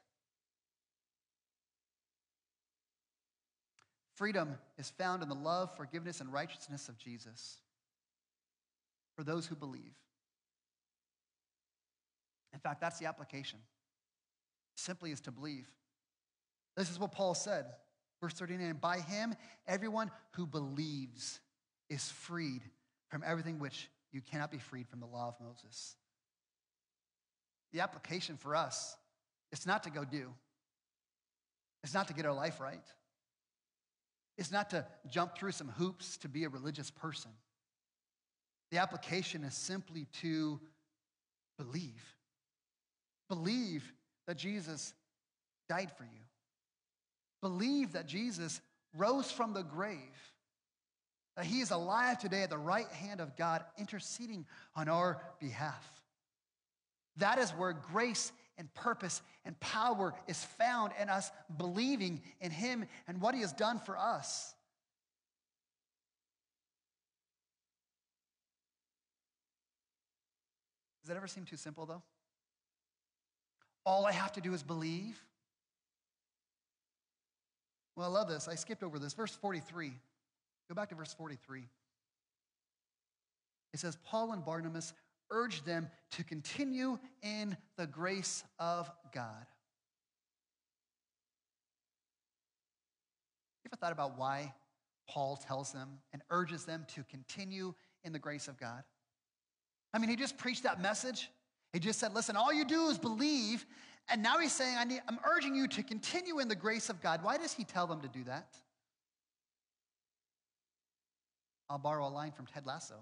Freedom 4.22 4.56
is 4.78 4.88
found 4.88 5.24
in 5.24 5.30
the 5.30 5.34
love, 5.34 5.76
forgiveness, 5.76 6.22
and 6.22 6.32
righteousness 6.32 6.90
of 6.90 6.98
Jesus 7.00 7.58
for 9.16 9.24
those 9.24 9.48
who 9.48 9.56
believe. 9.56 9.96
In 12.54 12.60
fact, 12.60 12.82
that's 12.82 13.00
the 13.00 13.08
application. 13.08 13.58
Simply 14.76 15.10
is 15.12 15.22
to 15.22 15.32
believe. 15.32 15.68
This 16.78 16.92
is 16.92 17.00
what 17.00 17.14
Paul 17.14 17.34
said. 17.34 17.66
Verse 18.22 18.36
39 18.36 18.78
By 18.80 19.00
him, 19.00 19.34
everyone 19.66 20.12
who 20.34 20.46
believes 20.46 21.40
is 21.90 22.12
freed 22.12 22.62
from 23.10 23.24
everything 23.26 23.58
which 23.58 23.90
you 24.12 24.22
cannot 24.22 24.52
be 24.52 24.60
freed 24.60 24.88
from 24.88 25.00
the 25.00 25.08
law 25.08 25.30
of 25.30 25.44
Moses. 25.44 25.96
The 27.74 27.80
application 27.80 28.38
for 28.38 28.56
us 28.56 28.96
is 29.52 29.66
not 29.66 29.82
to 29.86 29.90
go 29.90 30.06
do, 30.06 30.32
it's 31.84 31.96
not 31.96 32.08
to 32.10 32.14
get 32.14 32.28
our 32.28 32.36
life 32.36 32.60
right, 32.60 32.86
it's 34.42 34.52
not 34.52 34.72
to 34.72 34.84
jump 35.08 35.38
through 35.38 35.52
some 35.52 35.70
hoops 35.70 36.18
to 36.18 36.28
be 36.28 36.46
a 36.46 36.50
religious 36.50 36.90
person. 36.90 37.30
The 38.72 38.80
application 38.80 39.44
is 39.44 39.54
simply 39.54 40.08
to 40.22 40.60
believe. 41.60 42.04
Believe 43.30 43.94
that 44.26 44.38
Jesus 44.38 44.96
died 45.70 45.92
for 45.96 46.06
you. 46.06 46.22
Believe 47.42 47.94
that 47.94 48.08
Jesus 48.08 48.62
rose 48.98 49.32
from 49.32 49.54
the 49.54 49.62
grave, 49.62 50.00
that 51.38 51.46
he 51.46 51.62
is 51.62 51.70
alive 51.70 52.18
today 52.18 52.42
at 52.42 52.50
the 52.50 52.58
right 52.58 52.90
hand 52.90 53.22
of 53.22 53.38
God, 53.38 53.64
interceding 53.78 54.48
on 54.76 54.90
our 54.90 55.22
behalf. 55.40 55.88
That 57.18 57.38
is 57.38 57.52
where 57.52 57.74
grace 57.74 58.32
and 58.62 58.72
purpose 58.76 59.24
and 59.44 59.60
power 59.60 60.14
is 60.28 60.44
found 60.44 60.94
in 61.02 61.10
us 61.10 61.32
believing 61.58 62.22
in 62.40 62.52
him 62.52 62.86
and 63.08 63.20
what 63.20 63.34
he 63.34 63.42
has 63.42 63.52
done 63.52 63.80
for 63.80 63.98
us. 63.98 64.54
Does 71.02 71.08
that 71.08 71.18
ever 71.18 71.26
seem 71.26 71.44
too 71.44 71.58
simple, 71.58 71.88
though? 71.88 72.04
All 73.84 74.06
I 74.06 74.12
have 74.12 74.32
to 74.34 74.42
do 74.42 74.54
is 74.54 74.62
believe. 74.62 75.20
Well, 77.96 78.08
I 78.08 78.14
love 78.14 78.30
this. 78.30 78.48
I 78.48 78.54
skipped 78.54 78.84
over 78.84 79.00
this. 79.00 79.14
Verse 79.14 79.34
43. 79.34 79.92
Go 80.70 80.76
back 80.76 80.90
to 80.90 80.96
verse 80.96 81.16
43. 81.16 81.64
It 83.74 83.80
says, 83.80 83.98
Paul 84.06 84.34
and 84.34 84.46
Barnabas 84.46 84.94
urged 85.32 85.66
them 85.66 85.90
to 86.12 86.24
continue 86.24 87.00
in 87.24 87.58
the 87.78 87.88
grace 87.88 88.44
of 88.60 88.92
God. 89.14 89.46
You 93.64 93.70
ever 93.70 93.78
thought 93.78 93.94
about 93.94 94.18
why 94.18 94.54
Paul 95.10 95.38
tells 95.38 95.72
them 95.72 95.90
and 96.14 96.22
urges 96.30 96.66
them 96.66 96.86
to 96.96 97.04
continue 97.04 97.74
in 98.04 98.14
the 98.14 98.20
grace 98.20 98.48
of 98.48 98.60
God? 98.60 98.84
I 99.94 100.00
mean, 100.00 100.10
he 100.10 100.16
just 100.16 100.38
preached 100.38 100.64
that 100.64 100.82
message. 100.82 101.30
He 101.74 101.80
just 101.80 102.00
said, 102.00 102.14
listen, 102.14 102.36
all 102.36 102.54
you 102.54 102.66
do 102.66 102.88
is 102.88 102.98
believe. 102.98 103.66
And 104.10 104.22
now 104.22 104.40
he's 104.40 104.52
saying, 104.52 104.76
I 104.78 104.84
need, 104.84 105.02
I'm 105.08 105.20
urging 105.26 105.56
you 105.56 105.68
to 105.70 105.84
continue 105.84 106.40
in 106.40 106.48
the 106.48 106.56
grace 106.56 106.90
of 106.90 107.02
God. 107.02 107.24
Why 107.24 107.38
does 107.38 107.54
he 107.54 107.64
tell 107.64 107.88
them 107.88 108.02
to 108.02 108.08
do 108.08 108.24
that? 108.26 108.56
I'll 111.70 111.78
borrow 111.78 112.08
a 112.08 112.10
line 112.10 112.34
from 112.34 112.46
Ted 112.46 112.66
Lasso. 112.66 112.96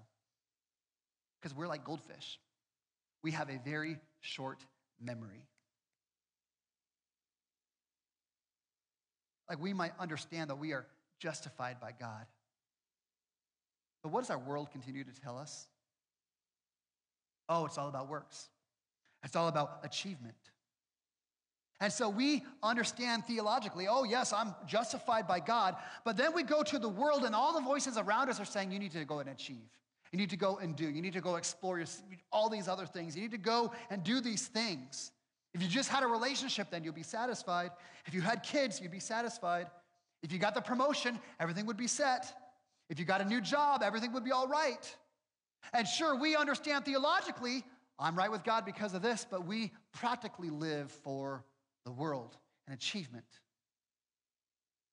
Because 1.40 1.56
we're 1.56 1.68
like 1.68 1.84
goldfish, 1.84 2.38
we 3.22 3.30
have 3.32 3.48
a 3.48 3.58
very 3.64 3.98
short 4.20 4.64
memory. 5.02 5.46
Like 9.48 9.60
we 9.60 9.72
might 9.72 9.92
understand 9.98 10.50
that 10.50 10.58
we 10.58 10.72
are 10.72 10.86
justified 11.18 11.80
by 11.80 11.92
God. 11.98 12.26
But 14.02 14.12
what 14.12 14.20
does 14.20 14.30
our 14.30 14.38
world 14.38 14.70
continue 14.70 15.04
to 15.04 15.20
tell 15.20 15.36
us? 15.36 15.66
Oh, 17.48 17.66
it's 17.66 17.76
all 17.76 17.88
about 17.88 18.08
works. 18.08 18.48
It's 19.24 19.36
all 19.36 19.48
about 19.48 19.80
achievement. 19.82 20.36
And 21.80 21.92
so 21.92 22.08
we 22.08 22.44
understand 22.62 23.24
theologically, 23.24 23.86
oh, 23.88 24.04
yes, 24.04 24.32
I'm 24.32 24.54
justified 24.66 25.26
by 25.26 25.40
God. 25.40 25.76
But 26.04 26.16
then 26.16 26.34
we 26.34 26.42
go 26.42 26.62
to 26.62 26.78
the 26.78 26.88
world, 26.88 27.24
and 27.24 27.34
all 27.34 27.54
the 27.54 27.62
voices 27.62 27.96
around 27.96 28.28
us 28.28 28.38
are 28.38 28.44
saying, 28.44 28.70
you 28.70 28.78
need 28.78 28.92
to 28.92 29.04
go 29.04 29.18
and 29.18 29.30
achieve. 29.30 29.68
You 30.12 30.18
need 30.18 30.30
to 30.30 30.36
go 30.36 30.58
and 30.58 30.74
do. 30.74 30.88
You 30.88 31.02
need 31.02 31.12
to 31.12 31.20
go 31.20 31.36
explore 31.36 31.78
your, 31.78 31.86
all 32.32 32.48
these 32.48 32.66
other 32.66 32.86
things. 32.86 33.14
You 33.14 33.22
need 33.22 33.30
to 33.30 33.38
go 33.38 33.72
and 33.90 34.02
do 34.02 34.20
these 34.20 34.48
things. 34.48 35.12
If 35.54 35.62
you 35.62 35.68
just 35.68 35.88
had 35.88 36.02
a 36.02 36.06
relationship, 36.06 36.70
then 36.70 36.84
you'll 36.84 36.92
be 36.92 37.02
satisfied. 37.02 37.70
If 38.06 38.14
you 38.14 38.20
had 38.20 38.42
kids, 38.42 38.80
you'd 38.80 38.90
be 38.90 39.00
satisfied. 39.00 39.68
If 40.22 40.32
you 40.32 40.38
got 40.38 40.54
the 40.54 40.60
promotion, 40.60 41.18
everything 41.38 41.66
would 41.66 41.76
be 41.76 41.86
set. 41.86 42.32
If 42.88 42.98
you 42.98 43.04
got 43.04 43.20
a 43.20 43.24
new 43.24 43.40
job, 43.40 43.82
everything 43.84 44.12
would 44.12 44.24
be 44.24 44.32
all 44.32 44.48
right. 44.48 44.96
And 45.72 45.86
sure, 45.86 46.18
we 46.18 46.36
understand 46.36 46.84
theologically, 46.84 47.64
I'm 47.98 48.16
right 48.16 48.30
with 48.30 48.44
God 48.44 48.64
because 48.64 48.94
of 48.94 49.02
this, 49.02 49.26
but 49.30 49.46
we 49.46 49.72
practically 49.92 50.50
live 50.50 50.90
for 50.90 51.44
the 51.84 51.92
world 51.92 52.36
and 52.66 52.74
achievement. 52.74 53.26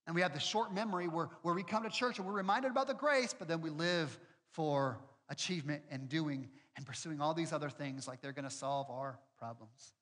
And 0.05 0.15
we 0.15 0.21
have 0.21 0.33
the 0.33 0.39
short 0.39 0.73
memory 0.73 1.07
where, 1.07 1.29
where 1.41 1.53
we 1.53 1.63
come 1.63 1.83
to 1.83 1.89
church 1.89 2.17
and 2.17 2.27
we're 2.27 2.33
reminded 2.33 2.71
about 2.71 2.87
the 2.87 2.93
grace, 2.93 3.33
but 3.37 3.47
then 3.47 3.61
we 3.61 3.69
live 3.69 4.17
for 4.51 4.99
achievement 5.29 5.83
and 5.91 6.09
doing 6.09 6.47
and 6.75 6.85
pursuing 6.85 7.21
all 7.21 7.33
these 7.33 7.51
other 7.51 7.69
things 7.69 8.07
like 8.07 8.21
they're 8.21 8.31
going 8.31 8.47
to 8.47 8.51
solve 8.51 8.89
our 8.89 9.19
problems. 9.37 9.93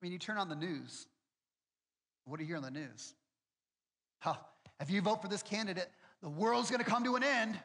I 0.00 0.04
mean, 0.04 0.12
you 0.12 0.18
turn 0.18 0.36
on 0.36 0.48
the 0.48 0.56
news. 0.56 1.06
What 2.24 2.38
do 2.38 2.44
you 2.44 2.48
hear 2.48 2.56
on 2.56 2.62
the 2.62 2.70
news? 2.70 3.14
Huh, 4.20 4.36
if 4.80 4.90
you 4.90 5.00
vote 5.00 5.20
for 5.22 5.28
this 5.28 5.42
candidate, 5.42 5.88
the 6.22 6.28
world's 6.28 6.70
going 6.70 6.82
to 6.82 6.90
come 6.90 7.04
to 7.04 7.16
an 7.16 7.22
end. 7.22 7.58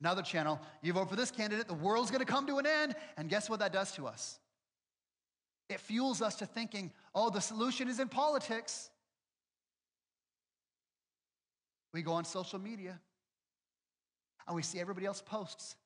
Another 0.00 0.22
channel, 0.22 0.60
you 0.82 0.92
vote 0.92 1.08
for 1.08 1.16
this 1.16 1.30
candidate, 1.30 1.68
the 1.68 1.74
world's 1.74 2.10
going 2.10 2.24
to 2.24 2.30
come 2.30 2.46
to 2.48 2.58
an 2.58 2.66
end. 2.66 2.94
And 3.16 3.28
guess 3.28 3.48
what 3.48 3.60
that 3.60 3.72
does 3.72 3.92
to 3.92 4.06
us? 4.06 4.40
It 5.68 5.78
fuels 5.78 6.20
us 6.20 6.34
to 6.36 6.46
thinking, 6.46 6.90
oh, 7.14 7.30
the 7.30 7.40
solution 7.40 7.88
is 7.88 8.00
in 8.00 8.08
politics. 8.08 8.90
We 11.92 12.02
go 12.02 12.12
on 12.12 12.24
social 12.24 12.58
media 12.58 12.98
and 14.46 14.56
we 14.56 14.62
see 14.62 14.80
everybody 14.80 15.06
else 15.06 15.22
posts. 15.24 15.76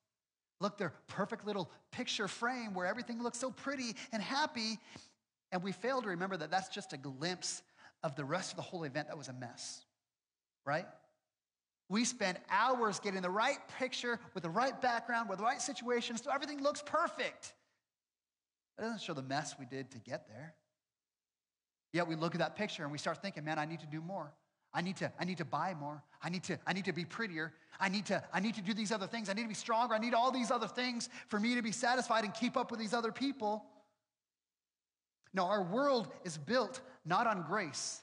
Look, 0.61 0.79
their 0.79 0.93
perfect 1.09 1.47
little 1.47 1.71
picture 1.93 2.29
frame 2.29 2.73
where 2.73 2.87
everything 2.87 3.23
looks 3.23 3.39
so 3.39 3.51
pretty 3.51 3.95
and 4.13 4.23
happy. 4.23 4.79
And 5.53 5.63
we 5.63 5.73
fail 5.73 6.01
to 6.01 6.09
remember 6.09 6.37
that 6.37 6.51
that's 6.51 6.69
just 6.69 6.93
a 6.93 6.97
glimpse 6.97 7.63
of 8.03 8.17
the 8.17 8.25
rest 8.25 8.53
of 8.53 8.57
the 8.57 8.63
whole 8.63 8.85
event 8.85 9.09
that 9.09 9.19
was 9.19 9.29
a 9.29 9.33
mess, 9.33 9.85
right? 10.65 10.87
We 11.89 12.05
spend 12.05 12.39
hours 12.51 12.99
getting 12.99 13.23
the 13.23 13.31
right 13.31 13.59
picture 13.79 14.19
with 14.35 14.43
the 14.43 14.51
right 14.51 14.81
background, 14.81 15.29
with 15.29 15.39
the 15.39 15.45
right 15.45 15.61
situation, 15.61 16.17
so 16.17 16.31
everything 16.33 16.63
looks 16.63 16.83
perfect. 16.85 17.53
That 18.77 18.85
doesn't 18.85 19.03
show 19.03 19.15
the 19.15 19.23
mess 19.23 19.55
we 19.59 19.67
did 19.67 19.91
to 19.93 19.99
get 19.99 20.29
there. 20.29 20.55
Yet 21.93 22.09
we 22.09 22.17
look 22.17 22.35
at 22.35 22.41
that 22.41 22.57
picture 22.57 22.83
and 22.83 22.93
we 22.93 22.99
start 22.99 23.23
thinking, 23.23 23.45
man, 23.45 23.59
I 23.59 23.65
need 23.65 23.81
to 23.81 23.87
do 23.87 24.01
more. 24.01 24.33
I 24.73 24.83
need 24.83 24.97
to, 24.97 25.11
I 25.19 25.25
need 25.25 25.39
to 25.39 25.45
buy 25.45 25.75
more. 25.79 26.03
I 26.23 26.29
need 26.29 26.45
to, 26.45 26.59
I 26.67 26.73
need 26.73 26.85
to 26.87 26.93
be 26.93 27.05
prettier. 27.05 27.53
I 27.79 27.89
need 27.89 28.07
to, 28.07 28.23
I 28.33 28.41
need 28.41 28.55
to 28.55 28.63
do 28.63 28.75
these 28.75 28.93
other 28.93 29.07
things. 29.07 29.29
I 29.29 29.33
need 29.33 29.43
to 29.43 29.49
be 29.49 29.55
stronger. 29.55 29.95
I 29.95 29.99
need 29.99 30.15
all 30.15 30.31
these 30.31 30.51
other 30.51 30.69
things 30.69 31.09
for 31.29 31.39
me 31.39 31.55
to 31.55 31.63
be 31.63 31.73
satisfied 31.73 32.25
and 32.25 32.33
keep 32.35 32.57
up 32.57 32.71
with 32.71 32.81
these 32.81 32.95
other 32.95 33.13
people. 33.13 33.65
No, 35.35 35.45
our 35.47 35.63
world 35.63 36.09
is 36.25 36.39
built 36.39 36.81
not 37.05 37.27
on 37.27 37.43
grace. 37.43 38.03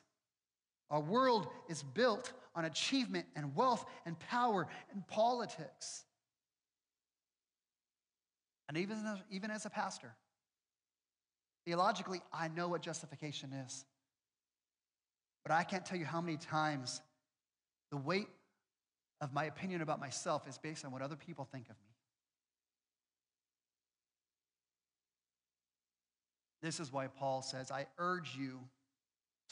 Our 0.90 1.02
world 1.02 1.48
is 1.68 1.82
built 1.82 2.32
on 2.56 2.66
achievement 2.66 3.26
and 3.36 3.56
wealth 3.56 3.86
and 4.06 4.18
power 4.20 4.68
and 4.94 5.08
politics. 5.08 6.04
And 8.70 8.78
even 8.78 9.20
even 9.30 9.52
as 9.52 9.66
a 9.66 9.70
pastor, 9.70 10.14
theologically, 11.66 12.22
I 12.32 12.48
know 12.48 12.68
what 12.68 12.82
justification 12.82 13.52
is. 13.54 13.86
But 15.44 15.52
I 15.52 15.64
can't 15.64 15.86
tell 15.86 15.98
you 15.98 16.06
how 16.06 16.22
many 16.22 16.38
times 16.38 17.02
the 17.92 17.98
weight 17.98 18.28
of 19.22 19.34
my 19.34 19.46
opinion 19.46 19.82
about 19.82 20.00
myself 20.00 20.48
is 20.48 20.58
based 20.58 20.86
on 20.86 20.92
what 20.92 21.02
other 21.02 21.16
people 21.16 21.46
think 21.52 21.66
of 21.70 21.76
me. 21.76 21.94
This 26.62 26.80
is 26.80 26.94
why 26.94 27.08
Paul 27.08 27.42
says, 27.42 27.72
I 27.72 27.88
urge 27.98 28.38
you 28.38 28.60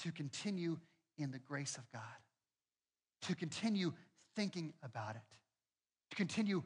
to 0.02 0.12
continue 0.12 0.78
in 1.18 1.32
the 1.32 1.39
grace 1.39 1.76
of 1.76 1.84
God, 1.92 2.02
to 3.24 3.36
continue 3.36 3.92
thinking 4.36 4.74
about 4.82 5.16
it, 5.16 5.22
to 6.12 6.16
continue 6.16 6.64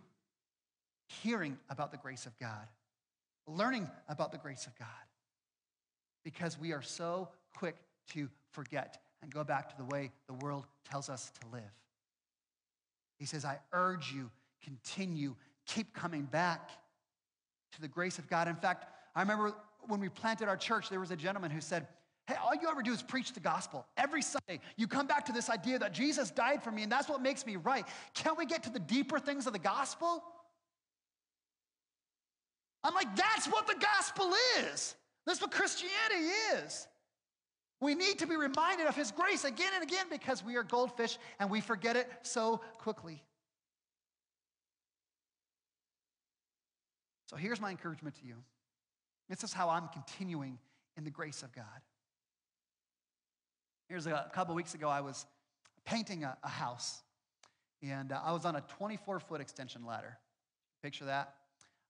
hearing 1.07 1.57
about 1.69 1.91
the 1.91 1.97
grace 1.97 2.27
of 2.27 2.37
God, 2.39 2.67
learning 3.47 3.89
about 4.07 4.31
the 4.31 4.37
grace 4.37 4.67
of 4.67 4.77
God, 4.77 4.87
because 6.23 6.59
we 6.59 6.73
are 6.73 6.81
so 6.81 7.29
quick 7.55 7.75
to 8.09 8.29
forget 8.51 8.99
and 9.25 9.33
go 9.33 9.43
back 9.43 9.67
to 9.69 9.75
the 9.75 9.85
way 9.85 10.11
the 10.27 10.33
world 10.33 10.65
tells 10.89 11.09
us 11.09 11.31
to 11.41 11.47
live. 11.51 11.63
He 13.17 13.25
says, 13.25 13.43
I 13.43 13.59
urge 13.73 14.13
you, 14.13 14.29
continue, 14.63 15.35
keep 15.65 15.95
coming 15.95 16.23
back 16.23 16.69
to 17.73 17.81
the 17.81 17.87
grace 17.87 18.19
of 18.19 18.29
God. 18.29 18.47
In 18.47 18.55
fact, 18.55 18.85
I 19.15 19.21
remember 19.21 19.53
when 19.87 19.99
we 19.99 20.09
planted 20.09 20.47
our 20.47 20.55
church, 20.55 20.89
there 20.89 20.99
was 20.99 21.09
a 21.09 21.15
gentleman 21.15 21.49
who 21.49 21.59
said, 21.59 21.87
Hey, 22.27 22.35
all 22.43 22.53
you 22.55 22.67
ever 22.69 22.81
do 22.81 22.91
is 22.91 23.03
preach 23.03 23.33
the 23.33 23.39
gospel. 23.39 23.85
Every 23.97 24.21
Sunday, 24.23 24.59
you 24.77 24.87
come 24.87 25.05
back 25.05 25.25
to 25.25 25.31
this 25.31 25.47
idea 25.47 25.77
that 25.79 25.93
Jesus 25.93 26.31
died 26.31 26.63
for 26.63 26.71
me 26.71 26.81
and 26.81 26.91
that's 26.91 27.07
what 27.07 27.21
makes 27.21 27.45
me 27.45 27.55
right. 27.55 27.85
Can't 28.15 28.37
we 28.37 28.45
get 28.45 28.63
to 28.63 28.71
the 28.71 28.79
deeper 28.79 29.19
things 29.19 29.45
of 29.45 29.53
the 29.53 29.59
gospel? 29.59 30.23
I'm 32.83 32.95
like, 32.95 33.15
that's 33.15 33.47
what 33.47 33.67
the 33.67 33.75
gospel 33.79 34.31
is. 34.59 34.95
That's 35.25 35.41
what 35.41 35.51
Christianity 35.51 36.29
is. 36.55 36.87
We 37.81 37.93
need 37.93 38.19
to 38.19 38.27
be 38.27 38.37
reminded 38.37 38.87
of 38.87 38.95
his 38.95 39.11
grace 39.11 39.43
again 39.43 39.71
and 39.73 39.83
again 39.83 40.05
because 40.09 40.43
we 40.43 40.55
are 40.55 40.63
goldfish 40.63 41.17
and 41.39 41.49
we 41.49 41.61
forget 41.61 41.95
it 41.95 42.09
so 42.23 42.61
quickly. 42.77 43.21
So 47.25 47.35
here's 47.35 47.59
my 47.59 47.71
encouragement 47.71 48.15
to 48.21 48.25
you. 48.25 48.35
This 49.29 49.43
is 49.43 49.51
how 49.51 49.69
I'm 49.69 49.89
continuing 49.89 50.57
in 50.95 51.03
the 51.03 51.09
grace 51.09 51.43
of 51.43 51.53
God. 51.53 51.65
Here's 53.89 54.07
a, 54.07 54.29
couple 54.33 54.55
weeks 54.55 54.73
ago, 54.73 54.87
I 54.89 55.01
was 55.01 55.25
painting 55.85 56.23
a, 56.23 56.37
a 56.43 56.49
house, 56.49 57.03
and 57.83 58.11
uh, 58.11 58.21
I 58.23 58.31
was 58.31 58.45
on 58.45 58.55
a 58.55 58.61
24 58.61 59.19
foot 59.19 59.41
extension 59.41 59.85
ladder. 59.85 60.17
Picture 60.81 61.05
that. 61.05 61.33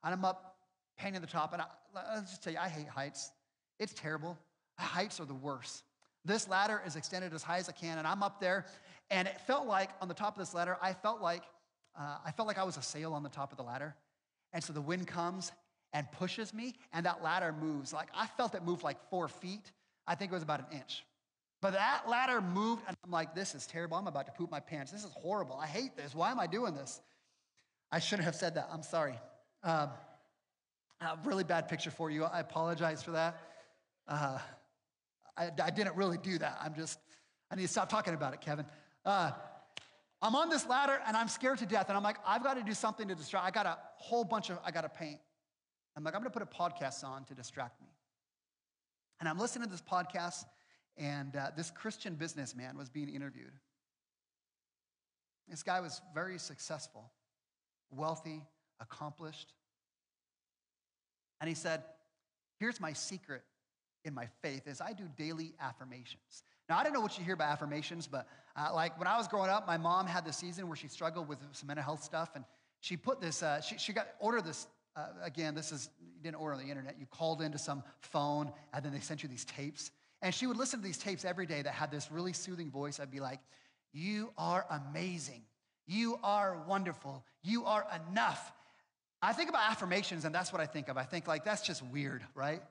And 0.03 0.13
I'm 0.13 0.25
up 0.25 0.57
painting 0.97 1.21
the 1.21 1.27
top, 1.27 1.53
and 1.53 1.61
I, 1.61 1.65
let's 1.93 2.31
just 2.31 2.43
tell 2.43 2.53
you, 2.53 2.59
I 2.59 2.69
hate 2.69 2.87
heights. 2.87 3.31
It's 3.79 3.93
terrible. 3.93 4.37
The 4.77 4.83
heights 4.83 5.19
are 5.19 5.25
the 5.25 5.33
worst. 5.33 5.83
This 6.23 6.47
ladder 6.47 6.81
is 6.85 6.95
extended 6.95 7.33
as 7.33 7.43
high 7.43 7.57
as 7.57 7.69
I 7.69 7.71
can, 7.71 7.97
and 7.97 8.07
I'm 8.07 8.23
up 8.23 8.39
there, 8.39 8.65
and 9.11 9.27
it 9.27 9.39
felt 9.41 9.67
like 9.67 9.91
on 10.01 10.07
the 10.07 10.13
top 10.13 10.35
of 10.35 10.39
this 10.39 10.53
ladder, 10.53 10.77
I 10.81 10.93
felt 10.93 11.21
like 11.21 11.43
uh, 11.97 12.17
I 12.25 12.31
felt 12.31 12.47
like 12.47 12.57
I 12.57 12.63
was 12.63 12.77
a 12.77 12.81
sail 12.81 13.13
on 13.13 13.23
the 13.23 13.29
top 13.29 13.51
of 13.51 13.57
the 13.57 13.63
ladder. 13.63 13.95
And 14.51 14.63
so 14.63 14.73
the 14.73 14.81
wind 14.81 15.07
comes 15.07 15.51
and 15.93 16.11
pushes 16.11 16.53
me, 16.53 16.73
and 16.93 17.05
that 17.05 17.23
ladder 17.23 17.53
moves. 17.53 17.93
Like 17.93 18.09
I 18.15 18.27
felt 18.27 18.55
it 18.55 18.63
move 18.63 18.83
like 18.83 18.97
four 19.09 19.27
feet. 19.27 19.71
I 20.07 20.15
think 20.15 20.31
it 20.31 20.35
was 20.35 20.43
about 20.43 20.59
an 20.59 20.77
inch. 20.77 21.05
But 21.61 21.73
that 21.73 22.03
ladder 22.09 22.41
moved, 22.41 22.83
and 22.87 22.97
I'm 23.03 23.11
like, 23.11 23.33
this 23.33 23.55
is 23.55 23.65
terrible. 23.65 23.97
I'm 23.97 24.07
about 24.07 24.25
to 24.25 24.31
poop 24.31 24.51
my 24.51 24.59
pants. 24.59 24.91
This 24.91 25.03
is 25.03 25.11
horrible. 25.13 25.57
I 25.57 25.67
hate 25.67 25.95
this. 25.95 26.13
Why 26.13 26.31
am 26.31 26.39
I 26.39 26.47
doing 26.47 26.75
this? 26.75 27.01
I 27.91 27.99
shouldn't 27.99 28.25
have 28.25 28.35
said 28.35 28.55
that. 28.55 28.69
I'm 28.71 28.83
sorry. 28.83 29.15
Um, 29.63 29.89
a 31.01 31.17
really 31.23 31.43
bad 31.43 31.67
picture 31.67 31.91
for 31.91 32.09
you. 32.09 32.23
I 32.23 32.39
apologize 32.39 33.01
for 33.01 33.11
that. 33.11 33.37
Uh, 34.07 34.39
I, 35.37 35.51
I, 35.63 35.69
didn't 35.69 35.95
really 35.95 36.17
do 36.17 36.37
that. 36.39 36.57
I'm 36.61 36.75
just, 36.75 36.99
I 37.51 37.55
need 37.55 37.63
to 37.63 37.67
stop 37.67 37.89
talking 37.89 38.13
about 38.13 38.33
it, 38.33 38.41
Kevin. 38.41 38.65
Uh, 39.05 39.31
I'm 40.21 40.35
on 40.35 40.49
this 40.49 40.65
ladder 40.67 40.99
and 41.05 41.15
I'm 41.15 41.27
scared 41.27 41.59
to 41.59 41.65
death. 41.65 41.89
And 41.89 41.97
I'm 41.97 42.03
like, 42.03 42.17
I've 42.25 42.43
got 42.43 42.55
to 42.55 42.63
do 42.63 42.73
something 42.73 43.07
to 43.07 43.15
distract. 43.15 43.45
I 43.45 43.51
got 43.51 43.65
a 43.65 43.77
whole 43.97 44.23
bunch 44.23 44.49
of, 44.49 44.59
I 44.65 44.71
got 44.71 44.81
to 44.81 44.89
paint. 44.89 45.19
I'm 45.95 46.03
like, 46.03 46.15
I'm 46.15 46.21
going 46.21 46.31
to 46.31 46.39
put 46.39 46.43
a 46.43 46.45
podcast 46.45 47.03
on 47.03 47.23
to 47.25 47.35
distract 47.35 47.81
me. 47.81 47.87
And 49.19 49.29
I'm 49.29 49.37
listening 49.37 49.65
to 49.67 49.71
this 49.71 49.81
podcast, 49.81 50.43
and 50.97 51.35
uh, 51.35 51.51
this 51.55 51.71
Christian 51.71 52.15
businessman 52.15 52.77
was 52.77 52.89
being 52.89 53.07
interviewed. 53.07 53.53
This 55.47 55.63
guy 55.63 55.79
was 55.79 56.01
very 56.13 56.37
successful, 56.37 57.11
wealthy, 57.91 58.43
accomplished. 58.79 59.53
And 61.39 61.47
he 61.47 61.55
said, 61.55 61.83
Here's 62.59 62.79
my 62.79 62.93
secret 62.93 63.43
in 64.05 64.13
my 64.13 64.27
faith 64.41 64.67
is 64.67 64.79
I 64.79 64.93
do 64.93 65.03
daily 65.17 65.53
affirmations. 65.59 66.43
Now, 66.69 66.77
I 66.77 66.83
don't 66.83 66.93
know 66.93 67.01
what 67.01 67.17
you 67.17 67.23
hear 67.23 67.33
about 67.33 67.49
affirmations, 67.49 68.07
but 68.07 68.27
uh, 68.55 68.71
like 68.73 68.97
when 68.97 69.07
I 69.07 69.17
was 69.17 69.27
growing 69.27 69.49
up, 69.49 69.67
my 69.67 69.77
mom 69.77 70.07
had 70.07 70.25
this 70.25 70.37
season 70.37 70.67
where 70.67 70.77
she 70.77 70.87
struggled 70.87 71.27
with 71.27 71.39
some 71.51 71.67
mental 71.67 71.83
health 71.83 72.03
stuff, 72.03 72.31
and 72.35 72.45
she 72.79 72.97
put 72.97 73.19
this, 73.19 73.43
uh, 73.43 73.61
she, 73.61 73.77
she 73.77 73.93
got 73.93 74.07
ordered 74.19 74.45
this 74.45 74.67
uh, 74.95 75.07
again, 75.23 75.53
this 75.53 75.71
is, 75.71 75.89
you 75.99 76.23
didn't 76.23 76.37
order 76.37 76.53
on 76.55 76.63
the 76.63 76.69
internet. 76.69 76.95
You 76.97 77.05
called 77.05 77.41
into 77.41 77.57
some 77.57 77.83
phone 77.99 78.51
and 78.73 78.83
then 78.83 78.93
they 78.93 78.99
sent 78.99 79.23
you 79.23 79.29
these 79.29 79.45
tapes. 79.45 79.91
And 80.21 80.33
she 80.33 80.47
would 80.47 80.57
listen 80.57 80.79
to 80.79 80.85
these 80.85 80.97
tapes 80.97 81.25
every 81.25 81.45
day 81.45 81.61
that 81.61 81.73
had 81.73 81.91
this 81.91 82.11
really 82.11 82.33
soothing 82.33 82.71
voice. 82.71 82.99
I'd 82.99 83.11
be 83.11 83.19
like, 83.19 83.39
You 83.91 84.31
are 84.37 84.65
amazing. 84.69 85.43
You 85.85 86.17
are 86.23 86.63
wonderful. 86.67 87.25
You 87.43 87.65
are 87.65 87.85
enough. 88.09 88.53
I 89.21 89.33
think 89.33 89.49
about 89.49 89.69
affirmations 89.69 90.23
and 90.25 90.33
that's 90.33 90.51
what 90.51 90.61
I 90.61 90.65
think 90.65 90.87
of. 90.87 90.97
I 90.97 91.03
think, 91.03 91.27
like, 91.27 91.43
that's 91.43 91.61
just 91.61 91.83
weird, 91.83 92.23
right? 92.33 92.61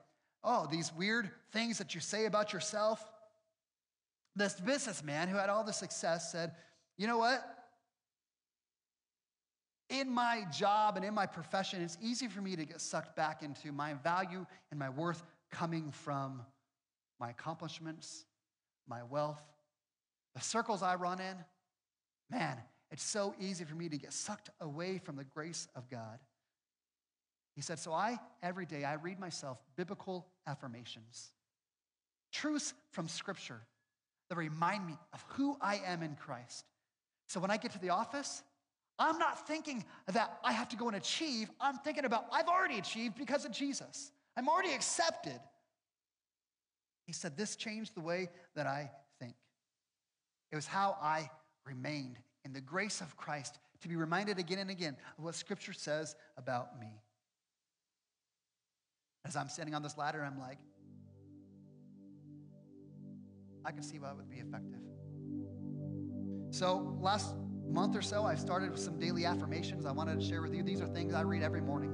Oh, 0.45 0.67
these 0.69 0.93
weird 0.93 1.29
things 1.51 1.79
that 1.79 1.95
you 1.95 1.99
say 1.99 2.25
about 2.25 2.53
yourself. 2.53 3.03
This 4.35 4.53
businessman 4.59 5.27
who 5.27 5.37
had 5.37 5.49
all 5.49 5.63
the 5.63 5.73
success 5.73 6.31
said, 6.31 6.51
You 6.97 7.07
know 7.07 7.17
what? 7.17 7.43
in 9.89 10.09
my 10.09 10.43
job 10.51 10.97
and 10.97 11.05
in 11.05 11.13
my 11.13 11.25
profession, 11.25 11.81
it's 11.81 11.97
easy 12.01 12.27
for 12.27 12.41
me 12.41 12.55
to 12.55 12.65
get 12.65 12.81
sucked 12.81 13.15
back 13.15 13.43
into 13.43 13.71
my 13.71 13.93
value 13.95 14.45
and 14.71 14.79
my 14.79 14.89
worth 14.89 15.23
coming 15.51 15.91
from 15.91 16.41
my 17.19 17.29
accomplishments, 17.29 18.25
my 18.87 19.03
wealth, 19.03 19.41
the 20.33 20.41
circles 20.41 20.81
I 20.81 20.95
run 20.95 21.19
in. 21.19 21.35
Man, 22.29 22.57
it's 22.91 23.03
so 23.03 23.35
easy 23.39 23.63
for 23.63 23.75
me 23.75 23.89
to 23.89 23.97
get 23.97 24.11
sucked 24.11 24.49
away 24.59 24.97
from 24.97 25.15
the 25.15 25.23
grace 25.23 25.67
of 25.75 25.89
God. 25.89 26.19
He 27.55 27.61
said, 27.61 27.79
So 27.79 27.93
I, 27.93 28.19
every 28.41 28.65
day, 28.65 28.83
I 28.83 28.95
read 28.95 29.19
myself 29.19 29.61
biblical 29.75 30.27
affirmations, 30.47 31.31
truths 32.31 32.73
from 32.91 33.07
Scripture 33.07 33.61
that 34.29 34.37
remind 34.37 34.85
me 34.85 34.97
of 35.13 35.23
who 35.29 35.57
I 35.61 35.81
am 35.85 36.01
in 36.03 36.15
Christ. 36.15 36.65
So 37.27 37.39
when 37.39 37.51
I 37.51 37.57
get 37.57 37.71
to 37.71 37.79
the 37.79 37.89
office, 37.89 38.43
I'm 38.97 39.17
not 39.17 39.47
thinking 39.47 39.83
that 40.11 40.39
I 40.43 40.51
have 40.51 40.69
to 40.69 40.75
go 40.75 40.87
and 40.87 40.95
achieve. 40.95 41.49
I'm 41.59 41.77
thinking 41.77 42.05
about 42.05 42.25
I've 42.31 42.47
already 42.47 42.77
achieved 42.77 43.17
because 43.17 43.45
of 43.45 43.51
Jesus. 43.51 44.11
I'm 44.37 44.47
already 44.47 44.73
accepted. 44.73 45.39
He 47.05 47.13
said, 47.13 47.37
This 47.37 47.55
changed 47.55 47.95
the 47.95 48.01
way 48.01 48.29
that 48.55 48.67
I 48.67 48.91
think. 49.19 49.35
It 50.51 50.55
was 50.55 50.65
how 50.65 50.97
I 51.01 51.29
remained 51.65 52.17
in 52.45 52.53
the 52.53 52.61
grace 52.61 53.01
of 53.01 53.17
Christ 53.17 53.59
to 53.81 53.87
be 53.87 53.95
reminded 53.95 54.39
again 54.39 54.59
and 54.59 54.69
again 54.69 54.95
of 55.17 55.23
what 55.23 55.35
Scripture 55.35 55.73
says 55.73 56.15
about 56.37 56.79
me. 56.79 57.01
As 59.25 59.35
I'm 59.35 59.49
standing 59.49 59.73
on 59.73 59.81
this 59.81 59.97
ladder, 59.97 60.23
I'm 60.23 60.39
like, 60.39 60.59
I 63.65 63.71
can 63.71 63.81
see 63.81 63.97
why 63.97 64.11
it 64.11 64.17
would 64.17 64.29
be 64.29 64.37
effective. 64.37 64.79
So, 66.51 66.95
last 67.01 67.35
month 67.67 67.95
or 67.95 68.03
so, 68.03 68.23
I've 68.23 68.39
started 68.39 68.69
with 68.69 68.79
some 68.79 68.99
daily 68.99 69.25
affirmations 69.25 69.85
I 69.85 69.91
wanted 69.91 70.19
to 70.19 70.25
share 70.25 70.43
with 70.43 70.53
you. 70.53 70.61
These 70.61 70.79
are 70.81 70.87
things 70.87 71.15
I 71.15 71.21
read 71.21 71.41
every 71.41 71.61
morning 71.61 71.91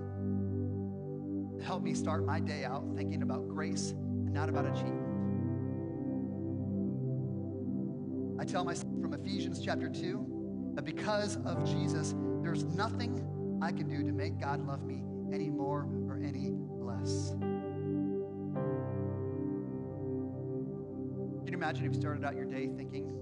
to 1.58 1.64
help 1.64 1.82
me 1.82 1.94
start 1.94 2.26
my 2.26 2.42
day 2.42 2.66
out 2.66 2.84
thinking 2.96 3.22
about 3.24 3.48
grace 3.48 3.92
and 3.92 4.34
not 4.34 4.50
about 4.50 4.66
achievement. 4.66 5.08
I 8.40 8.44
tell 8.44 8.66
myself 8.66 8.92
from 9.02 9.14
Ephesians 9.14 9.62
chapter 9.64 9.88
2 9.88 10.74
that 10.76 10.84
because 10.84 11.38
of 11.46 11.64
Jesus, 11.64 12.14
there's 12.42 12.66
nothing 12.66 13.60
I 13.62 13.72
can 13.72 13.88
do 13.88 14.04
to 14.04 14.12
make 14.12 14.40
God 14.40 14.66
love 14.66 14.84
me 14.84 15.04
any 15.32 15.50
more 15.50 15.88
or 16.10 16.20
any 16.22 16.52
less. 16.82 17.32
Can 21.44 21.48
you 21.48 21.54
imagine 21.54 21.86
if 21.86 21.94
you 21.94 22.00
started 22.00 22.26
out 22.26 22.36
your 22.36 22.46
day 22.46 22.68
thinking, 22.76 23.14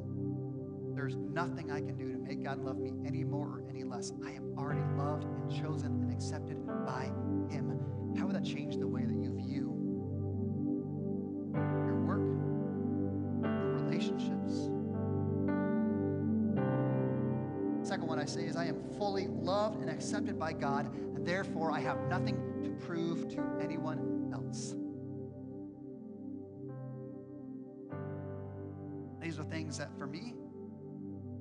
there's 0.95 1.15
nothing 1.15 1.71
I 1.71 1.79
can 1.79 1.95
do 1.95 2.11
to 2.11 2.17
make 2.17 2.43
God 2.43 2.59
love 2.59 2.77
me 2.77 2.91
any 3.05 3.23
more 3.23 3.47
or 3.47 3.63
any 3.69 3.83
less. 3.83 4.11
I 4.25 4.31
am 4.31 4.53
already 4.57 4.81
loved 4.97 5.23
and 5.23 5.49
chosen 5.49 6.01
and 6.01 6.11
accepted 6.11 6.65
by 6.85 7.05
Him. 7.49 7.79
How 8.17 8.25
would 8.25 8.35
that 8.35 8.43
change 8.43 8.77
the 8.77 8.87
way 8.87 9.05
that 9.05 9.15
you 9.15 9.33
view 9.35 9.75
your 11.53 11.99
work, 12.01 12.19
your 13.41 13.75
relationships? 13.83 14.69
Second 17.87 18.07
one 18.07 18.19
I 18.19 18.25
say 18.25 18.43
is 18.45 18.55
I 18.55 18.65
am 18.65 18.83
fully 18.97 19.27
loved 19.27 19.81
and 19.81 19.89
accepted 19.89 20.37
by 20.37 20.51
God, 20.53 20.93
and 21.15 21.25
therefore 21.25 21.71
I 21.71 21.79
have 21.79 21.97
nothing 22.09 22.37
prove 22.79 23.29
to 23.29 23.43
anyone 23.61 24.31
else. 24.33 24.75
These 29.21 29.39
are 29.39 29.43
things 29.43 29.77
that 29.77 29.95
for 29.97 30.07
me, 30.07 30.33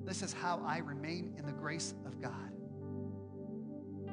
this 0.05 0.21
is 0.21 0.33
how 0.33 0.61
I 0.65 0.79
remain 0.79 1.33
in 1.37 1.45
the 1.45 1.51
grace 1.51 1.93
of 2.05 2.21
God. 2.21 2.51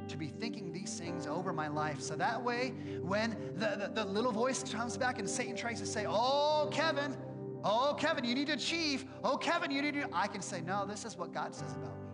To 0.09 0.17
be 0.17 0.29
thinking 0.29 0.73
these 0.73 0.99
things 0.99 1.27
over 1.27 1.53
my 1.53 1.69
life. 1.69 2.01
So 2.01 2.15
that 2.15 2.43
way, 2.43 2.75
when 3.03 3.37
the, 3.57 3.91
the, 3.95 4.03
the 4.03 4.05
little 4.05 4.31
voice 4.31 4.63
comes 4.63 4.97
back 4.97 5.19
and 5.19 5.29
Satan 5.29 5.57
tries 5.57 5.81
to 5.81 5.87
say, 5.87 6.07
Oh, 6.07 6.69
Kevin, 6.71 7.17
oh, 7.65 7.97
Kevin, 7.99 8.25
you 8.25 8.35
need 8.35 8.47
to 8.47 8.53
achieve. 8.53 9.05
Oh, 9.25 9.37
Kevin, 9.37 9.71
you 9.71 9.83
need 9.83 9.95
to. 9.95 10.09
I 10.13 10.29
can 10.29 10.43
say, 10.43 10.61
No, 10.61 10.87
this 10.87 11.05
is 11.05 11.17
what 11.17 11.33
God 11.33 11.55
says 11.55 11.73
about 11.73 11.99
me. 11.99 12.07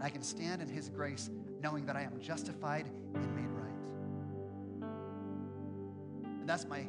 I 0.00 0.10
can 0.10 0.22
stand 0.22 0.60
in 0.60 0.68
his 0.68 0.88
grace 0.88 1.30
knowing 1.62 1.86
that 1.86 1.96
I 1.96 2.02
am 2.02 2.20
justified 2.20 2.90
and 3.22 3.34
made 3.34 3.50
right. 3.50 4.90
And 6.40 6.48
that's 6.48 6.66
my 6.66 6.86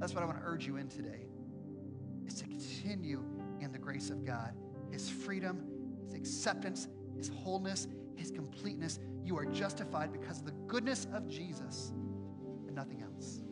that's 0.00 0.14
what 0.14 0.22
I 0.22 0.26
want 0.26 0.38
to 0.38 0.44
urge 0.44 0.66
you 0.66 0.76
in 0.76 0.88
today. 0.88 1.26
Is 2.26 2.34
to 2.34 2.44
continue 2.44 3.22
in 3.60 3.72
the 3.72 3.78
grace 3.78 4.10
of 4.10 4.24
God, 4.24 4.52
his 4.90 5.08
freedom, 5.08 5.62
his 6.04 6.14
acceptance, 6.14 6.88
his 7.16 7.28
wholeness, 7.28 7.88
his 8.16 8.30
completeness. 8.30 8.98
You 9.24 9.38
are 9.38 9.46
justified 9.46 10.12
because 10.12 10.40
of 10.40 10.46
the 10.46 10.52
goodness 10.66 11.06
of 11.12 11.28
Jesus 11.28 11.92
and 12.66 12.74
nothing 12.74 13.02
else. 13.02 13.43